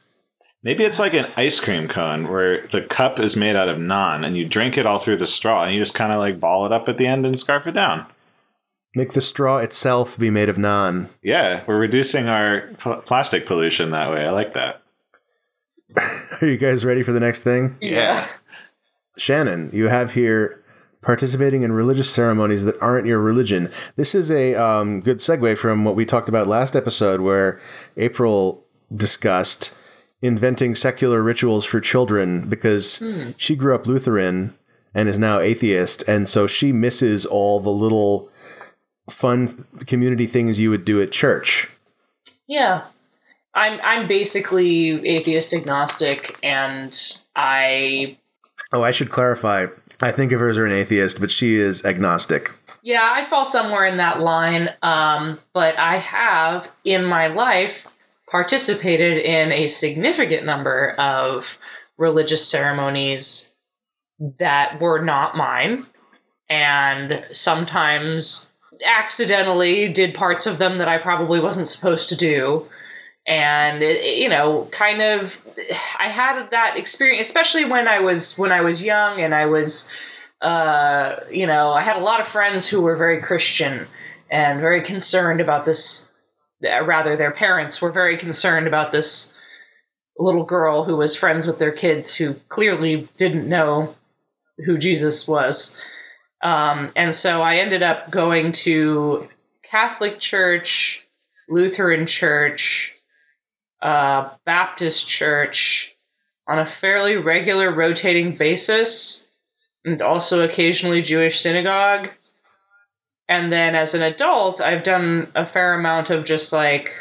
Maybe 0.63 0.83
it's 0.83 0.99
like 0.99 1.15
an 1.15 1.31
ice 1.37 1.59
cream 1.59 1.87
cone 1.87 2.29
where 2.29 2.67
the 2.67 2.81
cup 2.81 3.19
is 3.19 3.35
made 3.35 3.55
out 3.55 3.67
of 3.67 3.77
naan 3.77 4.25
and 4.25 4.37
you 4.37 4.47
drink 4.47 4.77
it 4.77 4.85
all 4.85 4.99
through 4.99 5.17
the 5.17 5.25
straw 5.25 5.63
and 5.63 5.73
you 5.73 5.81
just 5.81 5.95
kind 5.95 6.11
of 6.11 6.19
like 6.19 6.39
ball 6.39 6.67
it 6.67 6.71
up 6.71 6.87
at 6.87 6.97
the 6.97 7.07
end 7.07 7.25
and 7.25 7.39
scarf 7.39 7.65
it 7.65 7.71
down. 7.71 8.05
Make 8.93 9.13
the 9.13 9.21
straw 9.21 9.57
itself 9.57 10.19
be 10.19 10.29
made 10.29 10.49
of 10.49 10.57
naan. 10.57 11.09
Yeah, 11.23 11.63
we're 11.65 11.79
reducing 11.79 12.27
our 12.27 12.69
pl- 12.77 13.01
plastic 13.05 13.47
pollution 13.47 13.91
that 13.91 14.11
way. 14.11 14.23
I 14.23 14.29
like 14.29 14.53
that. 14.53 14.83
Are 16.41 16.47
you 16.47 16.57
guys 16.57 16.85
ready 16.85 17.01
for 17.01 17.11
the 17.11 17.19
next 17.19 17.39
thing? 17.39 17.77
Yeah. 17.81 18.27
Shannon, 19.17 19.71
you 19.73 19.87
have 19.87 20.13
here 20.13 20.63
participating 21.01 21.63
in 21.63 21.71
religious 21.71 22.09
ceremonies 22.09 22.63
that 22.65 22.79
aren't 22.79 23.07
your 23.07 23.19
religion. 23.19 23.71
This 23.95 24.13
is 24.13 24.29
a 24.29 24.53
um, 24.53 25.01
good 25.01 25.17
segue 25.17 25.57
from 25.57 25.85
what 25.85 25.95
we 25.95 26.05
talked 26.05 26.29
about 26.29 26.47
last 26.47 26.75
episode, 26.75 27.21
where 27.21 27.59
April 27.97 28.63
discussed 28.93 29.75
inventing 30.21 30.75
secular 30.75 31.21
rituals 31.21 31.65
for 31.65 31.79
children 31.81 32.47
because 32.47 33.03
she 33.37 33.55
grew 33.55 33.73
up 33.75 33.87
Lutheran 33.87 34.55
and 34.93 35.07
is 35.09 35.17
now 35.17 35.39
atheist, 35.39 36.03
and 36.07 36.27
so 36.27 36.47
she 36.47 36.71
misses 36.71 37.25
all 37.25 37.59
the 37.59 37.69
little 37.69 38.29
fun 39.09 39.65
community 39.87 40.25
things 40.27 40.59
you 40.59 40.69
would 40.69 40.85
do 40.85 41.01
at 41.01 41.11
church. 41.11 41.69
Yeah. 42.47 42.83
I'm 43.53 43.79
I'm 43.83 44.07
basically 44.07 45.05
atheist 45.07 45.53
agnostic, 45.53 46.37
and 46.43 46.97
I 47.35 48.17
Oh, 48.71 48.83
I 48.83 48.91
should 48.91 49.09
clarify. 49.09 49.67
I 50.01 50.11
think 50.11 50.31
of 50.31 50.39
her 50.39 50.49
as 50.49 50.57
an 50.57 50.71
atheist, 50.71 51.19
but 51.19 51.29
she 51.31 51.55
is 51.59 51.83
agnostic. 51.85 52.51
yeah 52.81 53.11
I 53.13 53.25
fall 53.25 53.43
somewhere 53.45 53.85
in 53.85 53.97
that 53.97 54.19
line. 54.21 54.69
Um, 54.81 55.39
but 55.53 55.77
I 55.77 55.97
have 55.97 56.69
in 56.85 57.05
my 57.05 57.27
life 57.27 57.85
participated 58.31 59.17
in 59.17 59.51
a 59.51 59.67
significant 59.67 60.45
number 60.45 60.91
of 60.91 61.57
religious 61.97 62.47
ceremonies 62.47 63.51
that 64.39 64.79
were 64.79 65.03
not 65.03 65.35
mine, 65.35 65.85
and 66.49 67.25
sometimes 67.31 68.47
accidentally 68.85 69.89
did 69.89 70.13
parts 70.13 70.47
of 70.47 70.57
them 70.57 70.79
that 70.79 70.87
I 70.87 70.97
probably 70.97 71.39
wasn't 71.39 71.67
supposed 71.67 72.09
to 72.09 72.15
do. 72.15 72.67
And 73.27 73.83
it, 73.83 74.17
you 74.19 74.29
know, 74.29 74.67
kind 74.71 75.01
of, 75.01 75.39
I 75.99 76.09
had 76.09 76.49
that 76.51 76.77
experience, 76.77 77.27
especially 77.27 77.65
when 77.65 77.87
I 77.87 77.99
was 77.99 78.37
when 78.37 78.51
I 78.51 78.61
was 78.61 78.83
young, 78.83 79.21
and 79.21 79.35
I 79.35 79.45
was, 79.45 79.87
uh, 80.41 81.17
you 81.29 81.45
know, 81.45 81.71
I 81.71 81.83
had 81.83 81.97
a 81.97 82.03
lot 82.03 82.21
of 82.21 82.27
friends 82.27 82.67
who 82.67 82.81
were 82.81 82.95
very 82.95 83.21
Christian 83.21 83.87
and 84.29 84.59
very 84.59 84.81
concerned 84.81 85.41
about 85.41 85.65
this. 85.65 86.07
Uh, 86.63 86.83
Rather, 86.83 87.15
their 87.15 87.31
parents 87.31 87.81
were 87.81 87.91
very 87.91 88.17
concerned 88.17 88.67
about 88.67 88.91
this 88.91 89.33
little 90.17 90.43
girl 90.43 90.83
who 90.83 90.97
was 90.97 91.15
friends 91.15 91.47
with 91.47 91.59
their 91.59 91.71
kids 91.71 92.13
who 92.15 92.33
clearly 92.47 93.09
didn't 93.17 93.47
know 93.47 93.93
who 94.65 94.77
Jesus 94.77 95.27
was. 95.27 95.75
Um, 96.41 96.91
and 96.95 97.13
so 97.13 97.41
I 97.41 97.57
ended 97.57 97.83
up 97.83 98.11
going 98.11 98.51
to 98.53 99.29
Catholic 99.63 100.19
Church, 100.19 101.05
Lutheran 101.47 102.05
Church, 102.05 102.93
uh, 103.81 104.29
Baptist 104.45 105.07
Church 105.07 105.95
on 106.47 106.59
a 106.59 106.69
fairly 106.69 107.17
regular 107.17 107.71
rotating 107.73 108.35
basis, 108.35 109.27
and 109.85 110.01
also 110.01 110.43
occasionally 110.43 111.01
Jewish 111.01 111.39
synagogue. 111.39 112.09
And 113.31 113.49
then 113.49 113.75
as 113.75 113.93
an 113.93 114.03
adult, 114.03 114.59
I've 114.59 114.83
done 114.83 115.31
a 115.35 115.45
fair 115.45 115.73
amount 115.73 116.09
of 116.09 116.25
just 116.25 116.51
like, 116.51 116.91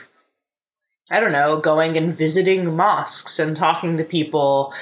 I 1.11 1.18
don't 1.18 1.33
know, 1.33 1.61
going 1.61 1.97
and 1.97 2.16
visiting 2.16 2.76
mosques 2.76 3.41
and 3.41 3.57
talking 3.57 3.97
to 3.97 4.05
people, 4.05 4.72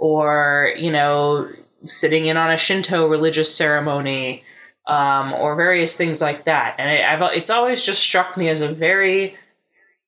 or, 0.00 0.74
you 0.76 0.90
know, 0.90 1.48
sitting 1.84 2.26
in 2.26 2.36
on 2.36 2.50
a 2.50 2.56
Shinto 2.56 3.06
religious 3.06 3.54
ceremony, 3.54 4.42
um, 4.88 5.32
or 5.32 5.54
various 5.54 5.94
things 5.94 6.20
like 6.20 6.46
that. 6.46 6.74
And 6.80 6.90
I, 6.90 7.14
I've 7.14 7.36
it's 7.36 7.50
always 7.50 7.86
just 7.86 8.02
struck 8.02 8.36
me 8.36 8.48
as 8.48 8.60
a 8.60 8.72
very 8.72 9.36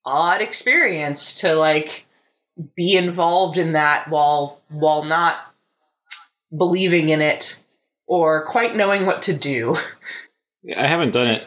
odd 0.03 0.41
experience 0.41 1.35
to 1.35 1.55
like 1.55 2.05
be 2.75 2.97
involved 2.97 3.57
in 3.57 3.71
that 3.71 4.09
while 4.09 4.59
while 4.67 5.05
not 5.05 5.37
believing 6.53 7.07
in 7.07 7.21
it 7.21 7.57
or 8.05 8.43
quite 8.43 8.75
knowing 8.75 9.05
what 9.05 9.21
to 9.21 9.33
do. 9.33 9.77
I 10.75 10.87
haven't 10.87 11.11
done 11.11 11.27
it. 11.27 11.43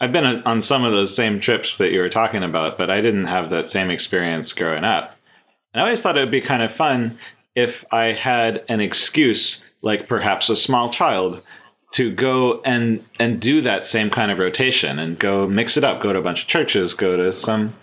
I've 0.00 0.12
been 0.12 0.24
on 0.24 0.62
some 0.62 0.84
of 0.84 0.92
those 0.92 1.14
same 1.14 1.40
trips 1.40 1.78
that 1.78 1.92
you 1.92 2.00
were 2.00 2.08
talking 2.08 2.42
about, 2.42 2.76
but 2.76 2.90
I 2.90 3.00
didn't 3.00 3.26
have 3.26 3.50
that 3.50 3.68
same 3.68 3.90
experience 3.90 4.52
growing 4.52 4.84
up. 4.84 5.16
And 5.72 5.80
I 5.80 5.84
always 5.84 6.00
thought 6.00 6.16
it 6.16 6.20
would 6.20 6.30
be 6.30 6.40
kind 6.40 6.62
of 6.62 6.74
fun 6.74 7.18
if 7.54 7.84
I 7.90 8.12
had 8.12 8.64
an 8.68 8.80
excuse, 8.80 9.62
like 9.80 10.08
perhaps 10.08 10.48
a 10.48 10.56
small 10.56 10.92
child, 10.92 11.42
to 11.92 12.10
go 12.10 12.62
and 12.62 13.04
and 13.18 13.40
do 13.40 13.62
that 13.62 13.86
same 13.86 14.10
kind 14.10 14.30
of 14.32 14.38
rotation 14.38 14.98
and 14.98 15.18
go 15.18 15.46
mix 15.46 15.76
it 15.76 15.84
up, 15.84 16.02
go 16.02 16.12
to 16.12 16.18
a 16.18 16.22
bunch 16.22 16.42
of 16.42 16.48
churches, 16.48 16.94
go 16.94 17.16
to 17.16 17.32
some, 17.32 17.74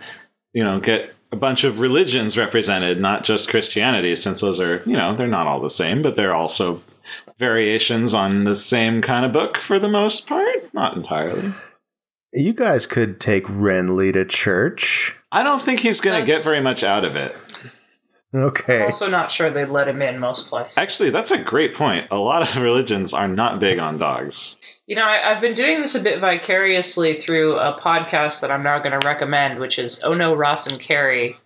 you 0.51 0.63
know, 0.63 0.79
get 0.79 1.13
a 1.31 1.35
bunch 1.35 1.63
of 1.63 1.79
religions 1.79 2.37
represented, 2.37 2.99
not 2.99 3.23
just 3.23 3.49
Christianity, 3.49 4.15
since 4.15 4.41
those 4.41 4.59
are, 4.59 4.81
you 4.85 4.97
know, 4.97 5.15
they're 5.15 5.27
not 5.27 5.47
all 5.47 5.61
the 5.61 5.69
same, 5.69 6.01
but 6.01 6.15
they're 6.15 6.33
also 6.33 6.81
variations 7.39 8.13
on 8.13 8.43
the 8.43 8.55
same 8.55 9.01
kind 9.01 9.25
of 9.25 9.31
book 9.33 9.57
for 9.57 9.79
the 9.79 9.89
most 9.89 10.27
part, 10.27 10.73
not 10.73 10.95
entirely. 10.95 11.51
You 12.33 12.53
guys 12.53 12.85
could 12.85 13.19
take 13.19 13.45
Renly 13.45 14.13
to 14.13 14.25
church. 14.25 15.15
I 15.31 15.41
don't 15.43 15.63
think 15.63 15.79
he's 15.79 16.01
going 16.01 16.19
to 16.19 16.27
get 16.27 16.43
very 16.43 16.61
much 16.61 16.83
out 16.83 17.05
of 17.05 17.15
it. 17.15 17.35
Okay. 18.35 18.83
Also, 18.83 19.07
not 19.07 19.31
sure 19.31 19.49
they'd 19.49 19.65
let 19.69 19.87
him 19.87 20.01
in 20.03 20.19
most 20.19 20.47
places. 20.49 20.77
Actually, 20.77 21.09
that's 21.09 21.31
a 21.31 21.39
great 21.39 21.73
point. 21.75 22.09
A 22.11 22.17
lot 22.17 22.43
of 22.43 22.61
religions 22.61 23.13
are 23.13 23.27
not 23.27 23.59
big 23.59 23.79
on 23.79 23.97
dogs. 23.97 24.55
You 24.85 24.95
know, 24.97 25.01
I, 25.03 25.31
I've 25.33 25.41
been 25.41 25.55
doing 25.55 25.81
this 25.81 25.95
a 25.95 25.99
bit 25.99 26.19
vicariously 26.19 27.19
through 27.19 27.55
a 27.57 27.79
podcast 27.81 28.41
that 28.41 28.51
I'm 28.51 28.61
now 28.61 28.79
going 28.79 28.99
to 28.99 29.07
recommend, 29.07 29.59
which 29.59 29.79
is 29.79 30.01
Oh 30.03 30.13
No, 30.13 30.35
Ross 30.35 30.67
and 30.67 30.79
Carrie, 30.79 31.37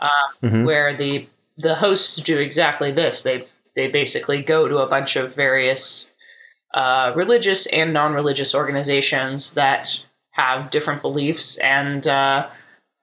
um, 0.00 0.10
Mhm. 0.42 0.64
where 0.66 0.96
the 0.96 1.28
the 1.56 1.76
hosts 1.76 2.16
do 2.16 2.38
exactly 2.40 2.90
this. 2.90 3.22
They 3.22 3.46
they 3.76 3.88
basically 3.88 4.42
go 4.42 4.68
to 4.68 4.78
a 4.78 4.88
bunch 4.88 5.16
of 5.16 5.34
various 5.34 6.12
uh, 6.72 7.12
religious 7.14 7.66
and 7.66 7.92
non-religious 7.92 8.54
organizations 8.54 9.52
that 9.54 10.02
have 10.30 10.70
different 10.70 11.02
beliefs 11.02 11.56
and 11.58 12.06
uh, 12.06 12.48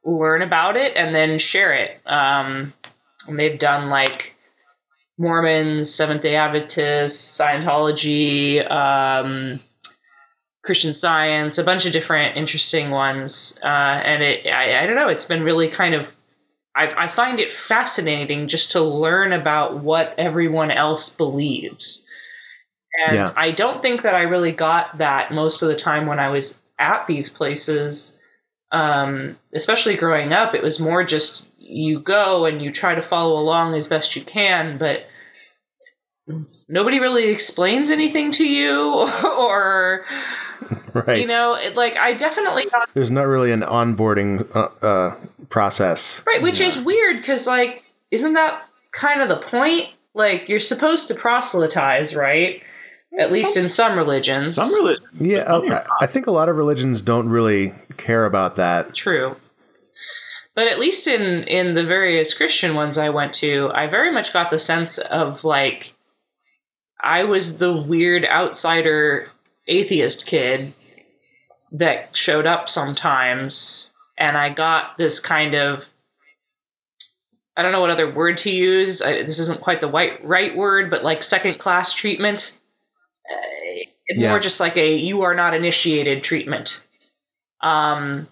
learn 0.03 0.41
about 0.41 0.75
it 0.75 0.95
and 0.95 1.15
then 1.15 1.39
share 1.39 1.73
it. 1.73 1.99
Um, 2.05 2.73
and 3.27 3.39
they've 3.39 3.59
done 3.59 3.89
like 3.89 4.35
Mormons, 5.17 5.93
Seventh 5.93 6.21
Day 6.21 6.35
Adventists, 6.35 7.39
Scientology. 7.39 8.69
Um, 8.69 9.61
Christian 10.63 10.93
Science, 10.93 11.57
a 11.57 11.63
bunch 11.63 11.85
of 11.85 11.91
different 11.91 12.37
interesting 12.37 12.91
ones, 12.91 13.57
uh, 13.63 13.67
and 13.67 14.21
it 14.21 14.45
I, 14.47 14.83
I 14.83 14.85
don't 14.85 14.95
know. 14.95 15.09
It's 15.09 15.25
been 15.25 15.43
really 15.43 15.69
kind 15.69 15.95
of 15.95 16.07
I, 16.75 17.05
I 17.05 17.07
find 17.07 17.39
it 17.39 17.51
fascinating 17.51 18.47
just 18.47 18.71
to 18.71 18.81
learn 18.81 19.33
about 19.33 19.79
what 19.79 20.15
everyone 20.17 20.71
else 20.71 21.09
believes, 21.09 22.05
and 23.05 23.15
Yeah. 23.15 23.29
I 23.35 23.51
don't 23.51 23.81
think 23.81 24.03
that 24.03 24.15
I 24.15 24.23
really 24.23 24.51
got 24.51 24.99
that 24.99 25.31
most 25.33 25.61
of 25.61 25.69
the 25.69 25.75
time 25.75 26.07
when 26.07 26.19
I 26.19 26.29
was 26.29 26.59
at 26.79 27.05
these 27.07 27.29
places. 27.29 28.17
Um, 28.73 29.35
especially 29.53 29.97
growing 29.97 30.31
up, 30.31 30.55
it 30.55 30.63
was 30.63 30.79
more 30.79 31.03
just 31.03 31.45
you 31.57 31.99
go 31.99 32.45
and 32.45 32.61
you 32.61 32.71
try 32.71 32.95
to 32.95 33.01
follow 33.01 33.37
along 33.37 33.75
as 33.75 33.87
best 33.89 34.15
you 34.15 34.23
can, 34.23 34.77
but 34.77 35.05
nobody 36.67 36.99
really 36.99 37.29
explains 37.29 37.91
anything 37.91 38.31
to 38.31 38.45
you 38.45 39.09
or 39.37 40.05
Right. 40.93 41.21
you 41.21 41.27
know 41.27 41.55
it, 41.55 41.75
like 41.75 41.97
i 41.97 42.13
definitely 42.13 42.65
got 42.65 42.87
There's 42.93 43.09
not 43.09 43.23
really 43.23 43.51
an 43.51 43.61
onboarding 43.61 44.47
uh, 44.55 44.69
uh, 44.85 45.15
process. 45.51 46.23
right 46.25 46.41
which 46.41 46.59
is 46.61 46.77
weird 46.79 47.17
because 47.17 47.45
like 47.45 47.83
isn't 48.09 48.33
that 48.33 48.63
kind 48.91 49.21
of 49.21 49.29
the 49.29 49.37
point 49.37 49.87
like 50.13 50.49
you're 50.49 50.59
supposed 50.59 51.09
to 51.09 51.15
proselytize 51.15 52.15
right 52.15 52.61
at 53.19 53.29
least 53.31 53.57
in 53.57 53.67
some 53.69 53.97
religions 53.97 54.55
Some 54.55 54.73
religions. 54.73 55.05
Yeah, 55.19 55.39
uh, 55.39 55.83
I- 55.99 56.05
I 56.05 56.07
think 56.07 56.27
a 56.27 56.31
lot 56.31 56.47
of 56.49 56.55
religions 56.55 57.01
don't 57.01 57.27
really 57.29 57.73
care 57.97 58.25
about 58.25 58.55
that. 58.55 58.95
true 58.95 59.35
but 60.55 60.67
at 60.67 60.79
least 60.79 61.07
in 61.07 61.43
in 61.43 61.75
the 61.75 61.85
various 61.85 62.33
christian 62.33 62.73
ones 62.75 62.97
i 62.97 63.09
went 63.09 63.33
to 63.35 63.69
i 63.73 63.87
very 63.87 64.11
much 64.13 64.33
got 64.33 64.49
the 64.49 64.59
sense 64.59 64.97
of 64.97 65.43
like 65.43 65.93
i 67.01 67.23
was 67.25 67.57
the 67.57 67.71
weird 67.73 68.25
outsider 68.25 69.29
atheist 69.67 70.25
kid 70.25 70.73
that 71.73 72.15
showed 72.17 72.45
up 72.45 72.67
sometimes 72.69 73.90
and 74.21 74.37
i 74.37 74.49
got 74.49 74.97
this 74.97 75.19
kind 75.19 75.53
of 75.55 75.83
i 77.57 77.61
don't 77.61 77.71
know 77.73 77.81
what 77.81 77.89
other 77.89 78.13
word 78.13 78.37
to 78.37 78.51
use 78.51 79.01
I, 79.01 79.23
this 79.23 79.39
isn't 79.39 79.59
quite 79.61 79.81
the 79.81 79.87
white 79.89 80.23
right 80.23 80.55
word 80.55 80.89
but 80.89 81.03
like 81.03 81.23
second 81.23 81.59
class 81.59 81.93
treatment 81.93 82.57
uh, 83.29 83.35
it's 84.07 84.21
Yeah. 84.21 84.29
more 84.29 84.39
just 84.39 84.59
like 84.59 84.77
a 84.77 84.95
you 84.95 85.23
are 85.23 85.35
not 85.35 85.53
initiated 85.53 86.23
treatment 86.23 86.79
um 87.61 88.27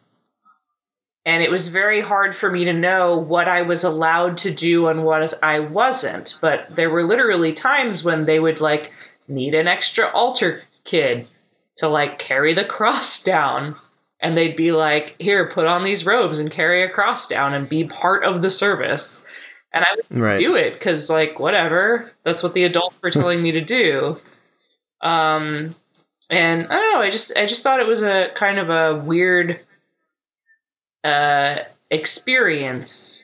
and 1.25 1.43
it 1.43 1.51
was 1.51 1.67
very 1.67 2.01
hard 2.01 2.35
for 2.35 2.49
me 2.49 2.65
to 2.65 2.73
know 2.73 3.17
what 3.17 3.47
I 3.47 3.61
was 3.63 3.83
allowed 3.83 4.39
to 4.39 4.51
do 4.51 4.87
and 4.87 5.03
what 5.03 5.33
I 5.43 5.59
wasn't. 5.59 6.35
But 6.41 6.75
there 6.75 6.89
were 6.89 7.03
literally 7.03 7.53
times 7.53 8.03
when 8.03 8.25
they 8.25 8.39
would 8.39 8.61
like 8.61 8.91
need 9.27 9.53
an 9.53 9.67
extra 9.67 10.09
altar 10.09 10.63
kid 10.85 11.27
to 11.77 11.87
like 11.87 12.17
carry 12.17 12.55
the 12.55 12.65
cross 12.65 13.21
down. 13.21 13.75
And 14.21 14.37
they'd 14.37 14.57
be 14.57 14.71
like, 14.71 15.15
here, 15.17 15.49
put 15.53 15.65
on 15.65 15.83
these 15.85 16.05
robes 16.05 16.39
and 16.39 16.51
carry 16.51 16.83
a 16.83 16.89
cross 16.89 17.27
down 17.27 17.53
and 17.53 17.69
be 17.69 17.85
part 17.85 18.25
of 18.25 18.41
the 18.41 18.51
service. 18.51 19.21
And 19.71 19.85
I 19.85 19.95
would 19.95 20.21
Right. 20.21 20.37
do 20.37 20.55
it 20.55 20.73
because, 20.73 21.09
like, 21.09 21.39
whatever. 21.39 22.11
That's 22.23 22.43
what 22.43 22.53
the 22.53 22.65
adults 22.65 22.97
were 23.01 23.11
telling 23.11 23.41
me 23.41 23.53
to 23.53 23.61
do. 23.61 24.19
Um, 25.01 25.73
and 26.29 26.67
I 26.67 26.75
don't 26.75 26.93
know. 26.93 27.01
I 27.01 27.09
just, 27.11 27.31
I 27.35 27.45
just 27.45 27.63
thought 27.63 27.79
it 27.79 27.87
was 27.87 28.01
a 28.03 28.27
kind 28.35 28.59
of 28.59 28.69
a 28.69 28.99
weird 28.99 29.61
uh, 31.03 31.59
experience. 31.89 33.23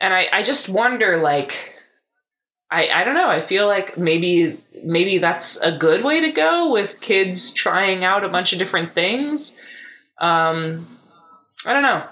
And 0.00 0.14
I, 0.14 0.26
I 0.32 0.42
just 0.42 0.68
wonder, 0.68 1.20
like, 1.20 1.74
I, 2.70 2.88
I 2.88 3.04
don't 3.04 3.14
know. 3.14 3.28
I 3.28 3.46
feel 3.46 3.66
like 3.66 3.96
maybe 3.96 4.62
maybe 4.84 5.18
that's 5.18 5.56
a 5.56 5.72
good 5.72 6.04
way 6.04 6.20
to 6.20 6.30
go 6.30 6.70
with 6.70 7.00
kids 7.00 7.50
trying 7.50 8.04
out 8.04 8.24
a 8.24 8.28
bunch 8.28 8.52
of 8.52 8.58
different 8.58 8.94
things. 8.94 9.54
Um, 10.20 10.98
I 11.64 11.72
don't 11.72 11.82
know. 11.82 12.04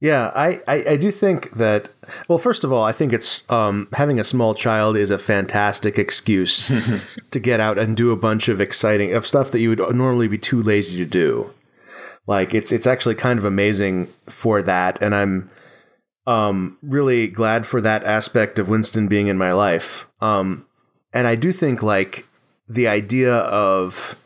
Yeah, 0.00 0.32
I, 0.34 0.62
I, 0.66 0.84
I, 0.90 0.96
do 0.96 1.10
think 1.10 1.52
that. 1.52 1.90
Well, 2.26 2.38
first 2.38 2.64
of 2.64 2.72
all, 2.72 2.82
I 2.82 2.92
think 2.92 3.12
it's 3.12 3.48
um, 3.50 3.86
having 3.92 4.18
a 4.18 4.24
small 4.24 4.54
child 4.54 4.96
is 4.96 5.10
a 5.10 5.18
fantastic 5.18 5.98
excuse 5.98 6.72
to 7.30 7.38
get 7.38 7.60
out 7.60 7.78
and 7.78 7.94
do 7.94 8.10
a 8.10 8.16
bunch 8.16 8.48
of 8.48 8.62
exciting 8.62 9.12
of 9.12 9.26
stuff 9.26 9.50
that 9.50 9.60
you 9.60 9.68
would 9.68 9.94
normally 9.94 10.26
be 10.26 10.38
too 10.38 10.62
lazy 10.62 10.96
to 10.96 11.04
do. 11.04 11.52
Like 12.26 12.54
it's 12.54 12.72
it's 12.72 12.86
actually 12.86 13.16
kind 13.16 13.38
of 13.38 13.44
amazing 13.44 14.08
for 14.26 14.62
that, 14.62 15.02
and 15.02 15.14
I'm 15.14 15.50
um, 16.26 16.78
really 16.82 17.28
glad 17.28 17.66
for 17.66 17.80
that 17.80 18.04
aspect 18.04 18.58
of 18.58 18.68
Winston 18.68 19.08
being 19.08 19.26
in 19.26 19.38
my 19.38 19.52
life. 19.52 20.06
Um, 20.20 20.66
and 21.12 21.26
I 21.26 21.34
do 21.34 21.52
think 21.52 21.82
like 21.82 22.26
the 22.68 22.86
idea 22.86 23.34
of 23.34 24.16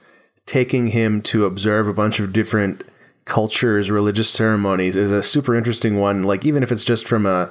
taking 0.46 0.88
him 0.88 1.22
to 1.22 1.46
observe 1.46 1.88
a 1.88 1.94
bunch 1.94 2.20
of 2.20 2.32
different 2.32 2.84
cultures, 3.24 3.90
religious 3.90 4.28
ceremonies 4.28 4.96
is 4.96 5.10
a 5.10 5.22
super 5.22 5.54
interesting 5.54 5.98
one. 5.98 6.22
Like 6.22 6.44
even 6.44 6.62
if 6.62 6.70
it's 6.70 6.84
just 6.84 7.08
from 7.08 7.26
a 7.26 7.50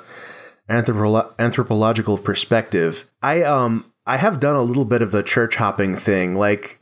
anthropo- 0.70 1.34
anthropological 1.39 2.18
perspective, 2.18 3.10
I 3.22 3.44
um 3.44 3.91
I 4.06 4.18
have 4.18 4.39
done 4.39 4.56
a 4.56 4.62
little 4.62 4.86
bit 4.86 5.02
of 5.02 5.12
the 5.12 5.24
church 5.24 5.56
hopping 5.56 5.96
thing. 5.96 6.36
Like 6.36 6.80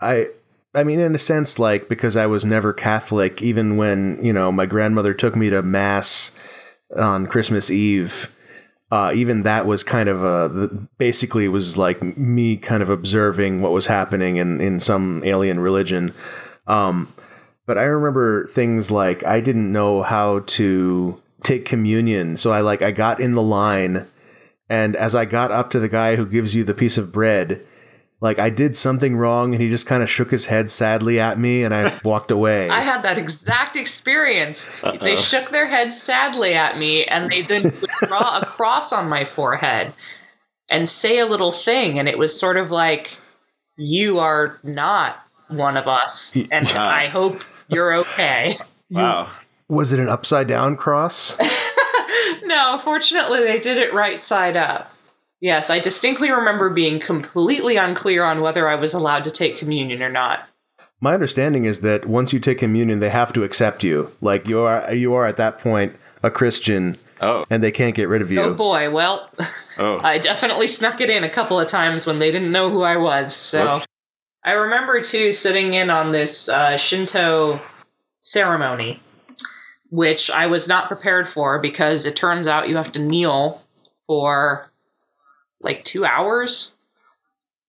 I 0.00 0.28
I 0.74 0.84
mean 0.84 1.00
in 1.00 1.14
a 1.14 1.18
sense 1.18 1.58
like 1.58 1.88
because 1.88 2.16
I 2.16 2.26
was 2.26 2.44
never 2.44 2.72
Catholic 2.72 3.42
even 3.42 3.76
when, 3.76 4.18
you 4.24 4.32
know, 4.32 4.50
my 4.50 4.64
grandmother 4.64 5.12
took 5.12 5.36
me 5.36 5.50
to 5.50 5.62
mass 5.62 6.32
on 6.96 7.26
Christmas 7.26 7.70
Eve. 7.70 8.34
Uh, 8.90 9.12
even 9.14 9.44
that 9.44 9.66
was 9.66 9.84
kind 9.84 10.08
of 10.08 10.24
a 10.24 10.68
basically 10.98 11.46
was 11.46 11.76
like 11.76 12.02
me 12.16 12.56
kind 12.56 12.82
of 12.82 12.90
observing 12.90 13.62
what 13.62 13.70
was 13.70 13.86
happening 13.86 14.36
in 14.36 14.60
in 14.60 14.80
some 14.80 15.22
alien 15.24 15.60
religion. 15.60 16.12
Um, 16.66 17.12
but 17.66 17.78
I 17.78 17.82
remember 17.82 18.46
things 18.46 18.90
like 18.90 19.24
I 19.24 19.40
didn't 19.40 19.70
know 19.70 20.02
how 20.02 20.40
to 20.40 21.22
take 21.44 21.64
communion. 21.64 22.36
So 22.36 22.50
I 22.50 22.62
like 22.62 22.82
I 22.82 22.90
got 22.90 23.20
in 23.20 23.32
the 23.32 23.42
line 23.42 24.06
and 24.70 24.94
as 24.94 25.16
I 25.16 25.24
got 25.24 25.50
up 25.50 25.70
to 25.70 25.80
the 25.80 25.88
guy 25.88 26.14
who 26.14 26.24
gives 26.24 26.54
you 26.54 26.62
the 26.62 26.74
piece 26.74 26.96
of 26.96 27.10
bread, 27.10 27.60
like 28.20 28.38
I 28.38 28.50
did 28.50 28.76
something 28.76 29.16
wrong 29.16 29.54
and 29.54 29.62
he 29.62 29.70
just 29.70 29.86
kind 29.86 30.02
of 30.02 30.10
shook 30.10 30.30
his 30.30 30.46
head 30.46 30.70
sadly 30.70 31.18
at 31.18 31.38
me 31.38 31.64
and 31.64 31.74
I 31.74 31.98
walked 32.04 32.30
away. 32.30 32.68
I 32.68 32.80
had 32.80 33.02
that 33.02 33.18
exact 33.18 33.76
experience. 33.76 34.68
Uh-oh. 34.82 34.98
They 34.98 35.14
uh-huh. 35.14 35.22
shook 35.22 35.50
their 35.50 35.66
head 35.66 35.94
sadly 35.94 36.54
at 36.54 36.78
me 36.78 37.04
and 37.04 37.30
they 37.30 37.42
then 37.42 37.72
draw 38.02 38.38
a 38.38 38.46
cross 38.46 38.92
on 38.92 39.08
my 39.08 39.24
forehead 39.24 39.94
and 40.68 40.88
say 40.88 41.18
a 41.18 41.26
little 41.26 41.52
thing 41.52 41.98
and 41.98 42.08
it 42.08 42.18
was 42.18 42.38
sort 42.38 42.56
of 42.56 42.70
like 42.70 43.16
you 43.76 44.18
are 44.18 44.58
not 44.62 45.16
one 45.48 45.76
of 45.76 45.88
us 45.88 46.36
and 46.36 46.68
I 46.68 47.06
hope 47.06 47.42
you're 47.68 47.94
okay. 48.00 48.58
Wow. 48.90 49.30
Was 49.68 49.92
it 49.92 50.00
an 50.00 50.08
upside 50.08 50.48
down 50.48 50.76
cross? 50.76 51.36
no, 52.44 52.76
fortunately, 52.78 53.44
they 53.44 53.60
did 53.60 53.78
it 53.78 53.94
right 53.94 54.22
side 54.22 54.56
up. 54.56 54.92
Yes, 55.40 55.70
I 55.70 55.78
distinctly 55.78 56.30
remember 56.30 56.70
being 56.70 57.00
completely 57.00 57.76
unclear 57.76 58.24
on 58.24 58.42
whether 58.42 58.68
I 58.68 58.74
was 58.74 58.92
allowed 58.92 59.24
to 59.24 59.30
take 59.30 59.56
communion 59.56 60.02
or 60.02 60.10
not. 60.10 60.46
My 61.00 61.14
understanding 61.14 61.64
is 61.64 61.80
that 61.80 62.04
once 62.06 62.32
you 62.32 62.40
take 62.40 62.58
communion, 62.58 63.00
they 63.00 63.08
have 63.08 63.32
to 63.32 63.42
accept 63.42 63.82
you. 63.82 64.12
Like 64.20 64.46
you 64.46 64.60
are, 64.60 64.92
you 64.92 65.14
are 65.14 65.26
at 65.26 65.38
that 65.38 65.58
point 65.58 65.96
a 66.22 66.30
Christian. 66.30 66.98
Oh. 67.22 67.46
And 67.48 67.62
they 67.62 67.72
can't 67.72 67.94
get 67.94 68.08
rid 68.08 68.20
of 68.20 68.30
you. 68.30 68.40
Oh 68.40 68.54
boy. 68.54 68.90
Well, 68.90 69.30
oh. 69.78 69.98
I 70.02 70.18
definitely 70.18 70.66
snuck 70.66 71.00
it 71.00 71.08
in 71.08 71.24
a 71.24 71.30
couple 71.30 71.58
of 71.58 71.68
times 71.68 72.06
when 72.06 72.18
they 72.18 72.30
didn't 72.30 72.52
know 72.52 72.68
who 72.68 72.82
I 72.82 72.98
was. 72.98 73.34
So 73.34 73.72
Whoops. 73.72 73.86
I 74.44 74.52
remember 74.52 75.00
too 75.02 75.32
sitting 75.32 75.72
in 75.72 75.90
on 75.90 76.12
this 76.12 76.48
uh, 76.48 76.76
Shinto 76.76 77.60
ceremony, 78.20 79.02
which 79.90 80.30
I 80.30 80.46
was 80.46 80.68
not 80.68 80.88
prepared 80.88 81.28
for 81.28 81.60
because 81.60 82.06
it 82.06 82.16
turns 82.16 82.46
out 82.46 82.68
you 82.68 82.76
have 82.76 82.92
to 82.92 83.00
kneel 83.00 83.62
for 84.06 84.69
like 85.60 85.84
two 85.84 86.04
hours 86.04 86.72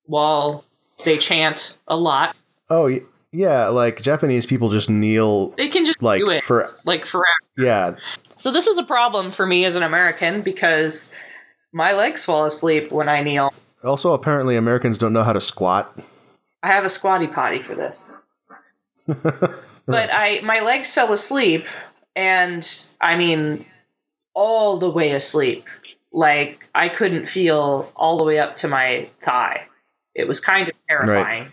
while 0.06 0.66
they 1.04 1.18
chant 1.18 1.78
a 1.88 1.98
lot. 1.98 2.36
Oh 2.70 3.00
yeah, 3.32 3.68
like 3.68 4.02
Japanese 4.02 4.46
people 4.46 4.70
just 4.70 4.90
kneel. 4.90 5.50
They 5.50 5.70
can 5.70 5.86
just 5.86 6.02
like 6.02 6.20
do 6.20 6.30
it 6.30 6.44
for 6.44 6.76
like 6.86 7.06
forever. 7.06 7.26
Yeah. 7.58 7.96
So 8.36 8.52
this 8.52 8.68
is 8.68 8.78
a 8.78 8.84
problem 8.84 9.32
for 9.32 9.46
me 9.46 9.66
as 9.66 9.76
an 9.76 9.84
American 9.84 10.42
because 10.42 11.12
my 11.72 11.94
legs 11.94 12.26
fall 12.26 12.46
asleep 12.46 12.92
when 12.92 13.08
I 13.08 13.24
kneel. 13.24 13.54
Also, 13.84 14.14
apparently, 14.14 14.56
Americans 14.56 14.98
don't 14.98 15.14
know 15.14 15.24
how 15.24 15.34
to 15.34 15.42
squat. 15.42 15.98
I 16.64 16.68
have 16.68 16.86
a 16.86 16.90
squatty 16.90 17.28
potty 17.28 17.62
for 17.62 17.76
this. 17.76 18.14
but 19.08 20.10
I 20.14 20.42
my 20.44 20.60
legs 20.60 20.94
fell 20.94 21.12
asleep 21.12 21.66
and 22.16 22.68
I 23.00 23.18
mean 23.18 23.66
all 24.34 24.80
the 24.80 24.90
way 24.90 25.12
asleep. 25.12 25.66
Like 26.12 26.66
I 26.76 26.90
couldn't 26.90 27.28
feel 27.28 27.92
all 27.96 28.18
the 28.18 28.24
way 28.24 28.40
up 28.40 28.56
to 28.58 28.68
my 28.68 29.10
thigh. 29.24 29.68
It 30.14 30.28
was 30.28 30.40
kind 30.40 30.68
of 30.68 30.76
terrifying. 30.88 31.44
Right. 31.44 31.52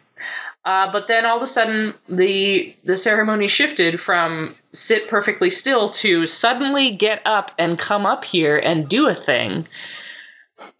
Uh, 0.64 0.92
but 0.92 1.08
then 1.08 1.24
all 1.24 1.36
of 1.36 1.42
a 1.42 1.46
sudden 1.46 1.94
the 2.10 2.74
the 2.84 2.96
ceremony 2.96 3.46
shifted 3.46 4.00
from 4.00 4.54
sit 4.74 5.08
perfectly 5.08 5.48
still 5.48 5.90
to 5.90 6.26
suddenly 6.26 6.90
get 6.90 7.22
up 7.24 7.52
and 7.58 7.78
come 7.78 8.04
up 8.04 8.22
here 8.22 8.58
and 8.58 8.86
do 8.88 9.06
a 9.06 9.14
thing. 9.14 9.66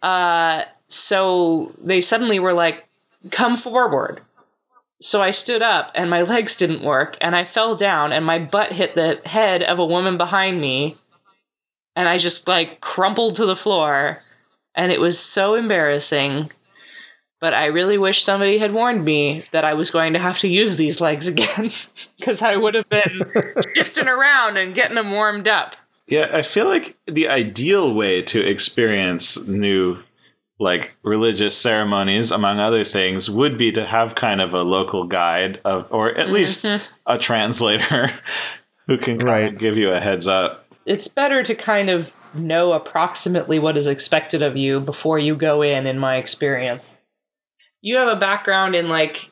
Uh, 0.01 0.63
so 0.89 1.73
they 1.81 2.01
suddenly 2.01 2.39
were 2.39 2.53
like, 2.53 2.85
come 3.31 3.57
forward. 3.57 4.21
So 5.01 5.21
I 5.21 5.31
stood 5.31 5.63
up 5.63 5.91
and 5.95 6.09
my 6.09 6.21
legs 6.33 6.55
didn't 6.55 6.83
work 6.83 7.17
and 7.19 7.35
I 7.35 7.45
fell 7.45 7.75
down 7.75 8.13
and 8.13 8.23
my 8.23 8.37
butt 8.37 8.71
hit 8.71 8.93
the 8.93 9.21
head 9.25 9.63
of 9.63 9.79
a 9.79 9.85
woman 9.85 10.17
behind 10.17 10.61
me 10.61 10.98
and 11.95 12.07
I 12.07 12.17
just 12.17 12.47
like 12.47 12.81
crumpled 12.81 13.35
to 13.35 13.45
the 13.45 13.55
floor 13.55 14.21
and 14.75 14.91
it 14.91 14.99
was 14.99 15.19
so 15.19 15.55
embarrassing. 15.55 16.51
But 17.41 17.53
I 17.53 17.67
really 17.67 17.97
wish 17.97 18.23
somebody 18.23 18.57
had 18.57 18.73
warned 18.73 19.03
me 19.03 19.45
that 19.53 19.63
I 19.63 19.73
was 19.73 19.91
going 19.91 20.13
to 20.13 20.19
have 20.19 20.39
to 20.39 20.49
use 20.49 20.75
these 20.75 20.99
legs 20.99 21.27
again 21.27 21.71
because 22.17 22.41
I 22.41 22.55
would 22.55 22.75
have 22.75 22.89
been 22.89 23.21
shifting 23.75 24.07
around 24.07 24.57
and 24.57 24.75
getting 24.75 24.95
them 24.95 25.11
warmed 25.11 25.47
up. 25.47 25.75
Yeah, 26.07 26.29
I 26.33 26.41
feel 26.41 26.65
like 26.65 26.97
the 27.05 27.29
ideal 27.29 27.93
way 27.93 28.23
to 28.23 28.45
experience 28.45 29.37
new 29.41 29.99
like 30.59 30.91
religious 31.03 31.55
ceremonies, 31.55 32.31
among 32.31 32.59
other 32.59 32.83
things, 32.83 33.29
would 33.29 33.57
be 33.57 33.71
to 33.71 33.85
have 33.85 34.15
kind 34.15 34.41
of 34.41 34.53
a 34.53 34.61
local 34.61 35.05
guide 35.05 35.61
of, 35.63 35.87
or 35.91 36.09
at 36.09 36.25
mm-hmm. 36.25 36.33
least 36.33 36.65
a 37.05 37.17
translator 37.17 38.11
who 38.87 38.97
can 38.97 39.19
right. 39.19 39.57
give 39.57 39.77
you 39.77 39.91
a 39.91 40.01
heads 40.01 40.27
up. 40.27 40.65
It's 40.85 41.07
better 41.07 41.43
to 41.43 41.55
kind 41.55 41.89
of 41.89 42.11
know 42.33 42.73
approximately 42.73 43.59
what 43.59 43.77
is 43.77 43.87
expected 43.87 44.41
of 44.41 44.57
you 44.57 44.79
before 44.79 45.19
you 45.19 45.35
go 45.35 45.61
in, 45.61 45.87
in 45.87 45.99
my 45.99 46.17
experience. 46.17 46.97
You 47.81 47.97
have 47.97 48.09
a 48.09 48.19
background 48.19 48.75
in 48.75 48.87
like 48.87 49.29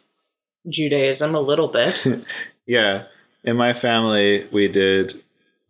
Judaism 0.70 1.36
a 1.36 1.40
little 1.42 1.68
bit. 1.68 2.04
yeah. 2.66 3.04
In 3.44 3.56
my 3.56 3.74
family, 3.74 4.48
we 4.52 4.68
did 4.68 5.22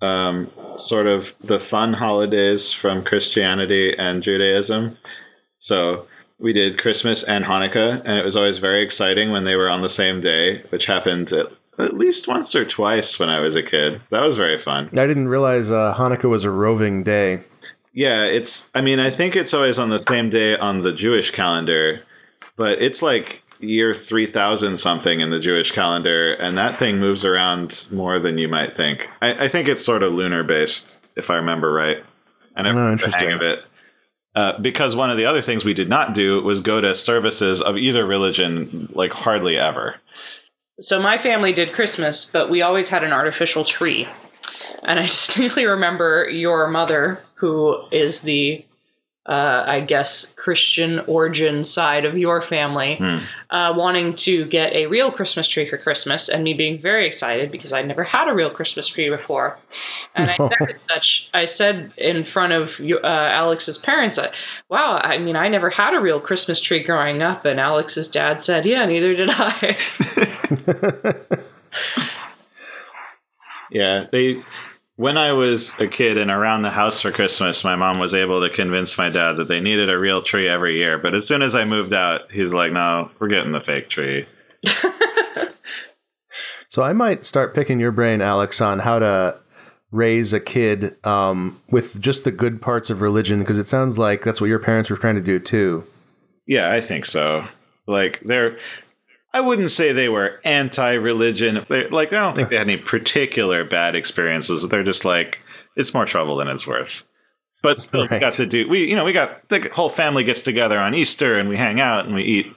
um, 0.02 0.52
sort 0.78 1.08
of 1.08 1.34
the 1.42 1.60
fun 1.60 1.94
holidays 1.94 2.72
from 2.72 3.04
Christianity 3.04 3.96
and 3.98 4.24
Judaism. 4.24 4.98
So 5.60 6.08
we 6.40 6.54
did 6.54 6.80
Christmas 6.80 7.24
and 7.24 7.44
Hanukkah, 7.44 8.02
and 8.06 8.20
it 8.20 8.26
was 8.26 8.36
always 8.36 8.60
very 8.60 8.84
exciting 8.84 9.32
when 9.32 9.44
they 9.44 9.56
were 9.56 9.70
on 9.70 9.82
the 9.82 9.90
same 9.90 10.22
day, 10.22 10.60
which 10.70 10.86
happened 10.86 11.32
at, 11.34 11.48
at 11.80 11.98
least 11.98 12.28
once 12.28 12.56
or 12.56 12.66
twice 12.66 13.20
when 13.20 13.30
I 13.30 13.40
was 13.40 13.56
a 13.56 13.64
kid. 13.64 14.02
That 14.10 14.22
was 14.22 14.38
very 14.38 14.60
fun. 14.60 14.90
I 14.98 15.08
didn't 15.08 15.28
realize 15.28 15.72
uh, 15.72 15.94
Hanukkah 15.98 16.30
was 16.30 16.44
a 16.44 16.52
roving 16.52 17.04
day. 17.04 17.44
Yeah, 17.94 18.26
it's. 18.26 18.70
I 18.76 18.82
mean, 18.82 19.00
I 19.00 19.10
think 19.10 19.36
it's 19.36 19.54
always 19.54 19.80
on 19.80 19.90
the 19.90 20.00
same 20.00 20.30
day 20.30 20.58
on 20.58 20.84
the 20.84 20.94
Jewish 20.94 21.32
calendar, 21.32 22.04
but 22.56 22.82
it's 22.82 23.02
like 23.02 23.44
year 23.60 23.94
3000 23.94 24.78
something 24.78 25.20
in 25.20 25.32
the 25.32 25.40
Jewish 25.40 25.72
calendar, 25.72 26.34
and 26.34 26.58
that 26.58 26.80
thing 26.80 27.00
moves 27.00 27.26
around 27.26 27.88
more 27.92 28.20
than 28.20 28.38
you 28.38 28.48
might 28.48 28.76
think. 28.76 29.02
I, 29.22 29.46
I 29.46 29.48
think 29.48 29.68
it's 29.68 29.84
sort 29.84 30.04
of 30.04 30.14
lunar 30.14 30.44
based, 30.44 31.00
if 31.16 31.30
I 31.30 31.38
remember 31.38 31.72
right. 31.72 32.04
And 32.56 32.68
I 32.68 32.72
oh, 32.72 32.96
the 32.96 33.10
hang 33.10 33.32
of 33.32 33.42
it. 33.42 33.64
Uh, 34.36 34.60
because 34.60 34.96
one 34.96 35.10
of 35.10 35.18
the 35.18 35.26
other 35.26 35.42
things 35.42 35.66
we 35.66 35.74
did 35.74 35.90
not 35.90 36.14
do 36.14 36.42
was 36.44 36.62
go 36.62 36.80
to 36.80 36.96
services 36.96 37.62
of 37.62 37.78
either 37.78 38.06
religion, 38.06 38.90
like 38.94 39.12
hardly 39.12 39.58
ever. 39.58 39.96
So 40.80 41.02
my 41.02 41.18
family 41.18 41.54
did 41.54 41.74
Christmas, 41.74 42.26
but 42.26 42.52
we 42.52 42.62
always 42.62 42.88
had 42.88 43.04
an 43.04 43.12
artificial 43.12 43.64
tree. 43.64 44.08
And 44.84 45.00
I 45.00 45.06
distinctly 45.08 45.66
remember 45.66 46.30
your 46.30 46.68
mother, 46.68 47.20
who 47.36 47.88
is 47.92 48.22
the 48.22 48.64
uh, 49.28 49.64
I 49.68 49.82
guess, 49.82 50.34
Christian 50.38 51.00
origin 51.02 51.66
side 51.66 52.06
of 52.06 52.18
your 52.18 52.42
family, 52.42 52.96
hmm. 52.96 53.18
uh, 53.50 53.74
wanting 53.76 54.16
to 54.16 54.46
get 54.46 54.72
a 54.72 54.86
real 54.86 55.12
Christmas 55.12 55.50
tree 55.50 55.70
for 55.70 55.78
Christmas, 55.78 56.30
and 56.30 56.46
me 56.46 56.54
being 56.54 56.80
very 56.80 57.08
excited 57.08 57.52
because 57.52 57.74
I'd 57.74 57.88
never 57.88 58.06
had 58.06 58.30
a 58.30 58.34
real 58.34 58.50
Christmas 58.50 58.88
tree 58.88 59.10
before. 59.10 59.60
And 60.16 60.30
I 60.30 60.38
said 60.38 60.80
such, 60.90 61.30
I 61.34 61.44
said 61.44 61.92
in 61.98 62.24
front 62.24 62.54
of 62.54 62.80
uh, 62.80 63.06
Alex's 63.06 63.78
parents, 63.78 64.18
"Wow, 64.70 64.98
I 65.04 65.18
mean, 65.18 65.36
I 65.36 65.50
never 65.50 65.70
had 65.70 65.94
a 65.94 66.00
real 66.00 66.22
Christmas 66.22 66.62
tree 66.62 66.84
growing 66.84 67.22
up." 67.22 67.44
And 67.44 67.60
Alex's 67.60 68.08
dad 68.08 68.42
said, 68.42 68.66
"Yeah, 68.66 68.86
neither 68.86 69.14
did 69.14 69.30
I." 69.30 69.78
yeah, 73.72 74.06
they 74.10 74.38
when 74.98 75.18
I 75.18 75.32
was 75.32 75.72
a 75.80 75.88
kid 75.88 76.18
and 76.18 76.30
around 76.30 76.64
the 76.64 76.70
house 76.70 77.02
for 77.02 77.12
Christmas, 77.12 77.64
my 77.64 77.78
mom 77.78 78.00
was 78.00 78.14
able 78.14 78.42
to 78.42 78.54
convince 78.54 78.98
my 78.98 79.10
dad 79.10 79.38
that 79.38 79.48
they 79.48 79.62
needed 79.62 79.90
a 79.90 79.98
real 79.98 80.22
tree 80.22 80.50
every 80.50 80.78
year. 80.78 80.98
But 80.98 81.16
as 81.16 81.26
soon 81.26 81.42
as 81.42 81.56
I 81.56 81.64
moved 81.64 81.94
out, 81.94 82.32
he's 82.32 82.54
like, 82.54 82.74
"No, 82.74 83.10
we're 83.20 83.30
getting 83.30 83.54
the 83.54 83.62
fake 83.62 83.90
tree." 83.90 84.28
So 86.70 86.84
I 86.84 86.94
might 86.94 87.26
start 87.26 87.56
picking 87.56 87.80
your 87.80 87.92
brain, 87.92 88.22
Alex, 88.22 88.62
on 88.62 88.80
how 88.80 89.00
to 89.00 89.40
raise 89.92 90.34
a 90.34 90.40
kid 90.40 90.96
um, 91.06 91.62
with 91.70 92.00
just 92.00 92.24
the 92.24 92.32
good 92.32 92.62
parts 92.62 92.90
of 92.90 93.02
religion, 93.02 93.40
because 93.40 93.58
it 93.58 93.68
sounds 93.68 93.98
like 93.98 94.24
that's 94.24 94.42
what 94.42 94.48
your 94.48 94.60
parents 94.60 94.90
were 94.90 94.98
trying 94.98 95.16
to 95.16 95.22
do 95.22 95.40
too. 95.40 95.86
Yeah, 96.46 96.72
I 96.72 96.82
think 96.82 97.06
so. 97.06 97.46
Like 97.88 98.20
they're 98.24 98.58
I 99.34 99.42
wouldn't 99.42 99.72
say 99.72 99.92
they 99.92 100.10
were 100.10 100.40
anti-religion. 100.44 101.66
They're, 101.68 101.90
like 101.90 102.14
I 102.14 102.20
don't 102.20 102.36
think 102.36 102.50
they 102.50 102.56
had 102.58 102.68
any 102.70 102.78
particular 102.78 103.66
bad 103.66 103.96
experiences. 103.96 104.64
They're 104.68 104.84
just 104.84 105.06
like 105.06 105.42
it's 105.76 105.94
more 105.94 106.06
trouble 106.06 106.38
than 106.38 106.48
it's 106.48 106.66
worth. 106.66 107.04
But 107.62 107.80
still, 107.80 108.02
we 108.04 108.08
Right. 108.08 108.22
got 108.22 108.34
to 108.34 108.46
do. 108.46 108.68
We 108.70 108.86
you 108.90 108.96
know 108.96 109.06
we 109.06 109.14
got 109.14 109.48
the 109.50 109.70
whole 109.74 109.90
family 109.90 110.24
gets 110.24 110.42
together 110.42 110.80
on 110.80 110.94
Easter 110.96 111.38
and 111.38 111.50
we 111.50 111.58
hang 111.58 111.80
out 111.80 112.06
and 112.06 112.16
we 112.16 112.24
eat. 112.24 112.48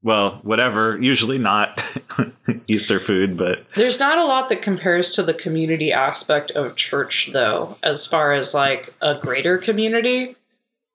Well, 0.00 0.38
whatever. 0.44 0.96
Usually 1.00 1.38
not 1.38 1.82
Easter 2.68 3.00
food, 3.00 3.36
but 3.36 3.68
There's 3.74 3.98
not 3.98 4.18
a 4.18 4.24
lot 4.24 4.48
that 4.50 4.62
compares 4.62 5.12
to 5.16 5.24
the 5.24 5.34
community 5.34 5.92
aspect 5.92 6.52
of 6.52 6.76
church, 6.76 7.30
though, 7.32 7.76
as 7.82 8.06
far 8.06 8.32
as 8.32 8.54
like 8.54 8.94
a 9.02 9.16
greater 9.16 9.58
community. 9.58 10.36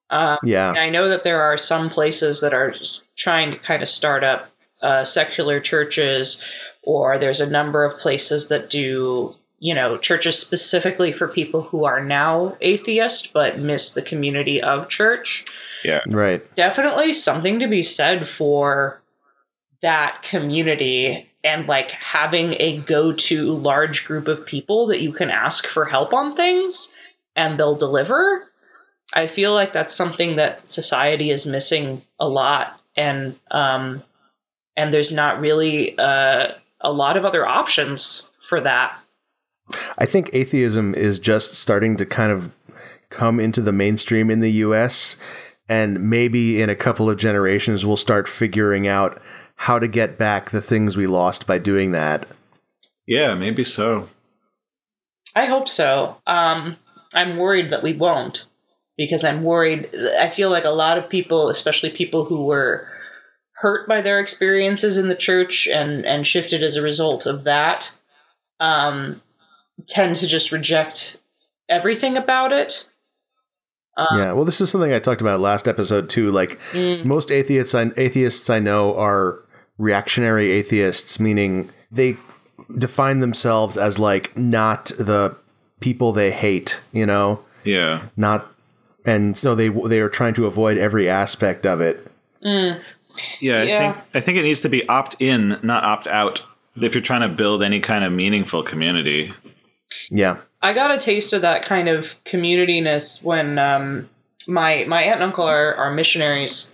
Um, 0.10 0.38
Yeah. 0.44 0.72
I 0.72 0.90
know 0.90 1.10
that 1.10 1.26
there 1.26 1.42
are 1.42 1.58
some 1.58 1.90
places 1.90 2.42
that 2.42 2.54
are 2.54 2.74
trying 3.18 3.52
to 3.52 3.58
kind 3.58 3.84
of 3.84 3.90
start 3.90 4.24
up 4.24 4.50
uh, 4.84 5.04
secular 5.04 5.60
churches, 5.60 6.42
or 6.84 7.18
there's 7.18 7.42
a 7.42 7.50
number 7.50 7.84
of 7.86 8.00
places 8.00 8.50
that 8.50 8.70
do, 8.70 9.34
you 9.60 9.74
know, 9.74 9.98
churches 9.98 10.38
specifically 10.38 11.14
for 11.14 11.28
people 11.28 11.62
who 11.62 11.86
are 11.86 12.04
now 12.04 12.58
atheist 12.62 13.34
but 13.34 13.58
miss 13.58 13.94
the 13.94 14.02
community 14.02 14.62
of 14.62 14.90
church. 14.90 15.46
yeah, 15.84 16.02
Right. 16.10 16.44
Definitely 16.56 17.14
something 17.14 17.60
to 17.60 17.68
be 17.68 17.84
said 17.84 18.28
for 18.28 19.02
that 19.82 20.24
community 20.24 21.30
and 21.44 21.68
like 21.68 21.92
having 21.92 22.56
a 22.60 22.78
go 22.78 23.14
to 23.14 23.52
large 23.54 24.06
group 24.06 24.28
of 24.28 24.46
people 24.46 24.88
that 24.88 25.02
you 25.02 25.12
can 25.12 25.30
ask 25.30 25.68
for 25.68 25.86
help 25.86 26.14
on 26.14 26.36
things 26.36 26.94
and 27.36 27.60
they'll 27.60 27.76
deliver. 27.76 28.48
I 29.14 29.28
feel 29.28 29.54
like 29.54 29.74
that's 29.74 29.94
something 29.94 30.38
that 30.38 30.70
society 30.70 31.30
is 31.30 31.46
missing 31.46 32.02
a 32.20 32.28
lot, 32.28 32.80
and 32.96 33.36
um, 33.52 34.04
and 34.76 34.94
there's 34.94 35.12
not 35.12 35.40
really 35.40 35.98
uh, 35.98 36.54
a 36.82 36.92
lot 36.92 37.18
of 37.18 37.26
other 37.26 37.46
options 37.46 38.28
for 38.48 38.62
that. 38.62 38.98
I 39.98 40.06
think 40.06 40.30
atheism 40.34 40.94
is 40.94 41.20
just 41.20 41.54
starting 41.54 41.98
to 41.98 42.06
kind 42.06 42.32
of 42.32 42.52
come 43.10 43.40
into 43.40 43.62
the 43.62 43.72
mainstream 43.72 44.30
in 44.30 44.42
the 44.42 44.52
US. 44.52 45.16
And 45.70 46.10
maybe 46.10 46.62
in 46.62 46.70
a 46.70 46.76
couple 46.76 47.10
of 47.10 47.18
generations, 47.18 47.86
we'll 47.86 47.96
start 47.96 48.28
figuring 48.28 48.88
out 48.88 49.22
how 49.56 49.80
to 49.80 49.88
get 49.88 50.18
back 50.18 50.50
the 50.50 50.62
things 50.62 50.98
we 50.98 51.08
lost 51.08 51.48
by 51.48 51.58
doing 51.58 51.92
that. 51.92 52.28
yeah, 53.08 53.36
maybe 53.36 53.64
so. 53.64 54.10
I 55.36 55.46
hope 55.46 55.70
so. 55.70 56.18
Um, 56.28 56.78
I'm 57.14 57.38
worried 57.38 57.72
that 57.72 57.84
we 57.84 57.94
won't 57.94 58.46
because 58.98 59.24
I'm 59.24 59.44
worried. 59.44 59.90
I 60.20 60.30
feel 60.30 60.50
like 60.50 60.66
a 60.66 60.70
lot 60.70 60.98
of 60.98 61.10
people, 61.10 61.50
especially 61.50 61.92
people 61.92 62.26
who 62.26 62.46
were 62.46 62.88
hurt 63.54 63.88
by 63.88 64.02
their 64.02 64.20
experiences 64.20 64.98
in 64.98 65.08
the 65.08 65.16
church 65.16 65.68
and 65.68 66.06
and 66.06 66.26
shifted 66.26 66.64
as 66.64 66.76
a 66.76 66.82
result 66.82 67.26
of 67.26 67.46
that, 67.46 67.96
um, 68.60 69.22
tend 69.88 70.16
to 70.18 70.28
just 70.28 70.52
reject 70.52 71.18
everything 71.70 72.18
about 72.18 72.52
it. 72.52 72.86
Um, 73.96 74.18
yeah. 74.18 74.32
Well, 74.34 74.46
this 74.46 74.60
is 74.60 74.72
something 74.72 74.92
I 74.92 75.00
talked 75.00 75.22
about 75.22 75.40
last 75.40 75.68
episode 75.68 76.10
too. 76.10 76.32
Like 76.32 76.60
mm, 76.72 77.06
most 77.06 77.32
atheists, 77.32 77.76
I, 77.76 77.92
atheists 77.96 78.50
I 78.50 78.60
know 78.60 78.96
are 78.98 79.40
reactionary 79.78 80.52
atheists, 80.52 81.20
meaning 81.20 81.70
they 81.92 82.18
define 82.78 83.20
themselves 83.20 83.78
as 83.78 84.00
like 84.00 84.36
not 84.38 84.86
the 84.98 85.36
people 85.80 86.12
they 86.12 86.32
hate. 86.32 86.82
You 86.92 87.06
know, 87.06 87.44
Yeah, 87.64 88.08
not, 88.18 88.48
and 89.06 89.38
so 89.38 89.54
they 89.54 89.70
they 89.70 90.00
are 90.00 90.10
trying 90.10 90.34
to 90.36 90.48
avoid 90.48 90.78
every 90.78 91.08
aspect 91.08 91.66
of 91.68 91.80
it. 91.80 92.08
mm. 92.44 92.82
Yeah. 93.40 93.62
I 93.62 93.66
think 93.66 94.06
I 94.16 94.20
think 94.22 94.38
it 94.38 94.44
needs 94.44 94.62
to 94.62 94.70
be 94.70 94.88
opt 94.88 95.18
in, 95.20 95.60
not 95.64 95.84
opt 95.84 96.08
out. 96.08 96.42
If 96.76 96.96
you're 96.96 97.04
trying 97.04 97.30
to 97.30 97.36
build 97.36 97.62
any 97.62 97.82
kind 97.82 98.04
of 98.04 98.12
meaningful 98.12 98.64
community. 98.64 99.32
Yeah. 100.10 100.38
I 100.62 100.74
got 100.74 100.92
a 100.92 100.98
taste 100.98 101.34
of 101.34 101.42
that 101.42 101.64
kind 101.64 101.90
of 101.90 102.08
communityness 102.26 103.24
when 103.24 103.60
um, 103.60 104.10
my 104.48 104.86
my 104.88 105.04
aunt 105.04 105.16
and 105.16 105.24
uncle 105.24 105.46
are, 105.46 105.76
are 105.76 105.94
missionaries, 105.94 106.72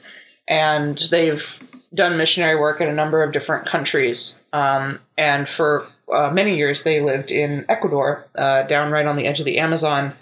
and 0.47 0.97
they've 1.11 1.63
done 1.93 2.17
missionary 2.17 2.59
work 2.59 2.81
in 2.81 2.87
a 2.87 2.93
number 2.93 3.23
of 3.23 3.33
different 3.33 3.65
countries. 3.65 4.39
Um, 4.53 4.99
and 5.17 5.47
for 5.49 5.87
uh, 6.13 6.29
many 6.31 6.57
years, 6.57 6.83
they 6.83 7.01
lived 7.01 7.31
in 7.31 7.65
Ecuador, 7.67 8.27
uh, 8.35 8.63
down 8.63 8.91
right 8.91 9.05
on 9.05 9.15
the 9.15 9.25
edge 9.25 9.39
of 9.39 9.45
the 9.45 9.59
Amazon, 9.59 10.13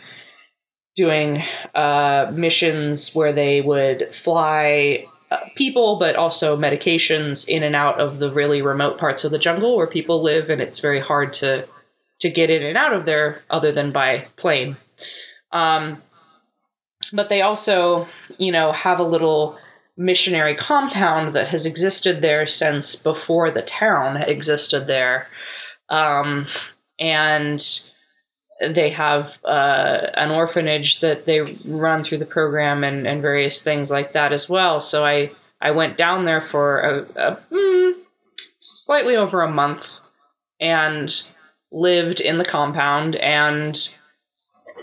doing 0.96 1.44
uh, 1.76 2.32
missions 2.34 3.14
where 3.14 3.34
they 3.34 3.62
would 3.62 4.16
fly. 4.16 5.06
People, 5.56 5.98
but 6.00 6.16
also 6.16 6.56
medications 6.56 7.48
in 7.48 7.64
and 7.64 7.76
out 7.76 8.00
of 8.00 8.20
the 8.20 8.32
really 8.32 8.62
remote 8.62 8.98
parts 8.98 9.24
of 9.24 9.32
the 9.32 9.40
jungle 9.40 9.76
where 9.76 9.88
people 9.88 10.24
live, 10.24 10.50
and 10.50 10.62
it's 10.62 10.80
very 10.80 11.00
hard 11.00 11.34
to 11.34 11.68
to 12.20 12.30
get 12.30 12.50
in 12.50 12.64
and 12.64 12.78
out 12.78 12.94
of 12.94 13.06
there 13.06 13.44
other 13.50 13.72
than 13.72 13.92
by 13.92 14.28
plane. 14.38 14.78
Um, 15.52 16.02
but 17.14 17.30
they 17.30 17.42
also, 17.42 18.08
you 18.38 18.52
know, 18.52 18.72
have 18.72 19.00
a 19.00 19.04
little 19.04 19.58
missionary 19.96 20.56
compound 20.56 21.34
that 21.34 21.50
has 21.50 21.66
existed 21.66 22.22
there 22.22 22.48
since 22.48 22.96
before 22.96 23.52
the 23.52 23.62
town 23.62 24.18
existed 24.18 24.88
there. 24.88 25.28
Um, 25.90 26.48
and 27.00 27.62
they 28.60 28.90
have 28.92 29.38
uh, 29.46 30.08
an 30.14 30.32
orphanage 30.32 31.02
that 31.02 31.26
they 31.26 31.42
run 31.66 32.04
through 32.04 32.18
the 32.18 32.26
program 32.26 32.84
and, 32.84 33.08
and 33.08 33.22
various 33.22 33.62
things 33.62 33.92
like 33.92 34.14
that 34.14 34.34
as 34.34 34.50
well. 34.50 34.82
So 34.82 35.06
I, 35.06 35.32
I 35.62 35.72
went 35.72 35.98
down 35.98 36.26
there 36.26 36.42
for 36.42 36.80
a, 36.80 37.02
a 37.16 37.40
mm, 37.52 37.94
slightly 38.60 39.16
over 39.16 39.42
a 39.42 39.52
month 39.52 39.92
and 40.60 41.28
lived 41.72 42.22
in 42.22 42.38
the 42.38 42.46
compound 42.46 43.16
and 43.16 43.96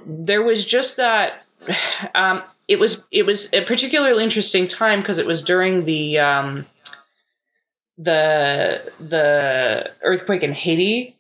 there 0.07 0.43
was 0.43 0.64
just 0.64 0.97
that 0.97 1.45
um, 2.14 2.43
it 2.68 2.79
was 2.79 3.03
it 3.11 3.25
was 3.25 3.53
a 3.53 3.64
particularly 3.64 4.22
interesting 4.22 4.68
time 4.68 5.01
because 5.01 5.18
it 5.18 5.27
was 5.27 5.43
during 5.43 5.85
the 5.85 6.18
um, 6.18 6.66
the 7.99 8.93
the 9.01 9.91
earthquake 10.03 10.43
in 10.43 10.53
Haiti 10.53 11.16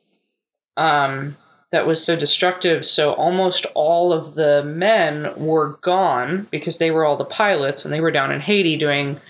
um, 0.76 1.36
that 1.74 1.86
was 1.86 2.02
so 2.02 2.16
destructive 2.16 2.86
so 2.86 3.12
almost 3.12 3.66
all 3.74 4.12
of 4.12 4.34
the 4.34 4.64
men 4.64 5.32
were 5.36 5.78
gone 5.82 6.48
because 6.50 6.78
they 6.78 6.90
were 6.90 7.04
all 7.04 7.16
the 7.16 7.24
pilots 7.24 7.84
and 7.84 7.92
they 7.92 8.00
were 8.00 8.10
down 8.10 8.32
in 8.32 8.40
Haiti 8.40 8.78
doing 8.78 9.20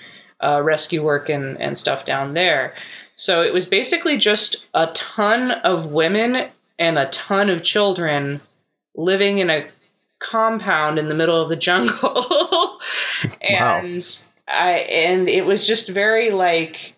uh, 0.44 0.60
rescue 0.62 1.02
work 1.02 1.28
and, 1.28 1.60
and 1.60 1.76
stuff 1.76 2.04
down 2.04 2.34
there. 2.34 2.74
So 3.16 3.42
it 3.42 3.52
was 3.52 3.66
basically 3.66 4.18
just 4.18 4.64
a 4.74 4.88
ton 4.88 5.50
of 5.50 5.86
women 5.86 6.48
and 6.78 6.98
a 6.98 7.08
ton 7.08 7.48
of 7.50 7.62
children 7.62 8.40
living 8.94 9.38
in 9.38 9.50
a 9.50 9.68
compound 10.18 10.98
in 10.98 11.08
the 11.08 11.14
middle 11.14 11.40
of 11.40 11.48
the 11.48 11.56
jungle. 11.56 12.80
and 13.40 14.24
I 14.48 14.70
and 14.70 15.28
it 15.28 15.46
was 15.46 15.66
just 15.66 15.88
very 15.88 16.30
like 16.30 16.94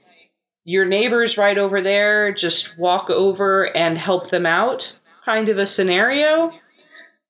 your 0.65 0.85
neighbors 0.85 1.39
right 1.39 1.59
over 1.59 1.83
there, 1.83 2.33
just 2.33 2.77
walk 2.79 3.11
over 3.11 3.65
and 3.65 3.97
help 3.97 4.31
them 4.31 4.47
out 4.47 4.93
kind 5.27 5.51
of 5.51 5.59
a 5.59 5.67
scenario. 5.67 6.53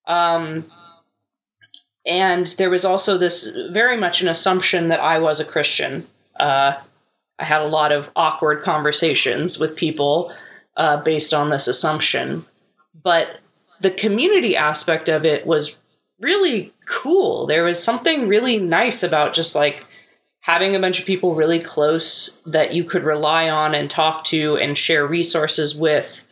Um 0.06 0.70
and 2.06 2.46
there 2.58 2.70
was 2.70 2.84
also 2.84 3.18
this 3.18 3.50
very 3.70 3.96
much 3.96 4.22
an 4.22 4.28
assumption 4.28 4.88
that 4.88 5.00
I 5.00 5.18
was 5.18 5.40
a 5.40 5.44
Christian. 5.44 6.06
Uh, 6.38 6.74
I 7.38 7.44
had 7.44 7.62
a 7.62 7.68
lot 7.68 7.90
of 7.90 8.08
awkward 8.14 8.62
conversations 8.62 9.58
with 9.58 9.76
people 9.76 10.32
uh, 10.76 11.02
based 11.02 11.34
on 11.34 11.50
this 11.50 11.66
assumption. 11.66 12.46
But 13.02 13.28
the 13.80 13.90
community 13.90 14.56
aspect 14.56 15.08
of 15.08 15.24
it 15.24 15.46
was 15.46 15.74
really 16.20 16.72
cool. 16.86 17.46
There 17.46 17.64
was 17.64 17.82
something 17.82 18.28
really 18.28 18.58
nice 18.58 19.02
about 19.02 19.34
just 19.34 19.54
like 19.54 19.84
having 20.40 20.76
a 20.76 20.80
bunch 20.80 21.00
of 21.00 21.06
people 21.06 21.34
really 21.34 21.58
close 21.58 22.40
that 22.46 22.72
you 22.72 22.84
could 22.84 23.02
rely 23.02 23.48
on 23.50 23.74
and 23.74 23.90
talk 23.90 24.24
to 24.24 24.56
and 24.56 24.78
share 24.78 25.04
resources 25.04 25.74
with 25.74 26.24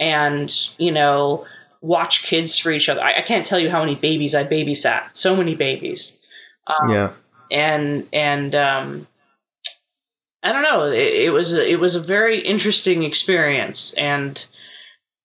and, 0.00 0.50
you 0.78 0.90
know, 0.90 1.46
watch 1.82 2.24
kids 2.24 2.58
for 2.58 2.72
each 2.72 2.88
other. 2.88 3.00
I, 3.00 3.18
I 3.18 3.22
can't 3.22 3.46
tell 3.46 3.60
you 3.60 3.70
how 3.70 3.80
many 3.80 3.94
babies 3.94 4.34
I 4.34 4.44
babysat. 4.44 5.10
So 5.12 5.36
many 5.36 5.54
babies. 5.54 6.18
Um, 6.66 6.90
yeah. 6.90 7.12
and 7.50 8.06
and 8.12 8.54
um, 8.54 9.06
I 10.42 10.52
don't 10.52 10.62
know. 10.62 10.84
It, 10.86 11.26
it 11.26 11.30
was 11.30 11.52
it 11.52 11.80
was 11.80 11.96
a 11.96 12.00
very 12.00 12.40
interesting 12.40 13.02
experience, 13.02 13.94
and 13.94 14.44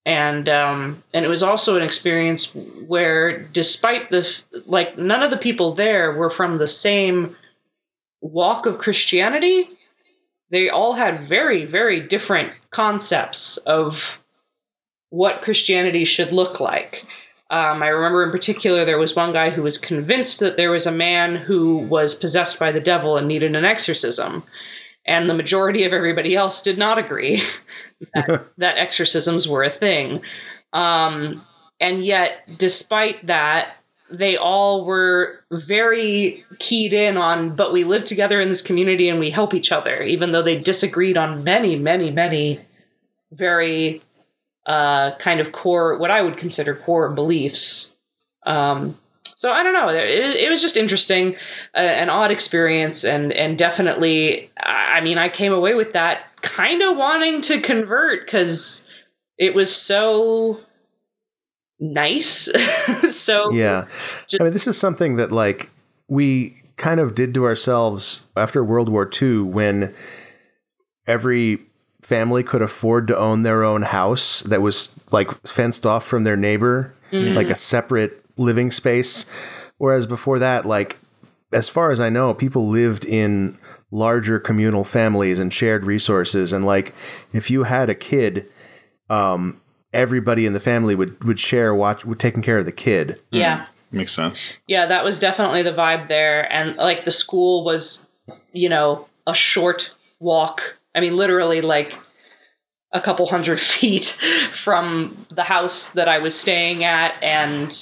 and 0.06 0.48
um, 0.50 1.04
and 1.14 1.26
it 1.26 1.30
was 1.30 1.44
also 1.44 1.76
an 1.76 1.84
experience 1.84 2.54
where, 2.54 3.40
despite 3.40 4.10
the 4.10 4.28
like, 4.66 4.98
none 4.98 5.24
of 5.24 5.32
the 5.32 5.38
people 5.38 5.76
there 5.76 6.14
were 6.14 6.30
from 6.30 6.58
the 6.58 6.68
same 6.68 7.36
walk 8.22 8.66
of 8.66 8.80
Christianity. 8.80 9.70
They 10.52 10.70
all 10.70 10.94
had 10.94 11.22
very, 11.22 11.66
very 11.66 12.02
different 12.08 12.54
concepts 12.70 13.58
of 13.58 14.18
what 15.16 15.44
Christianity 15.44 16.04
should 16.04 16.34
look 16.34 16.60
like. 16.60 17.06
Um, 17.50 17.82
I 17.82 17.88
remember 17.88 18.24
in 18.24 18.32
particular 18.32 18.84
there 18.84 18.98
was 18.98 19.16
one 19.16 19.32
guy 19.32 19.50
who 19.50 19.62
was 19.62 19.78
convinced 19.78 20.40
that 20.40 20.58
there 20.58 20.72
was 20.72 20.88
a 20.88 20.92
man 20.92 21.38
who 21.38 21.78
was 21.78 22.14
possessed 22.14 22.60
by 22.60 22.74
the 22.74 22.82
devil 22.82 23.16
and 23.16 23.28
needed 23.28 23.56
an 23.56 23.64
exorcism 23.64 24.44
and 25.06 25.30
the 25.30 25.34
majority 25.34 25.86
of 25.86 25.94
everybody 25.94 26.36
else 26.36 26.62
did 26.62 26.78
not 26.78 26.98
agree 26.98 27.42
that, 28.14 28.46
that 28.58 28.78
exorcisms 28.78 29.48
were 29.48 29.64
a 29.64 29.70
thing. 29.70 30.22
Um, 30.74 31.46
and 31.80 32.04
yet, 32.04 32.58
despite 32.58 33.28
that, 33.28 33.76
they 34.12 34.36
all 34.36 34.86
were 34.86 35.40
very 35.50 36.44
keyed 36.60 36.94
in 36.94 37.18
on, 37.18 37.56
but 37.56 37.72
we 37.72 37.86
live 37.86 38.04
together 38.06 38.42
in 38.42 38.50
this 38.50 38.62
community 38.62 39.10
and 39.10 39.20
we 39.20 39.32
help 39.32 39.54
each 39.54 39.72
other, 39.72 40.02
even 40.02 40.32
though 40.32 40.44
they 40.44 40.60
disagreed 40.60 41.18
on 41.18 41.44
many, 41.44 41.78
many, 41.78 42.12
many 42.12 42.60
very 43.32 44.02
uh, 44.66 45.16
kind 45.18 45.40
of 45.40 45.52
core, 45.52 45.98
what 45.98 46.12
I 46.12 46.22
would 46.22 46.38
consider 46.38 46.76
core 46.76 47.10
beliefs. 47.10 47.96
Um, 48.46 48.98
so 49.36 49.52
I 49.52 49.64
don't 49.64 49.74
know. 49.74 49.90
It, 49.90 50.36
it 50.38 50.50
was 50.50 50.62
just 50.62 50.78
interesting, 50.78 51.36
uh, 51.76 51.80
an 51.80 52.10
odd 52.10 52.32
experience, 52.32 53.04
and 53.04 53.34
and 53.34 53.58
definitely, 53.58 54.50
I 54.58 55.02
mean, 55.02 55.18
I 55.18 55.30
came 55.30 55.52
away 55.52 55.74
with 55.74 55.94
that 55.94 56.24
kind 56.42 56.82
of 56.82 56.96
wanting 56.96 57.42
to 57.42 57.60
convert 57.60 58.26
because 58.26 58.86
it 59.38 59.54
was 59.54 59.76
so 59.76 60.62
nice. 61.80 62.50
so 63.12 63.52
yeah, 63.52 63.88
just, 64.28 64.42
I 64.42 64.46
mean, 64.46 64.54
this 64.54 64.68
is 64.68 64.78
something 64.78 65.18
that 65.18 65.32
like 65.32 65.70
we 66.08 66.62
kind 66.78 67.00
of 67.00 67.14
did 67.14 67.34
to 67.34 67.46
ourselves 67.46 68.28
after 68.38 68.64
World 68.64 68.90
War 68.90 69.10
II 69.22 69.42
when 69.42 69.94
every 71.08 71.60
family 72.06 72.44
could 72.44 72.62
afford 72.62 73.08
to 73.08 73.18
own 73.18 73.44
their 73.44 73.64
own 73.64 73.82
house 73.82 74.42
that 74.44 74.62
was 74.62 74.94
like 75.12 75.32
fenced 75.48 75.86
off 75.86 76.06
from 76.06 76.24
their 76.24 76.38
neighbor, 76.38 76.94
mm-hmm. 77.12 77.36
like 77.36 77.50
a 77.50 77.56
separate 77.56 78.24
living 78.38 78.72
space. 78.72 79.26
Whereas 79.78 80.08
before 80.08 80.40
that, 80.40 80.66
like, 80.66 80.98
as 81.52 81.68
far 81.68 81.92
as 81.92 82.00
I 82.00 82.10
know, 82.10 82.34
people 82.34 82.68
lived 82.68 83.06
in 83.06 83.58
larger 83.92 84.40
communal 84.40 84.84
families 84.84 85.40
and 85.40 85.54
shared 85.54 85.86
resources. 85.86 86.54
And 86.54 86.66
like, 86.66 86.94
if 87.34 87.50
you 87.50 87.64
had 87.64 87.90
a 87.90 87.96
kid, 87.96 88.48
um, 89.10 89.62
everybody 89.94 90.46
in 90.46 90.54
the 90.54 90.60
family 90.60 90.96
would, 90.96 91.24
would 91.24 91.40
share 91.40 91.74
watch, 91.74 92.06
would 92.06 92.20
taking 92.20 92.42
care 92.42 92.58
of 92.58 92.66
the 92.66 92.72
kid. 92.72 93.20
Yeah. 93.32 93.60
Mm. 93.60 93.68
Makes 93.92 94.14
sense. 94.14 94.52
Yeah, 94.68 94.86
that 94.86 95.06
was 95.06 95.20
definitely 95.20 95.64
the 95.64 95.72
vibe 95.72 96.10
there. 96.10 96.52
And 96.52 96.76
like 96.76 97.06
the 97.06 97.12
school 97.12 97.64
was, 97.64 98.06
you 98.52 98.68
know, 98.68 99.08
a 99.26 99.34
short 99.34 99.92
walk. 100.20 100.62
I 100.96 101.02
mean, 101.02 101.16
literally 101.16 101.62
like 101.62 101.94
a 102.92 103.02
couple 103.02 103.26
hundred 103.28 103.60
feet 103.76 104.06
from 104.54 105.28
the 105.30 105.44
house 105.44 105.92
that 105.92 106.08
I 106.08 106.20
was 106.20 106.40
staying 106.40 106.84
at. 106.84 107.22
And 107.22 107.76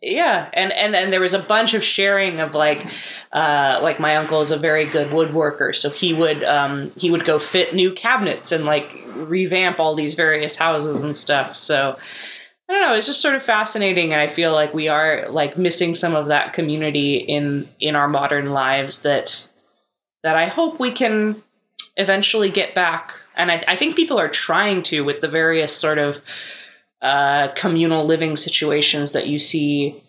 yeah 0.00 0.50
and 0.52 0.70
and 0.70 0.94
and 0.94 1.12
there 1.12 1.20
was 1.20 1.32
a 1.32 1.38
bunch 1.38 1.72
of 1.72 1.82
sharing 1.82 2.40
of 2.40 2.54
like 2.54 2.86
uh 3.32 3.80
like 3.82 3.98
my 3.98 4.16
uncle 4.16 4.42
is 4.42 4.50
a 4.50 4.58
very 4.58 4.90
good 4.90 5.08
woodworker 5.08 5.74
so 5.74 5.88
he 5.88 6.12
would 6.12 6.44
um 6.44 6.92
he 6.96 7.10
would 7.10 7.24
go 7.24 7.38
fit 7.38 7.74
new 7.74 7.90
cabinets 7.90 8.52
and 8.52 8.66
like 8.66 8.86
revamp 9.14 9.80
all 9.80 9.94
these 9.94 10.12
various 10.12 10.56
houses 10.56 11.00
and 11.00 11.16
stuff 11.16 11.58
so 11.58 11.96
I 12.68 12.72
don't 12.72 12.80
know. 12.80 12.94
It's 12.94 13.06
just 13.06 13.20
sort 13.20 13.34
of 13.34 13.42
fascinating, 13.42 14.14
and 14.14 14.22
I 14.22 14.28
feel 14.28 14.52
like 14.52 14.72
we 14.72 14.88
are 14.88 15.26
like 15.28 15.58
missing 15.58 15.94
some 15.94 16.14
of 16.14 16.28
that 16.28 16.54
community 16.54 17.16
in 17.16 17.68
in 17.78 17.94
our 17.94 18.08
modern 18.08 18.52
lives 18.52 19.02
that 19.02 19.46
that 20.22 20.36
I 20.36 20.46
hope 20.46 20.80
we 20.80 20.92
can 20.92 21.42
eventually 21.96 22.50
get 22.50 22.74
back. 22.74 23.12
And 23.36 23.50
I, 23.50 23.64
I 23.66 23.76
think 23.76 23.96
people 23.96 24.18
are 24.18 24.28
trying 24.28 24.82
to 24.84 25.02
with 25.02 25.20
the 25.20 25.28
various 25.28 25.74
sort 25.74 25.98
of 25.98 26.18
uh, 27.02 27.48
communal 27.54 28.06
living 28.06 28.36
situations 28.36 29.12
that 29.12 29.26
you 29.26 29.38
see 29.38 30.02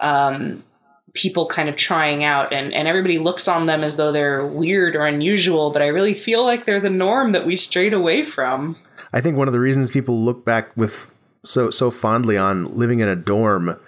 um, 0.00 0.62
people 1.14 1.46
kind 1.46 1.68
of 1.68 1.76
trying 1.76 2.22
out 2.24 2.52
and, 2.52 2.72
and 2.72 2.86
everybody 2.86 3.18
looks 3.18 3.48
on 3.48 3.66
them 3.66 3.82
as 3.82 3.96
though 3.96 4.12
they're 4.12 4.46
weird 4.46 4.94
or 4.94 5.06
unusual 5.06 5.70
but 5.70 5.82
i 5.82 5.86
really 5.86 6.14
feel 6.14 6.44
like 6.44 6.64
they're 6.64 6.80
the 6.80 6.90
norm 6.90 7.32
that 7.32 7.46
we 7.46 7.56
strayed 7.56 7.94
away 7.94 8.24
from 8.24 8.76
i 9.12 9.20
think 9.20 9.36
one 9.36 9.48
of 9.48 9.54
the 9.54 9.60
reasons 9.60 9.90
people 9.90 10.16
look 10.16 10.44
back 10.44 10.76
with 10.76 11.10
so 11.44 11.70
so 11.70 11.90
fondly 11.90 12.36
on 12.36 12.64
living 12.76 13.00
in 13.00 13.08
a 13.08 13.16
dorm 13.16 13.78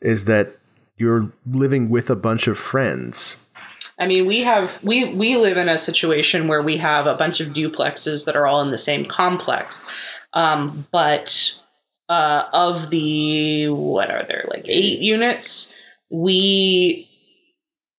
is 0.00 0.26
that 0.26 0.56
you're 0.98 1.32
living 1.46 1.88
with 1.88 2.10
a 2.10 2.16
bunch 2.16 2.46
of 2.46 2.58
friends 2.58 3.44
I 3.98 4.06
mean, 4.06 4.26
we 4.26 4.40
have 4.42 4.82
we 4.84 5.12
we 5.12 5.36
live 5.36 5.56
in 5.56 5.68
a 5.68 5.76
situation 5.76 6.46
where 6.46 6.62
we 6.62 6.76
have 6.76 7.06
a 7.06 7.14
bunch 7.16 7.40
of 7.40 7.48
duplexes 7.48 8.26
that 8.26 8.36
are 8.36 8.46
all 8.46 8.62
in 8.62 8.70
the 8.70 8.78
same 8.78 9.04
complex, 9.04 9.84
um, 10.32 10.86
but 10.92 11.58
uh, 12.08 12.44
of 12.52 12.90
the 12.90 13.68
what 13.68 14.10
are 14.10 14.24
there 14.26 14.46
like 14.50 14.66
eight 14.68 15.00
units? 15.00 15.74
We 16.10 17.08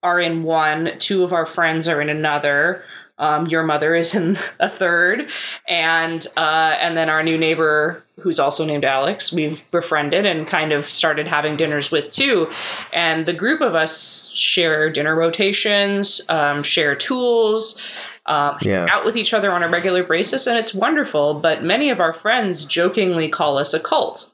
are 0.02 0.20
in 0.20 0.44
one 0.44 1.00
two 1.00 1.24
of 1.24 1.34
our 1.34 1.46
friends 1.46 1.88
are 1.88 2.02
in 2.02 2.10
another 2.10 2.84
um, 3.20 3.48
your 3.48 3.64
mother 3.64 3.94
is 3.94 4.16
in 4.16 4.38
a 4.60 4.70
third 4.70 5.28
and 5.68 6.26
uh, 6.36 6.76
and 6.80 6.98
then 6.98 7.10
our 7.10 7.24
new 7.24 7.38
neighbor 7.38 8.04
who's 8.22 8.40
also 8.40 8.66
named 8.66 8.86
alex 8.86 9.32
we've 9.32 9.62
befriended 9.72 10.26
and 10.26 10.48
kind 10.48 10.72
of 10.72 10.90
started 10.90 11.28
having 11.28 11.58
dinners 11.58 11.92
with 11.92 12.10
too 12.10 12.48
and 12.92 13.26
the 13.26 13.34
group 13.34 13.62
of 13.62 13.76
us 13.76 14.32
share 14.34 14.90
dinner 14.90 15.16
rotations 15.16 16.22
um, 16.30 16.64
share 16.64 16.96
tools 16.96 17.80
um, 18.26 18.58
yeah. 18.62 18.88
out 18.90 19.06
with 19.06 19.18
each 19.18 19.34
other 19.34 19.52
on 19.52 19.64
a 19.64 19.68
regular 19.68 20.04
basis, 20.04 20.46
and 20.46 20.56
it's 20.56 20.72
wonderful. 20.72 21.34
But 21.34 21.64
many 21.64 21.90
of 21.90 22.00
our 22.00 22.14
friends 22.14 22.64
jokingly 22.64 23.30
call 23.30 23.58
us 23.58 23.74
a 23.74 23.80
cult. 23.80 24.30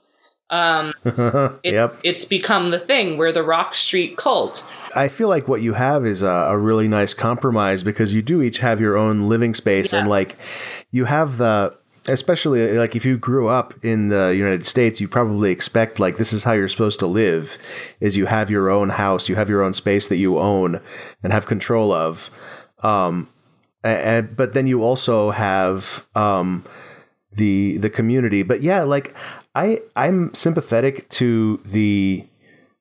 Um, 0.49 0.93
it, 1.63 1.73
yep. 1.73 1.99
It's 2.03 2.25
become 2.25 2.69
the 2.69 2.79
thing. 2.79 3.17
We're 3.17 3.31
the 3.31 3.43
Rock 3.43 3.75
Street 3.75 4.17
cult. 4.17 4.65
I 4.95 5.07
feel 5.07 5.27
like 5.27 5.47
what 5.47 5.61
you 5.61 5.73
have 5.73 6.05
is 6.05 6.21
a, 6.21 6.27
a 6.27 6.57
really 6.57 6.87
nice 6.87 7.13
compromise 7.13 7.83
because 7.83 8.13
you 8.13 8.21
do 8.21 8.41
each 8.41 8.59
have 8.59 8.79
your 8.79 8.95
own 8.97 9.27
living 9.27 9.53
space, 9.53 9.93
yeah. 9.93 9.99
and 9.99 10.09
like 10.09 10.37
you 10.91 11.05
have 11.05 11.37
the 11.37 11.75
especially 12.07 12.77
like 12.77 12.95
if 12.95 13.03
you 13.03 13.17
grew 13.17 13.47
up 13.47 13.73
in 13.83 14.09
the 14.09 14.33
United 14.35 14.65
States, 14.65 15.01
you 15.01 15.07
probably 15.07 15.51
expect 15.51 15.99
like 15.99 16.17
this 16.17 16.33
is 16.33 16.43
how 16.43 16.53
you're 16.53 16.67
supposed 16.67 16.99
to 16.99 17.07
live 17.07 17.57
is 17.99 18.15
you 18.15 18.27
have 18.27 18.49
your 18.49 18.69
own 18.69 18.89
house, 18.89 19.27
you 19.27 19.35
have 19.35 19.49
your 19.49 19.63
own 19.63 19.73
space 19.73 20.07
that 20.07 20.17
you 20.17 20.37
own 20.37 20.79
and 21.23 21.33
have 21.33 21.47
control 21.47 21.91
of. 21.91 22.29
Um, 22.83 23.29
and, 23.83 24.35
but 24.35 24.53
then 24.53 24.67
you 24.67 24.83
also 24.83 25.31
have 25.31 26.05
um, 26.15 26.63
the 27.31 27.77
the 27.77 27.89
community. 27.89 28.43
But 28.43 28.61
yeah, 28.61 28.83
like 28.83 29.13
I 29.55 29.79
I'm 29.95 30.33
sympathetic 30.33 31.09
to 31.09 31.57
the 31.65 32.25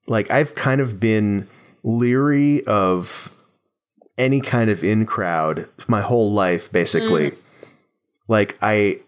like 0.06 0.30
I've 0.30 0.54
kind 0.54 0.80
of 0.80 1.00
been 1.00 1.48
leery 1.82 2.64
of 2.66 3.30
any 4.18 4.40
kind 4.40 4.70
of 4.70 4.84
in 4.84 5.06
crowd 5.06 5.68
my 5.88 6.02
whole 6.02 6.32
life 6.32 6.70
basically. 6.72 7.30
Mm. 7.30 7.36
Like 8.28 8.58
I 8.60 9.00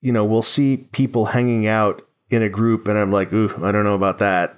you 0.00 0.10
know, 0.12 0.24
we'll 0.24 0.42
see 0.42 0.78
people 0.78 1.26
hanging 1.26 1.66
out 1.66 2.02
in 2.28 2.42
a 2.42 2.48
group 2.48 2.88
and 2.88 2.98
I'm 2.98 3.12
like, 3.12 3.32
"Ooh, 3.32 3.54
I 3.62 3.70
don't 3.70 3.84
know 3.84 3.94
about 3.94 4.18
that." 4.18 4.56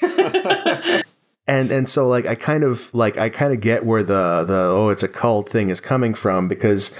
and 1.46 1.70
and 1.70 1.88
so 1.88 2.08
like 2.08 2.26
I 2.26 2.34
kind 2.34 2.64
of 2.64 2.92
like 2.94 3.18
I 3.18 3.28
kind 3.28 3.52
of 3.52 3.60
get 3.60 3.84
where 3.84 4.02
the 4.02 4.44
the 4.44 4.54
oh 4.54 4.88
it's 4.88 5.02
a 5.02 5.08
cult 5.08 5.48
thing 5.48 5.70
is 5.70 5.80
coming 5.80 6.14
from 6.14 6.48
because 6.48 6.94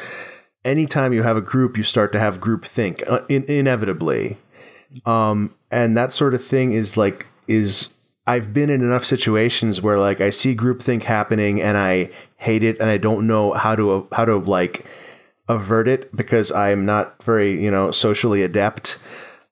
anytime 0.65 1.13
you 1.13 1.23
have 1.23 1.37
a 1.37 1.41
group 1.41 1.77
you 1.77 1.83
start 1.83 2.13
to 2.13 2.19
have 2.19 2.41
group 2.41 2.65
think 2.65 3.03
uh, 3.09 3.21
in, 3.29 3.45
inevitably 3.45 4.39
um 5.07 5.55
and 5.71 5.97
that 5.97 6.13
sort 6.13 6.35
of 6.35 6.45
thing 6.45 6.73
is 6.73 6.97
like 6.97 7.27
is 7.49 7.91
I've 8.27 8.55
been 8.55 8.71
in 8.71 8.83
enough 8.83 9.05
situations 9.05 9.81
where 9.83 9.99
like 9.99 10.21
I 10.21 10.31
see 10.31 10.55
groupthink 10.55 11.03
happening 11.03 11.61
and 11.61 11.77
I 11.77 12.11
hate 12.37 12.63
it 12.63 12.79
and 12.81 12.89
I 12.89 12.99
don't 12.99 13.27
know 13.27 13.53
how 13.53 13.75
to 13.75 14.07
how 14.13 14.25
to 14.25 14.37
like 14.37 14.87
avert 15.49 15.89
it 15.89 16.15
because 16.15 16.53
I'm 16.53 16.85
not 16.85 17.23
very 17.23 17.63
you 17.63 17.71
know 17.71 17.91
socially 17.91 18.43
adept 18.43 18.99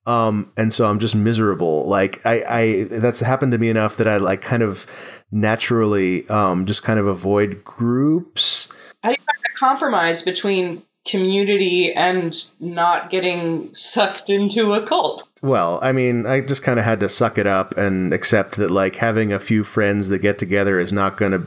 um, 0.07 0.51
and 0.57 0.73
so 0.73 0.87
I'm 0.87 0.99
just 0.99 1.15
miserable. 1.15 1.87
Like 1.87 2.25
I, 2.27 2.43
I, 2.49 2.83
that's 2.85 3.21
happened 3.21 3.53
to 3.53 3.59
me 3.59 3.69
enough 3.69 3.97
that 3.99 4.09
I 4.09 4.17
like 4.17 4.41
kind 4.41 4.63
of 4.63 4.87
naturally, 5.31 6.29
um, 6.29 6.67
just 6.67 6.83
kind 6.83 6.99
of 6.99 7.07
avoid 7.07 7.63
groups. 7.65 8.69
How 9.03 9.11
do 9.11 9.17
you 9.19 9.25
find 9.25 9.43
the 9.45 9.59
compromise 9.59 10.23
between 10.23 10.83
community 11.07 11.93
and 11.95 12.35
not 12.59 13.11
getting 13.11 13.73
sucked 13.75 14.31
into 14.31 14.73
a 14.73 14.87
cult? 14.87 15.29
Well, 15.43 15.79
I 15.83 15.93
mean, 15.93 16.27
I 16.27 16.41
just 16.41 16.63
kind 16.63 16.79
of 16.79 16.85
had 16.85 17.01
to 17.01 17.09
suck 17.09 17.39
it 17.39 17.47
up 17.47 17.77
and 17.77 18.13
accept 18.13 18.57
that 18.57 18.71
like 18.71 18.97
having 18.97 19.33
a 19.33 19.39
few 19.39 19.65
friends 19.65 20.09
that 20.09 20.19
get 20.19 20.39
together 20.39 20.79
is 20.79 20.93
not 20.93 21.17
going 21.17 21.33
to 21.33 21.47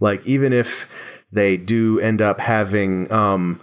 like 0.00 0.24
even 0.26 0.52
if 0.52 1.24
they 1.32 1.56
do 1.56 1.98
end 1.98 2.20
up 2.22 2.38
having 2.40 3.10
um 3.10 3.60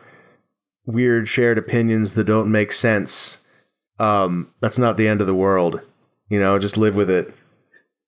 weird 0.86 1.30
shared 1.30 1.58
opinions 1.58 2.14
that 2.14 2.26
don't 2.26 2.52
make 2.52 2.72
sense 2.72 3.44
um, 4.00 4.52
that's 4.62 4.80
not 4.80 4.98
the 4.98 5.08
end 5.08 5.22
of 5.22 5.28
the 5.28 5.36
world. 5.36 5.82
You 6.30 6.40
know, 6.40 6.58
just 6.58 6.78
live 6.78 6.96
with 6.96 7.10
it. 7.10 7.34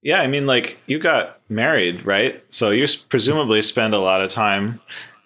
Yeah, 0.02 0.22
I 0.22 0.28
mean, 0.28 0.48
like 0.48 0.78
you 0.88 1.00
got 1.00 1.40
married, 1.50 2.06
right? 2.06 2.44
So 2.50 2.72
you 2.72 2.88
presumably 3.10 3.62
spend 3.62 3.94
a 3.94 4.00
lot 4.00 4.22
of 4.22 4.32
time 4.32 4.80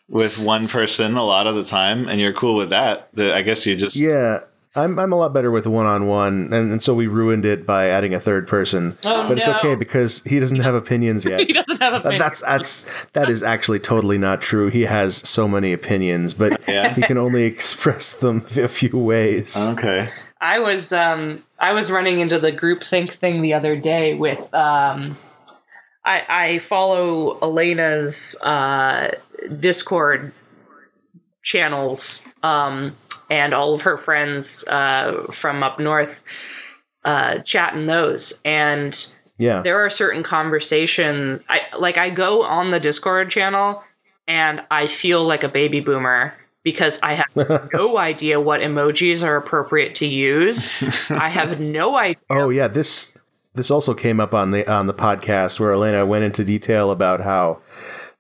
with 0.10 0.38
one 0.38 0.68
person 0.68 1.16
a 1.16 1.24
lot 1.24 1.48
of 1.48 1.56
the 1.56 1.64
time, 1.64 2.08
and 2.08 2.20
you're 2.20 2.34
cool 2.34 2.56
with 2.56 2.72
that. 2.72 3.10
The, 3.14 3.34
I 3.34 3.42
guess 3.42 3.66
you 3.66 3.76
just 3.76 3.96
Yeah, 3.96 4.42
I'm 4.76 5.00
I'm 5.00 5.14
a 5.14 5.16
lot 5.16 5.34
better 5.34 5.52
with 5.52 5.68
one 5.68 5.86
on 5.86 6.08
one, 6.08 6.52
and 6.54 6.72
and 6.72 6.84
so 6.84 6.94
we 6.94 7.08
ruined 7.08 7.46
it 7.46 7.66
by 7.66 7.88
adding 7.88 8.14
a 8.14 8.20
third 8.20 8.48
person. 8.48 8.98
Oh, 9.06 9.28
but 9.30 9.38
it's 9.40 9.48
okay 9.48 9.76
because 9.76 10.22
he 10.26 10.40
doesn't 10.40 10.60
have 10.60 10.74
opinions 10.74 11.24
yet. 11.26 11.40
he 11.40 11.54
doesn't 11.54 11.80
have 11.82 11.94
a 11.94 12.08
Uh, 12.08 12.18
That's 12.18 12.42
that's 12.42 12.86
that 13.14 13.30
is 13.30 13.42
actually 13.44 13.80
totally 13.80 14.18
not 14.18 14.42
true. 14.42 14.68
He 14.70 14.82
has 14.84 15.18
so 15.18 15.48
many 15.48 15.72
opinions, 15.74 16.34
but 16.34 16.62
Yeah. 16.68 16.94
he 16.94 17.02
can 17.04 17.18
only 17.18 17.44
express 17.44 18.12
them 18.14 18.46
a 18.58 18.68
few 18.68 18.98
ways. 18.98 19.56
okay. 19.78 20.10
I 20.42 20.60
was 20.60 20.92
um 20.92 21.44
I 21.58 21.72
was 21.72 21.90
running 21.90 22.20
into 22.20 22.38
the 22.40 22.52
group 22.52 22.84
think 22.84 23.12
thing 23.14 23.42
the 23.42 23.54
other 23.54 23.76
day 23.78 24.14
with 24.14 24.40
um 24.54 25.18
I 26.04 26.22
I 26.28 26.60
follow 26.60 27.40
Elena's 27.40 28.36
uh 28.42 29.12
Discord 29.60 30.34
channels 31.42 32.22
um 32.44 32.96
and 33.30 33.54
all 33.54 33.74
of 33.74 33.82
her 33.82 33.98
friends 33.98 34.66
uh 34.68 35.28
from 35.32 35.64
up 35.64 35.80
north 35.80 36.24
uh 37.04 37.40
chat 37.40 37.76
in 37.76 37.88
those 37.88 38.40
and 38.44 39.14
Yeah, 39.38 39.62
there 39.62 39.86
are 39.86 39.90
certain 39.90 40.24
conversations 40.24 41.42
I 41.50 41.76
like 41.78 41.98
I 41.98 42.10
go 42.10 42.44
on 42.44 42.72
the 42.72 42.80
Discord 42.80 43.32
channel 43.32 43.84
and 44.28 44.62
I 44.72 44.88
feel 44.88 45.26
like 45.26 45.44
a 45.44 45.50
baby 45.50 45.82
boomer 45.82 46.34
because 46.64 47.00
I 47.02 47.14
have 47.16 47.70
no 47.74 47.98
idea 47.98 48.42
what 48.42 48.60
emojis 48.60 49.22
are 49.24 49.38
appropriate 49.38 49.96
to 49.96 50.08
use. 50.08 50.72
I 51.10 51.30
have 51.30 51.60
no 51.60 51.96
idea. 51.96 52.22
Oh 52.30 52.50
yeah, 52.50 52.68
this 52.68 53.18
this 53.54 53.72
also 53.72 53.94
came 53.94 54.20
up 54.20 54.34
on 54.34 54.52
the 54.52 54.70
on 54.70 54.88
the 54.88 54.94
podcast 54.94 55.60
where 55.60 55.72
Elena 55.72 56.06
went 56.06 56.26
into 56.26 56.44
detail 56.44 56.92
about 56.92 57.22
how 57.22 57.62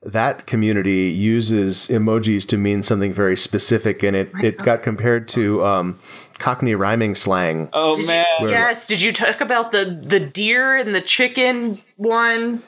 that 0.05 0.45
community 0.45 1.09
uses 1.09 1.87
emojis 1.87 2.47
to 2.47 2.57
mean 2.57 2.83
something 2.83 3.11
very 3.11 3.35
specific, 3.35 4.03
and 4.03 4.15
it, 4.15 4.31
it 4.43 4.57
got 4.59 4.83
compared 4.83 5.27
to 5.29 5.63
um, 5.65 5.99
Cockney 6.37 6.75
rhyming 6.75 7.15
slang. 7.15 7.69
Oh 7.73 7.97
Did 7.97 8.07
man. 8.07 8.25
you, 8.41 8.49
yes, 8.49 8.87
did 8.87 9.01
you 9.01 9.11
talk 9.11 9.41
about 9.41 9.71
the 9.71 9.99
the 10.05 10.19
deer 10.19 10.77
and 10.77 10.93
the 10.93 11.01
chicken 11.01 11.81
one? 11.97 12.61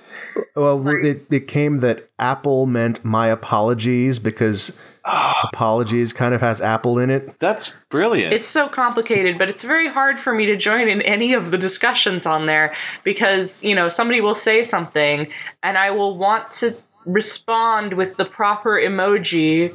Well, 0.55 0.87
it, 0.87 1.25
it 1.29 1.47
came 1.47 1.77
that 1.77 2.09
Apple 2.19 2.65
meant 2.65 3.03
my 3.03 3.27
apologies 3.27 4.19
because 4.19 4.77
apologies 5.03 6.13
kind 6.13 6.33
of 6.33 6.41
has 6.41 6.61
Apple 6.61 6.99
in 6.99 7.09
it. 7.09 7.39
That's 7.39 7.77
brilliant. 7.89 8.33
It's 8.33 8.47
so 8.47 8.67
complicated, 8.67 9.37
but 9.37 9.49
it's 9.49 9.63
very 9.63 9.87
hard 9.87 10.19
for 10.19 10.33
me 10.33 10.47
to 10.47 10.57
join 10.57 10.89
in 10.89 11.01
any 11.01 11.33
of 11.33 11.51
the 11.51 11.57
discussions 11.57 12.25
on 12.25 12.45
there 12.45 12.75
because, 13.03 13.63
you 13.63 13.75
know, 13.75 13.89
somebody 13.89 14.21
will 14.21 14.35
say 14.35 14.63
something 14.63 15.27
and 15.63 15.77
I 15.77 15.91
will 15.91 16.17
want 16.17 16.51
to 16.51 16.75
respond 17.07 17.93
with 17.93 18.17
the 18.17 18.25
proper 18.25 18.71
emoji 18.71 19.73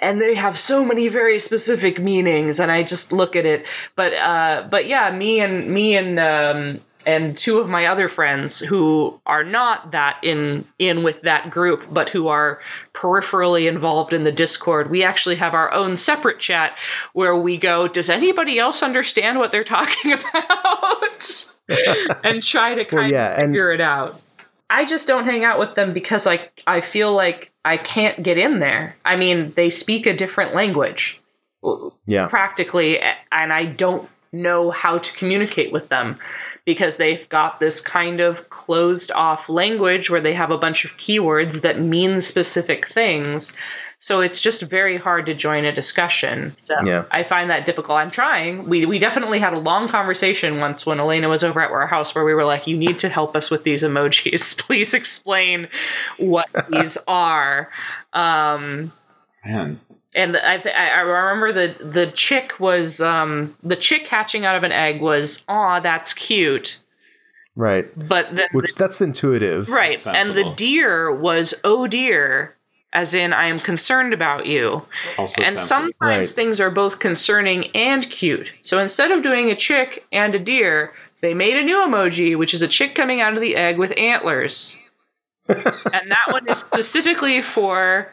and 0.00 0.20
they 0.20 0.34
have 0.34 0.56
so 0.58 0.84
many 0.84 1.08
very 1.08 1.38
specific 1.38 1.98
meanings 2.00 2.58
and 2.60 2.70
I 2.72 2.82
just 2.84 3.12
look 3.12 3.36
at 3.36 3.44
it. 3.46 3.66
But 3.94 4.12
uh 4.14 4.66
but 4.70 4.86
yeah, 4.86 5.10
me 5.10 5.40
and 5.40 5.68
me 5.68 5.96
and 5.96 6.18
um 6.18 6.80
and 7.06 7.36
two 7.36 7.58
of 7.60 7.68
my 7.70 7.86
other 7.86 8.08
friends 8.08 8.58
who 8.58 9.20
are 9.24 9.44
not 9.44 9.92
that 9.92 10.18
in 10.24 10.64
in 10.78 11.04
with 11.04 11.22
that 11.22 11.50
group 11.50 11.84
but 11.90 12.08
who 12.08 12.26
are 12.28 12.60
peripherally 12.92 13.68
involved 13.68 14.12
in 14.12 14.24
the 14.24 14.32
discord 14.32 14.90
we 14.90 15.04
actually 15.04 15.36
have 15.36 15.54
our 15.54 15.72
own 15.72 15.96
separate 15.96 16.40
chat 16.40 16.76
where 17.12 17.36
we 17.36 17.56
go 17.56 17.86
does 17.86 18.10
anybody 18.10 18.58
else 18.58 18.82
understand 18.82 19.38
what 19.38 19.52
they're 19.52 19.62
talking 19.62 20.12
about 20.18 21.52
and 22.24 22.42
try 22.42 22.74
to 22.74 22.84
kind 22.84 23.02
Well, 23.04 23.10
yeah, 23.12 23.32
of 23.34 23.38
and- 23.38 23.52
figure 23.54 23.72
it 23.72 23.80
out 23.80 24.20
i 24.70 24.84
just 24.84 25.06
don't 25.06 25.24
hang 25.24 25.44
out 25.44 25.58
with 25.58 25.74
them 25.74 25.92
because 25.92 26.26
i 26.26 26.48
i 26.66 26.80
feel 26.80 27.12
like 27.12 27.50
i 27.64 27.76
can't 27.76 28.22
get 28.22 28.38
in 28.38 28.58
there 28.58 28.96
i 29.04 29.16
mean 29.16 29.52
they 29.56 29.70
speak 29.70 30.06
a 30.06 30.16
different 30.16 30.54
language 30.54 31.20
Yeah, 32.06 32.28
practically 32.28 32.98
and 33.32 33.52
I 33.52 33.66
don't 33.66 34.08
know 34.32 34.70
how 34.70 34.98
to 34.98 35.12
communicate 35.12 35.72
with 35.72 35.88
them 35.88 36.18
because 36.64 36.96
they've 36.96 37.28
got 37.28 37.58
this 37.58 37.80
kind 37.80 38.20
of 38.20 38.50
closed 38.50 39.10
off 39.10 39.48
language 39.48 40.10
where 40.10 40.20
they 40.20 40.34
have 40.34 40.50
a 40.50 40.58
bunch 40.58 40.84
of 40.84 40.96
keywords 40.98 41.62
that 41.62 41.80
mean 41.80 42.20
specific 42.20 42.86
things. 42.86 43.54
So 44.00 44.20
it's 44.20 44.40
just 44.40 44.62
very 44.62 44.96
hard 44.96 45.26
to 45.26 45.34
join 45.34 45.64
a 45.64 45.72
discussion. 45.72 46.56
So 46.64 46.76
Yeah. 46.84 47.04
I 47.10 47.24
find 47.24 47.50
that 47.50 47.64
difficult. 47.64 47.98
I'm 47.98 48.10
trying. 48.12 48.68
We 48.68 48.86
we 48.86 48.98
definitely 49.00 49.40
had 49.40 49.54
a 49.54 49.58
long 49.58 49.88
conversation 49.88 50.60
once 50.60 50.86
when 50.86 51.00
Elena 51.00 51.28
was 51.28 51.42
over 51.42 51.60
at 51.60 51.70
our 51.72 51.86
house 51.88 52.14
where 52.14 52.24
we 52.24 52.32
were 52.32 52.44
like, 52.44 52.68
"You 52.68 52.76
need 52.76 53.00
to 53.00 53.08
help 53.08 53.34
us 53.34 53.50
with 53.50 53.64
these 53.64 53.82
emojis. 53.82 54.56
Please 54.66 54.94
explain 54.94 55.68
what 56.18 56.48
these 56.70 56.96
are." 57.08 57.70
Um, 58.12 58.92
man. 59.44 59.80
and 60.14 60.36
I, 60.36 60.58
th- 60.58 60.74
I 60.74 60.88
I 60.90 61.00
remember 61.00 61.52
the 61.52 61.84
the 61.84 62.06
chick 62.06 62.60
was 62.60 63.00
um 63.00 63.56
the 63.64 63.76
chick 63.76 64.06
hatching 64.06 64.44
out 64.46 64.54
of 64.56 64.62
an 64.62 64.72
egg 64.72 65.00
was 65.00 65.42
aw 65.48 65.80
that's 65.80 66.14
cute 66.14 66.78
right. 67.56 67.86
but 67.96 68.34
the, 68.34 68.48
Which 68.52 68.74
that's 68.74 69.00
intuitive. 69.00 69.68
right 69.68 70.04
and 70.06 70.30
the 70.34 70.54
deer 70.56 71.12
was 71.14 71.54
oh 71.64 71.86
dear 71.86 72.54
as 72.92 73.14
in 73.14 73.32
I 73.32 73.48
am 73.48 73.60
concerned 73.60 74.12
about 74.14 74.46
you. 74.46 74.82
Also 75.18 75.42
and 75.42 75.58
sometimes 75.58 75.92
Right. 76.00 76.28
things 76.28 76.60
are 76.60 76.70
both 76.70 76.98
concerning 76.98 77.76
and 77.76 78.08
cute. 78.08 78.52
So 78.62 78.78
instead 78.78 79.10
of 79.10 79.22
doing 79.22 79.50
a 79.50 79.56
chick 79.56 80.06
and 80.12 80.34
a 80.34 80.38
deer 80.38 80.92
they 81.20 81.34
made 81.34 81.56
a 81.56 81.64
new 81.64 81.76
emoji 81.78 82.36
which 82.38 82.54
is 82.54 82.62
a 82.62 82.68
chick 82.68 82.94
coming 82.94 83.20
out 83.20 83.34
of 83.34 83.40
the 83.40 83.56
egg 83.56 83.78
with 83.78 83.92
antlers. 83.96 84.78
And 85.48 86.10
that 86.10 86.30
one 86.30 86.46
is 86.48 86.58
specifically 86.58 87.40
for 87.42 88.12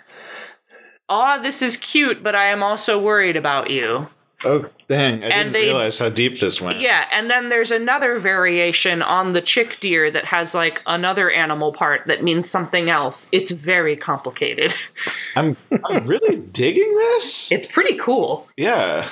aw 1.10 1.38
this 1.40 1.62
is 1.62 1.78
cute 1.78 2.24
but 2.24 2.36
I 2.36 2.46
am 2.48 2.64
also 2.64 3.00
worried 3.00 3.36
about 3.38 3.70
you 3.70 4.08
Oh 4.46 4.66
dang! 4.88 5.24
I 5.24 5.28
And 5.28 5.34
didn't 5.34 5.54
they- 5.54 5.62
realize 5.64 5.98
how 5.98 6.10
deep 6.10 6.40
this 6.40 6.62
went. 6.62 6.80
Yeah, 6.80 7.04
and 7.12 7.30
then 7.30 7.50
there's 7.50 7.72
another 7.72 8.20
variation 8.20 9.02
on 9.02 9.34
the 9.34 9.42
chick 9.42 9.80
deer 9.80 10.10
that 10.12 10.26
has 10.26 10.54
like 10.54 10.82
another 10.86 11.32
animal 11.32 11.74
part 11.74 12.04
that 12.08 12.24
means 12.24 12.50
something 12.50 12.90
else. 12.90 13.28
It's 13.32 13.50
very 13.52 13.98
complicated. 13.98 14.74
I'm 15.36 15.58
I'm 15.84 16.06
really 16.08 16.38
digging 16.38 16.96
this. 16.96 17.52
It's 17.52 17.66
pretty 17.66 17.98
cool, 17.98 18.48
Yeah. 18.56 19.10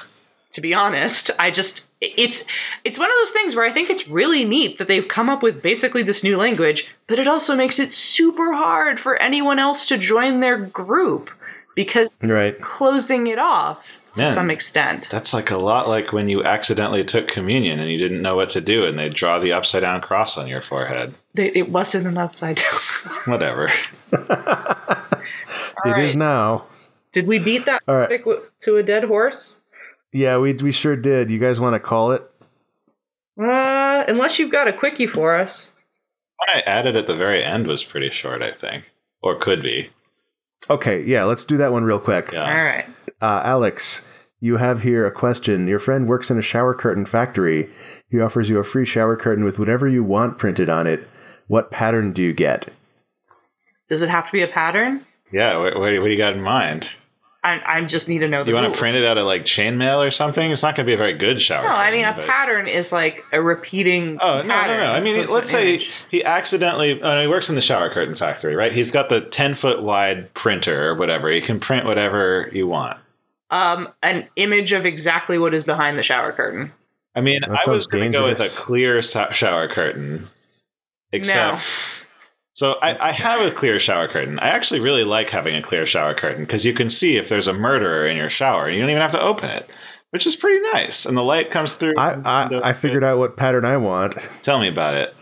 to 0.54 0.62
be 0.62 0.74
honest. 0.74 1.32
I 1.40 1.50
just 1.52 1.88
it's 2.00 2.44
it's 2.84 3.00
one 3.00 3.10
of 3.10 3.16
those 3.22 3.32
things 3.32 3.56
where 3.56 3.66
I 3.66 3.72
think 3.74 3.90
it's 3.90 4.08
really 4.08 4.46
neat 4.46 4.78
that 4.78 4.88
they've 4.88 5.08
come 5.08 5.30
up 5.30 5.42
with 5.42 5.62
basically 5.64 6.04
this 6.04 6.24
new 6.24 6.38
language, 6.38 6.94
but 7.08 7.18
it 7.20 7.28
also 7.28 7.56
makes 7.56 7.80
it 7.80 7.92
super 7.92 8.54
hard 8.54 9.00
for 9.00 9.16
anyone 9.16 9.58
else 9.58 9.88
to 9.88 9.98
join 9.98 10.40
their 10.42 10.58
group 10.58 11.30
because 11.76 12.10
Right. 12.22 12.60
closing 12.62 13.28
it 13.28 13.40
off 13.40 14.00
to 14.16 14.22
Man. 14.24 14.32
some 14.32 14.50
extent. 14.52 15.08
That's 15.12 15.34
like 15.34 15.52
a 15.52 15.58
lot 15.58 15.88
like 15.88 16.12
when 16.14 16.30
you 16.30 16.44
accidentally 16.44 17.04
took 17.04 17.28
communion 17.28 17.80
and 17.80 17.90
you 17.92 17.98
didn't 17.98 18.22
know 18.22 18.36
what 18.36 18.50
to 18.50 18.62
do 18.62 18.84
and 18.86 18.98
they 18.98 19.10
draw 19.10 19.40
the 19.40 19.54
upside 19.54 19.82
down 19.82 20.02
cross 20.02 20.38
on 20.38 20.48
your 20.48 20.62
forehead. 20.62 21.14
They, 21.34 21.48
it 21.50 21.70
wasn't 21.70 22.08
an 22.08 22.18
upside 22.18 22.58
down. 22.58 22.80
Whatever. 23.26 23.70
It 25.86 25.98
is 26.00 26.12
right. 26.12 26.16
now. 26.16 26.66
Did 27.12 27.28
we 27.28 27.40
beat 27.40 27.66
that 27.66 27.82
All 27.88 27.96
right. 27.96 28.04
topic 28.06 28.22
w- 28.26 28.42
to 28.62 28.78
a 28.78 28.84
dead 28.84 29.04
horse? 29.04 29.60
Yeah, 30.14 30.38
we 30.38 30.54
we 30.54 30.72
sure 30.72 30.96
did. 30.96 31.30
You 31.30 31.40
guys 31.40 31.60
want 31.60 31.74
to 31.76 31.80
call 31.80 32.14
it? 32.14 32.22
Uh, 33.40 34.04
unless 34.08 34.40
you've 34.40 34.52
got 34.52 34.68
a 34.68 34.74
quickie 34.74 35.08
for 35.08 35.36
us. 35.38 35.74
What 36.38 36.56
I 36.56 36.60
added 36.62 36.96
at 36.96 37.08
the 37.08 37.16
very 37.16 37.44
end 37.44 37.68
was 37.68 37.84
pretty 37.84 38.12
short, 38.12 38.42
I 38.42 38.52
think. 38.52 38.86
Or 39.22 39.40
could 39.40 39.62
be. 39.62 39.90
Okay, 40.70 41.04
yeah, 41.04 41.24
let's 41.24 41.46
do 41.46 41.58
that 41.58 41.72
one 41.72 41.84
real 41.84 42.00
quick. 42.00 42.32
Yeah. 42.32 42.44
All 42.44 42.64
right. 42.64 42.86
Uh, 43.22 43.42
Alex, 43.44 44.06
you 44.40 44.58
have 44.58 44.82
here 44.82 45.06
a 45.06 45.12
question. 45.12 45.68
Your 45.68 45.80
friend 45.80 46.08
works 46.08 46.30
in 46.30 46.38
a 46.38 46.42
shower 46.42 46.74
curtain 46.74 47.06
factory. 47.06 47.70
He 48.10 48.20
offers 48.20 48.50
you 48.50 48.60
a 48.60 48.64
free 48.64 48.86
shower 48.86 49.16
curtain 49.16 49.44
with 49.44 49.60
whatever 49.60 49.88
you 49.88 50.04
want 50.04 50.38
printed 50.38 50.70
on 50.70 50.88
it. 50.88 51.08
What 51.48 51.72
pattern 51.72 52.14
do 52.14 52.22
you 52.22 52.34
get? 52.34 52.70
Does 53.90 54.02
it 54.02 54.10
have 54.10 54.26
to 54.28 54.32
be 54.32 54.42
a 54.42 54.48
pattern? 54.48 55.06
Yeah, 55.32 55.58
what, 55.58 55.80
what, 55.80 55.90
do 55.90 56.08
you 56.08 56.18
got 56.18 56.34
in 56.34 56.42
mind? 56.42 56.90
I, 57.46 57.60
I 57.66 57.82
just 57.84 58.08
need 58.08 58.20
to 58.20 58.30
know 58.30 58.44
the 58.44 58.52
You 58.52 58.56
want 58.56 58.68
rules. 58.68 58.78
to 58.78 58.82
print 58.82 58.96
it 58.96 59.04
out 59.06 59.18
of 59.18 59.26
like 59.26 59.44
chainmail 59.44 60.06
or 60.08 60.12
something? 60.12 60.50
It's 60.52 60.64
not 60.64 60.76
going 60.78 60.86
to 60.86 60.90
be 60.90 60.94
a 60.94 60.98
very 60.98 61.18
good 61.18 61.42
shower. 61.42 61.64
No, 61.64 61.70
I 61.70 61.92
mean 61.92 62.06
a 62.06 62.14
but- 62.14 62.26
pattern 62.26 62.68
is 62.70 62.92
like 62.94 63.24
a 63.34 63.42
repeating. 63.42 64.18
Oh 64.22 64.38
no, 64.38 64.44
no, 64.44 64.54
pattern 64.54 64.80
no! 64.80 64.86
I 64.92 64.98
as 65.00 65.04
mean, 65.04 65.16
opposed 65.16 65.32
let's 65.34 65.50
say 65.52 65.70
image. 65.72 65.92
he 66.10 66.24
accidentally. 66.24 67.02
Oh, 67.02 67.16
no, 67.16 67.22
he 67.22 67.28
works 67.28 67.50
in 67.50 67.56
the 67.56 67.62
shower 67.62 67.90
curtain 67.90 68.16
factory, 68.16 68.56
right? 68.56 68.72
He's 68.72 68.92
got 68.92 69.10
the 69.10 69.22
ten 69.22 69.56
foot 69.56 69.84
wide 69.84 70.34
printer 70.34 70.90
or 70.90 70.96
whatever. 70.96 71.30
He 71.30 71.42
can 71.42 71.60
print 71.60 71.86
whatever 71.86 72.50
you 72.54 72.66
want. 72.68 72.98
um 73.52 73.90
an 74.02 74.28
image 74.38 74.72
of 74.72 74.86
exactly 74.86 75.38
what 75.38 75.54
is 75.54 75.64
behind 75.66 76.00
the 76.00 76.04
shower 76.04 76.32
curtain. 76.32 76.72
I 77.16 77.22
mean, 77.22 77.42
That 77.42 77.50
I 77.50 77.54
was 77.56 77.66
sounds 77.66 77.88
going 77.88 78.12
to 78.14 78.18
go 78.20 78.26
with 78.30 78.40
a 78.40 78.50
clear 78.58 79.02
so- 79.02 79.32
shower 79.34 79.68
curtain, 79.68 80.30
except. 81.12 81.58
no. 81.58 82.03
So 82.56 82.74
I, 82.74 83.10
I 83.10 83.12
have 83.14 83.42
a 83.42 83.52
clear 83.52 83.80
shower 83.80 84.08
curtain. 84.08 84.38
I 84.40 84.50
actually 84.50 84.80
really 84.80 85.04
like 85.04 85.30
having 85.30 85.56
a 85.56 85.64
clear 85.64 85.86
shower 85.88 86.14
curtain 86.14 86.44
because 86.44 86.64
you 86.66 86.74
can 86.74 86.90
see 86.90 87.18
if 87.18 87.28
there's 87.30 87.48
a 87.48 87.54
murderer 87.54 88.08
in 88.08 88.16
your 88.16 88.30
shower. 88.30 88.70
You 88.70 88.80
don't 88.80 88.90
even 88.92 89.02
have 89.02 89.12
to 89.12 89.22
open 89.22 89.50
it. 89.50 89.68
which 90.12 90.28
is 90.28 90.36
pretty 90.36 90.62
nice. 90.72 91.06
And 91.08 91.18
the 91.18 91.24
light 91.24 91.50
comes 91.50 91.74
through. 91.74 91.94
I 91.98 92.14
I, 92.24 92.70
I 92.70 92.74
figured 92.74 93.04
out 93.04 93.18
what 93.18 93.38
pattern 93.38 93.66
I 93.66 93.78
want. 93.78 94.16
Tell 94.44 94.60
me 94.60 94.68
about 94.68 94.94
it. 94.96 95.16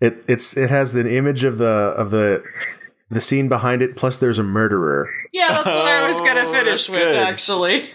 It 0.00 0.24
it's 0.28 0.56
it 0.56 0.70
has 0.70 0.92
the 0.92 1.16
image 1.16 1.44
of 1.44 1.58
the 1.58 1.94
of 1.96 2.10
the 2.10 2.42
the 3.10 3.20
scene 3.20 3.48
behind 3.48 3.82
it. 3.82 3.94
Plus, 3.96 4.16
there's 4.16 4.38
a 4.38 4.42
murderer. 4.42 5.08
Yeah, 5.32 5.48
that's 5.48 5.66
what 5.66 5.86
I 5.86 6.08
was 6.08 6.20
gonna 6.20 6.40
Oh, 6.40 6.52
finish 6.52 6.86
that's 6.86 6.88
with, 6.88 6.98
good. 6.98 7.16
actually. 7.16 7.90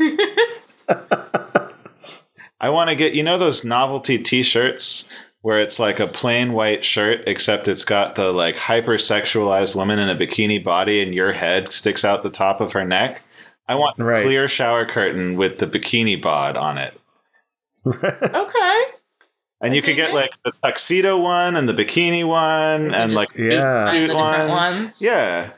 I 2.62 2.70
want 2.70 2.90
to 2.90 2.96
get 2.96 3.14
you 3.14 3.24
know 3.24 3.38
those 3.38 3.64
novelty 3.66 4.20
T-shirts 4.20 5.08
where 5.46 5.60
it's 5.60 5.78
like 5.78 6.00
a 6.00 6.08
plain 6.08 6.54
white 6.54 6.84
shirt 6.84 7.22
except 7.28 7.68
it's 7.68 7.86
got 7.86 8.16
the 8.16 8.32
like 8.34 8.56
hypersexualized 8.56 9.76
woman 9.76 10.00
in 10.00 10.10
a 10.10 10.16
bikini 10.16 10.64
body 10.64 11.04
and 11.04 11.14
your 11.14 11.32
head 11.34 11.72
sticks 11.72 12.04
out 12.04 12.24
the 12.24 12.32
top 12.32 12.62
of 12.62 12.74
her 12.74 12.84
neck. 12.84 13.22
I 13.68 13.76
want 13.76 13.96
the 13.98 14.06
Right. 14.06 14.24
clear 14.24 14.48
shower 14.48 14.88
curtain 14.88 15.38
with 15.38 15.60
the 15.60 15.68
bikini 15.68 16.20
bod 16.20 16.58
on 16.58 16.80
it. 16.80 17.00
okay. 17.86 18.82
And 19.62 19.76
you 19.76 19.84
could 19.84 19.96
get 19.96 20.10
it. 20.10 20.14
like 20.16 20.32
the 20.44 20.52
tuxedo 20.64 21.20
one 21.20 21.56
and 21.56 21.70
the 21.70 21.74
bikini 21.74 22.28
one 22.28 22.92
and 22.96 23.14
like 23.14 23.30
Yeah. 23.38 23.86
the 23.86 23.92
suit 23.92 24.08
different 24.08 24.50
one. 24.50 24.50
ones. 24.50 25.00
Yeah. 25.00 25.52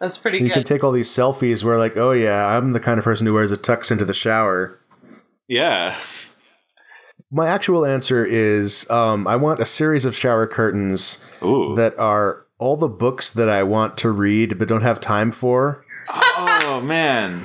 That's 0.00 0.18
pretty 0.18 0.40
good. 0.40 0.48
You 0.48 0.52
can 0.52 0.64
take 0.64 0.84
all 0.84 0.92
these 0.92 1.08
selfies 1.08 1.64
where, 1.64 1.78
like, 1.78 1.96
oh 1.96 2.12
yeah, 2.12 2.46
I'm 2.58 2.72
the 2.74 2.80
kind 2.80 2.98
of 2.98 3.04
person 3.04 3.26
who 3.26 3.32
wears 3.32 3.52
a 3.52 3.56
tux 3.56 3.90
into 3.90 4.04
the 4.04 4.12
shower. 4.12 4.78
Yeah. 5.46 5.98
My 7.30 7.48
actual 7.48 7.84
answer 7.84 8.24
is 8.24 8.88
um, 8.90 9.26
I 9.26 9.36
want 9.36 9.60
a 9.60 9.66
series 9.66 10.06
of 10.06 10.16
shower 10.16 10.46
curtains 10.46 11.22
Ooh. 11.42 11.74
that 11.76 11.98
are 11.98 12.46
all 12.58 12.76
the 12.76 12.88
books 12.88 13.30
that 13.32 13.50
I 13.50 13.62
want 13.64 13.98
to 13.98 14.10
read 14.10 14.58
but 14.58 14.68
don't 14.68 14.82
have 14.82 15.00
time 15.00 15.30
for. 15.30 15.84
oh 16.08 16.80
man. 16.82 17.38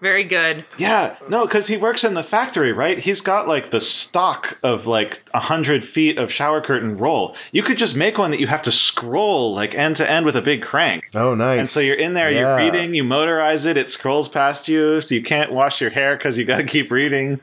Very 0.00 0.24
good. 0.24 0.64
Yeah, 0.78 1.16
no, 1.28 1.46
because 1.46 1.66
he 1.66 1.76
works 1.76 2.04
in 2.04 2.14
the 2.14 2.22
factory, 2.22 2.72
right? 2.72 2.98
He's 2.98 3.20
got 3.20 3.46
like 3.48 3.70
the 3.70 3.80
stock 3.82 4.58
of 4.62 4.86
like 4.86 5.20
a 5.34 5.40
hundred 5.40 5.84
feet 5.84 6.16
of 6.16 6.32
shower 6.32 6.62
curtain 6.62 6.96
roll. 6.96 7.36
You 7.52 7.62
could 7.62 7.76
just 7.76 7.94
make 7.96 8.16
one 8.16 8.30
that 8.30 8.40
you 8.40 8.46
have 8.46 8.62
to 8.62 8.72
scroll 8.72 9.54
like 9.54 9.74
end 9.74 9.96
to 9.96 10.10
end 10.10 10.24
with 10.24 10.36
a 10.36 10.42
big 10.42 10.62
crank. 10.62 11.04
Oh, 11.14 11.34
nice. 11.34 11.58
And 11.58 11.68
so 11.68 11.80
you're 11.80 11.98
in 12.00 12.14
there, 12.14 12.30
Yeah. 12.30 12.40
you're 12.58 12.70
reading, 12.72 12.94
you 12.94 13.04
motorize 13.04 13.66
it, 13.66 13.76
it 13.76 13.90
scrolls 13.90 14.28
past 14.28 14.68
you, 14.68 15.00
so 15.02 15.14
you 15.14 15.22
can't 15.22 15.52
wash 15.52 15.80
your 15.80 15.90
hair 15.90 16.16
because 16.16 16.38
you 16.38 16.44
got 16.46 16.58
to 16.58 16.64
keep 16.64 16.90
reading. 16.90 17.38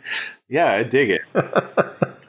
Yeah, 0.49 0.71
I 0.71 0.83
dig 0.83 1.11
it. 1.11 1.21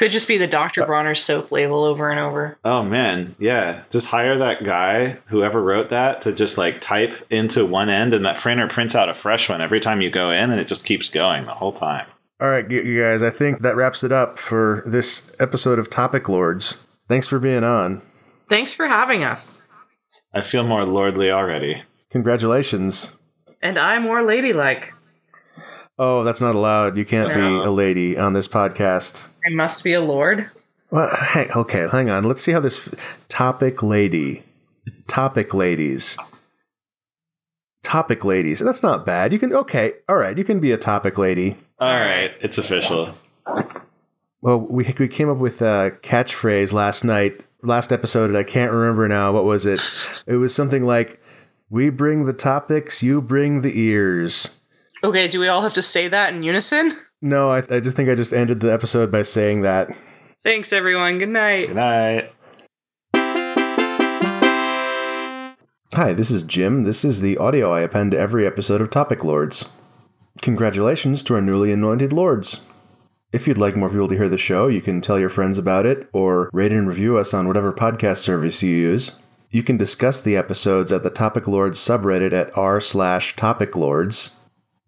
Could 0.00 0.12
just 0.12 0.28
be 0.28 0.38
the 0.38 0.46
Dr. 0.46 0.84
Uh, 0.84 0.86
Bronner 0.86 1.14
soap 1.14 1.52
label 1.52 1.84
over 1.84 2.08
and 2.08 2.18
over. 2.18 2.58
Oh 2.64 2.82
man, 2.82 3.36
yeah. 3.38 3.82
Just 3.90 4.06
hire 4.06 4.38
that 4.38 4.64
guy, 4.64 5.18
whoever 5.26 5.62
wrote 5.62 5.90
that, 5.90 6.22
to 6.22 6.32
just 6.32 6.56
like 6.56 6.80
type 6.80 7.26
into 7.28 7.66
one 7.66 7.90
end, 7.90 8.14
and 8.14 8.24
that 8.24 8.40
printer 8.40 8.66
prints 8.66 8.94
out 8.94 9.10
a 9.10 9.14
fresh 9.14 9.50
one 9.50 9.60
every 9.60 9.78
time 9.78 10.00
you 10.00 10.10
go 10.10 10.30
in, 10.30 10.52
and 10.52 10.58
it 10.58 10.68
just 10.68 10.86
keeps 10.86 11.10
going 11.10 11.44
the 11.44 11.52
whole 11.52 11.74
time. 11.74 12.06
All 12.40 12.48
right, 12.48 12.64
you 12.70 12.80
you 12.80 12.98
guys, 12.98 13.20
I 13.22 13.28
think 13.28 13.60
that 13.60 13.76
wraps 13.76 14.02
it 14.02 14.10
up 14.10 14.38
for 14.38 14.82
this 14.86 15.30
episode 15.38 15.78
of 15.78 15.90
Topic 15.90 16.30
Lords. 16.30 16.86
Thanks 17.06 17.28
for 17.28 17.38
being 17.38 17.62
on. 17.62 18.00
Thanks 18.48 18.72
for 18.72 18.88
having 18.88 19.22
us. 19.22 19.60
I 20.32 20.40
feel 20.40 20.64
more 20.64 20.86
lordly 20.86 21.30
already. 21.30 21.82
Congratulations. 22.08 23.18
And 23.60 23.78
I'm 23.78 24.04
more 24.04 24.22
ladylike. 24.22 24.94
Oh, 26.02 26.24
that's 26.24 26.40
not 26.40 26.54
allowed. 26.54 26.96
You 26.96 27.04
can't 27.04 27.34
be 27.34 27.42
a 27.42 27.70
lady 27.70 28.16
on 28.16 28.32
this 28.32 28.48
podcast. 28.48 29.28
I 29.46 29.50
must 29.50 29.84
be 29.84 29.92
a 29.92 30.00
lord. 30.00 30.50
Well, 30.90 31.14
hang, 31.14 31.52
okay, 31.52 31.88
hang 31.92 32.08
on. 32.08 32.24
Let's 32.24 32.40
see 32.40 32.52
how 32.52 32.60
this 32.60 32.88
topic 33.28 33.82
lady, 33.82 34.42
topic 35.08 35.52
ladies, 35.52 36.16
topic 37.82 38.24
ladies. 38.24 38.60
That's 38.60 38.82
not 38.82 39.04
bad. 39.04 39.30
You 39.34 39.38
can 39.38 39.52
okay, 39.52 39.92
all 40.08 40.16
right. 40.16 40.38
You 40.38 40.42
can 40.42 40.58
be 40.58 40.72
a 40.72 40.78
topic 40.78 41.18
lady. 41.18 41.58
All 41.78 42.00
right, 42.00 42.32
it's 42.40 42.56
official. 42.56 43.12
Well, 44.40 44.58
we 44.58 44.94
we 44.98 45.06
came 45.06 45.28
up 45.28 45.36
with 45.36 45.60
a 45.60 45.98
catchphrase 46.02 46.72
last 46.72 47.04
night, 47.04 47.44
last 47.60 47.92
episode, 47.92 48.30
and 48.30 48.38
I 48.38 48.42
can't 48.42 48.72
remember 48.72 49.06
now. 49.06 49.32
What 49.32 49.44
was 49.44 49.66
it? 49.66 49.82
It 50.26 50.36
was 50.36 50.54
something 50.54 50.86
like, 50.86 51.20
"We 51.68 51.90
bring 51.90 52.24
the 52.24 52.32
topics, 52.32 53.02
you 53.02 53.20
bring 53.20 53.60
the 53.60 53.78
ears." 53.78 54.56
Okay, 55.02 55.28
do 55.28 55.40
we 55.40 55.48
all 55.48 55.62
have 55.62 55.74
to 55.74 55.82
say 55.82 56.08
that 56.08 56.34
in 56.34 56.42
unison? 56.42 56.92
No, 57.22 57.50
I, 57.50 57.62
I 57.70 57.80
just 57.80 57.96
think 57.96 58.10
I 58.10 58.14
just 58.14 58.34
ended 58.34 58.60
the 58.60 58.72
episode 58.72 59.10
by 59.10 59.22
saying 59.22 59.62
that. 59.62 59.90
Thanks, 60.44 60.74
everyone. 60.74 61.18
Good 61.18 61.30
night. 61.30 61.68
Good 61.68 61.76
night. 61.76 62.32
Hi, 65.94 66.12
this 66.12 66.30
is 66.30 66.42
Jim. 66.42 66.84
This 66.84 67.04
is 67.04 67.22
the 67.22 67.38
audio 67.38 67.72
I 67.72 67.80
append 67.80 68.12
to 68.12 68.18
every 68.18 68.46
episode 68.46 68.82
of 68.82 68.90
Topic 68.90 69.24
Lords. 69.24 69.66
Congratulations 70.42 71.22
to 71.24 71.34
our 71.34 71.40
newly 71.40 71.72
anointed 71.72 72.12
lords. 72.12 72.60
If 73.32 73.48
you'd 73.48 73.58
like 73.58 73.76
more 73.76 73.88
people 73.88 74.08
to 74.08 74.16
hear 74.16 74.28
the 74.28 74.38
show, 74.38 74.68
you 74.68 74.82
can 74.82 75.00
tell 75.00 75.18
your 75.18 75.28
friends 75.30 75.56
about 75.56 75.86
it 75.86 76.08
or 76.12 76.50
rate 76.52 76.72
and 76.72 76.86
review 76.86 77.16
us 77.16 77.32
on 77.32 77.48
whatever 77.48 77.72
podcast 77.72 78.18
service 78.18 78.62
you 78.62 78.70
use. 78.70 79.12
You 79.50 79.62
can 79.62 79.76
discuss 79.76 80.20
the 80.20 80.36
episodes 80.36 80.92
at 80.92 81.02
the 81.02 81.10
Topic 81.10 81.48
Lords 81.48 81.78
subreddit 81.78 82.32
at 82.32 82.56
r 82.56 82.80
slash 82.80 83.34
Topic 83.34 83.74
Lords. 83.74 84.39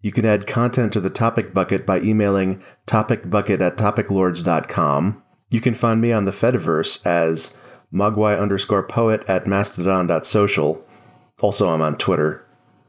You 0.03 0.11
can 0.11 0.25
add 0.25 0.45
content 0.45 0.91
to 0.93 0.99
the 0.99 1.09
topic 1.09 1.53
bucket 1.53 1.85
by 1.85 2.01
emailing 2.01 2.61
topicbucket 2.85 3.61
at 3.61 3.77
topiclords.com. 3.77 5.23
You 5.49 5.61
can 5.61 5.73
find 5.73 6.01
me 6.01 6.11
on 6.11 6.25
the 6.25 6.31
Fediverse 6.31 7.03
as 7.05 7.57
mogwai 7.91 8.37
underscore 8.37 8.83
poet 8.83 9.23
at 9.29 9.47
mastodon.social. 9.47 10.85
Also, 11.39 11.69
I'm 11.69 11.81
on 11.81 11.97
Twitter. 11.97 12.45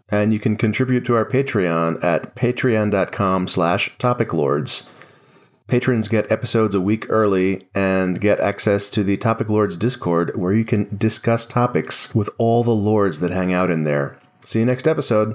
And 0.08 0.32
you 0.32 0.40
can 0.40 0.56
contribute 0.56 1.04
to 1.06 1.14
our 1.14 1.24
Patreon 1.24 2.02
at 2.02 2.34
patreon.com 2.34 3.46
slash 3.46 3.96
topiclords. 3.98 4.88
Patrons 5.68 6.08
get 6.08 6.30
episodes 6.30 6.74
a 6.74 6.80
week 6.80 7.06
early 7.08 7.62
and 7.74 8.20
get 8.20 8.40
access 8.40 8.90
to 8.90 9.04
the 9.04 9.16
Topic 9.16 9.48
Lords 9.48 9.76
Discord 9.76 10.36
where 10.36 10.52
you 10.52 10.64
can 10.64 10.94
discuss 10.96 11.46
topics 11.46 12.12
with 12.12 12.28
all 12.38 12.64
the 12.64 12.74
lords 12.74 13.20
that 13.20 13.30
hang 13.30 13.52
out 13.52 13.70
in 13.70 13.84
there. 13.84 14.18
See 14.44 14.58
you 14.58 14.66
next 14.66 14.86
episode. 14.86 15.32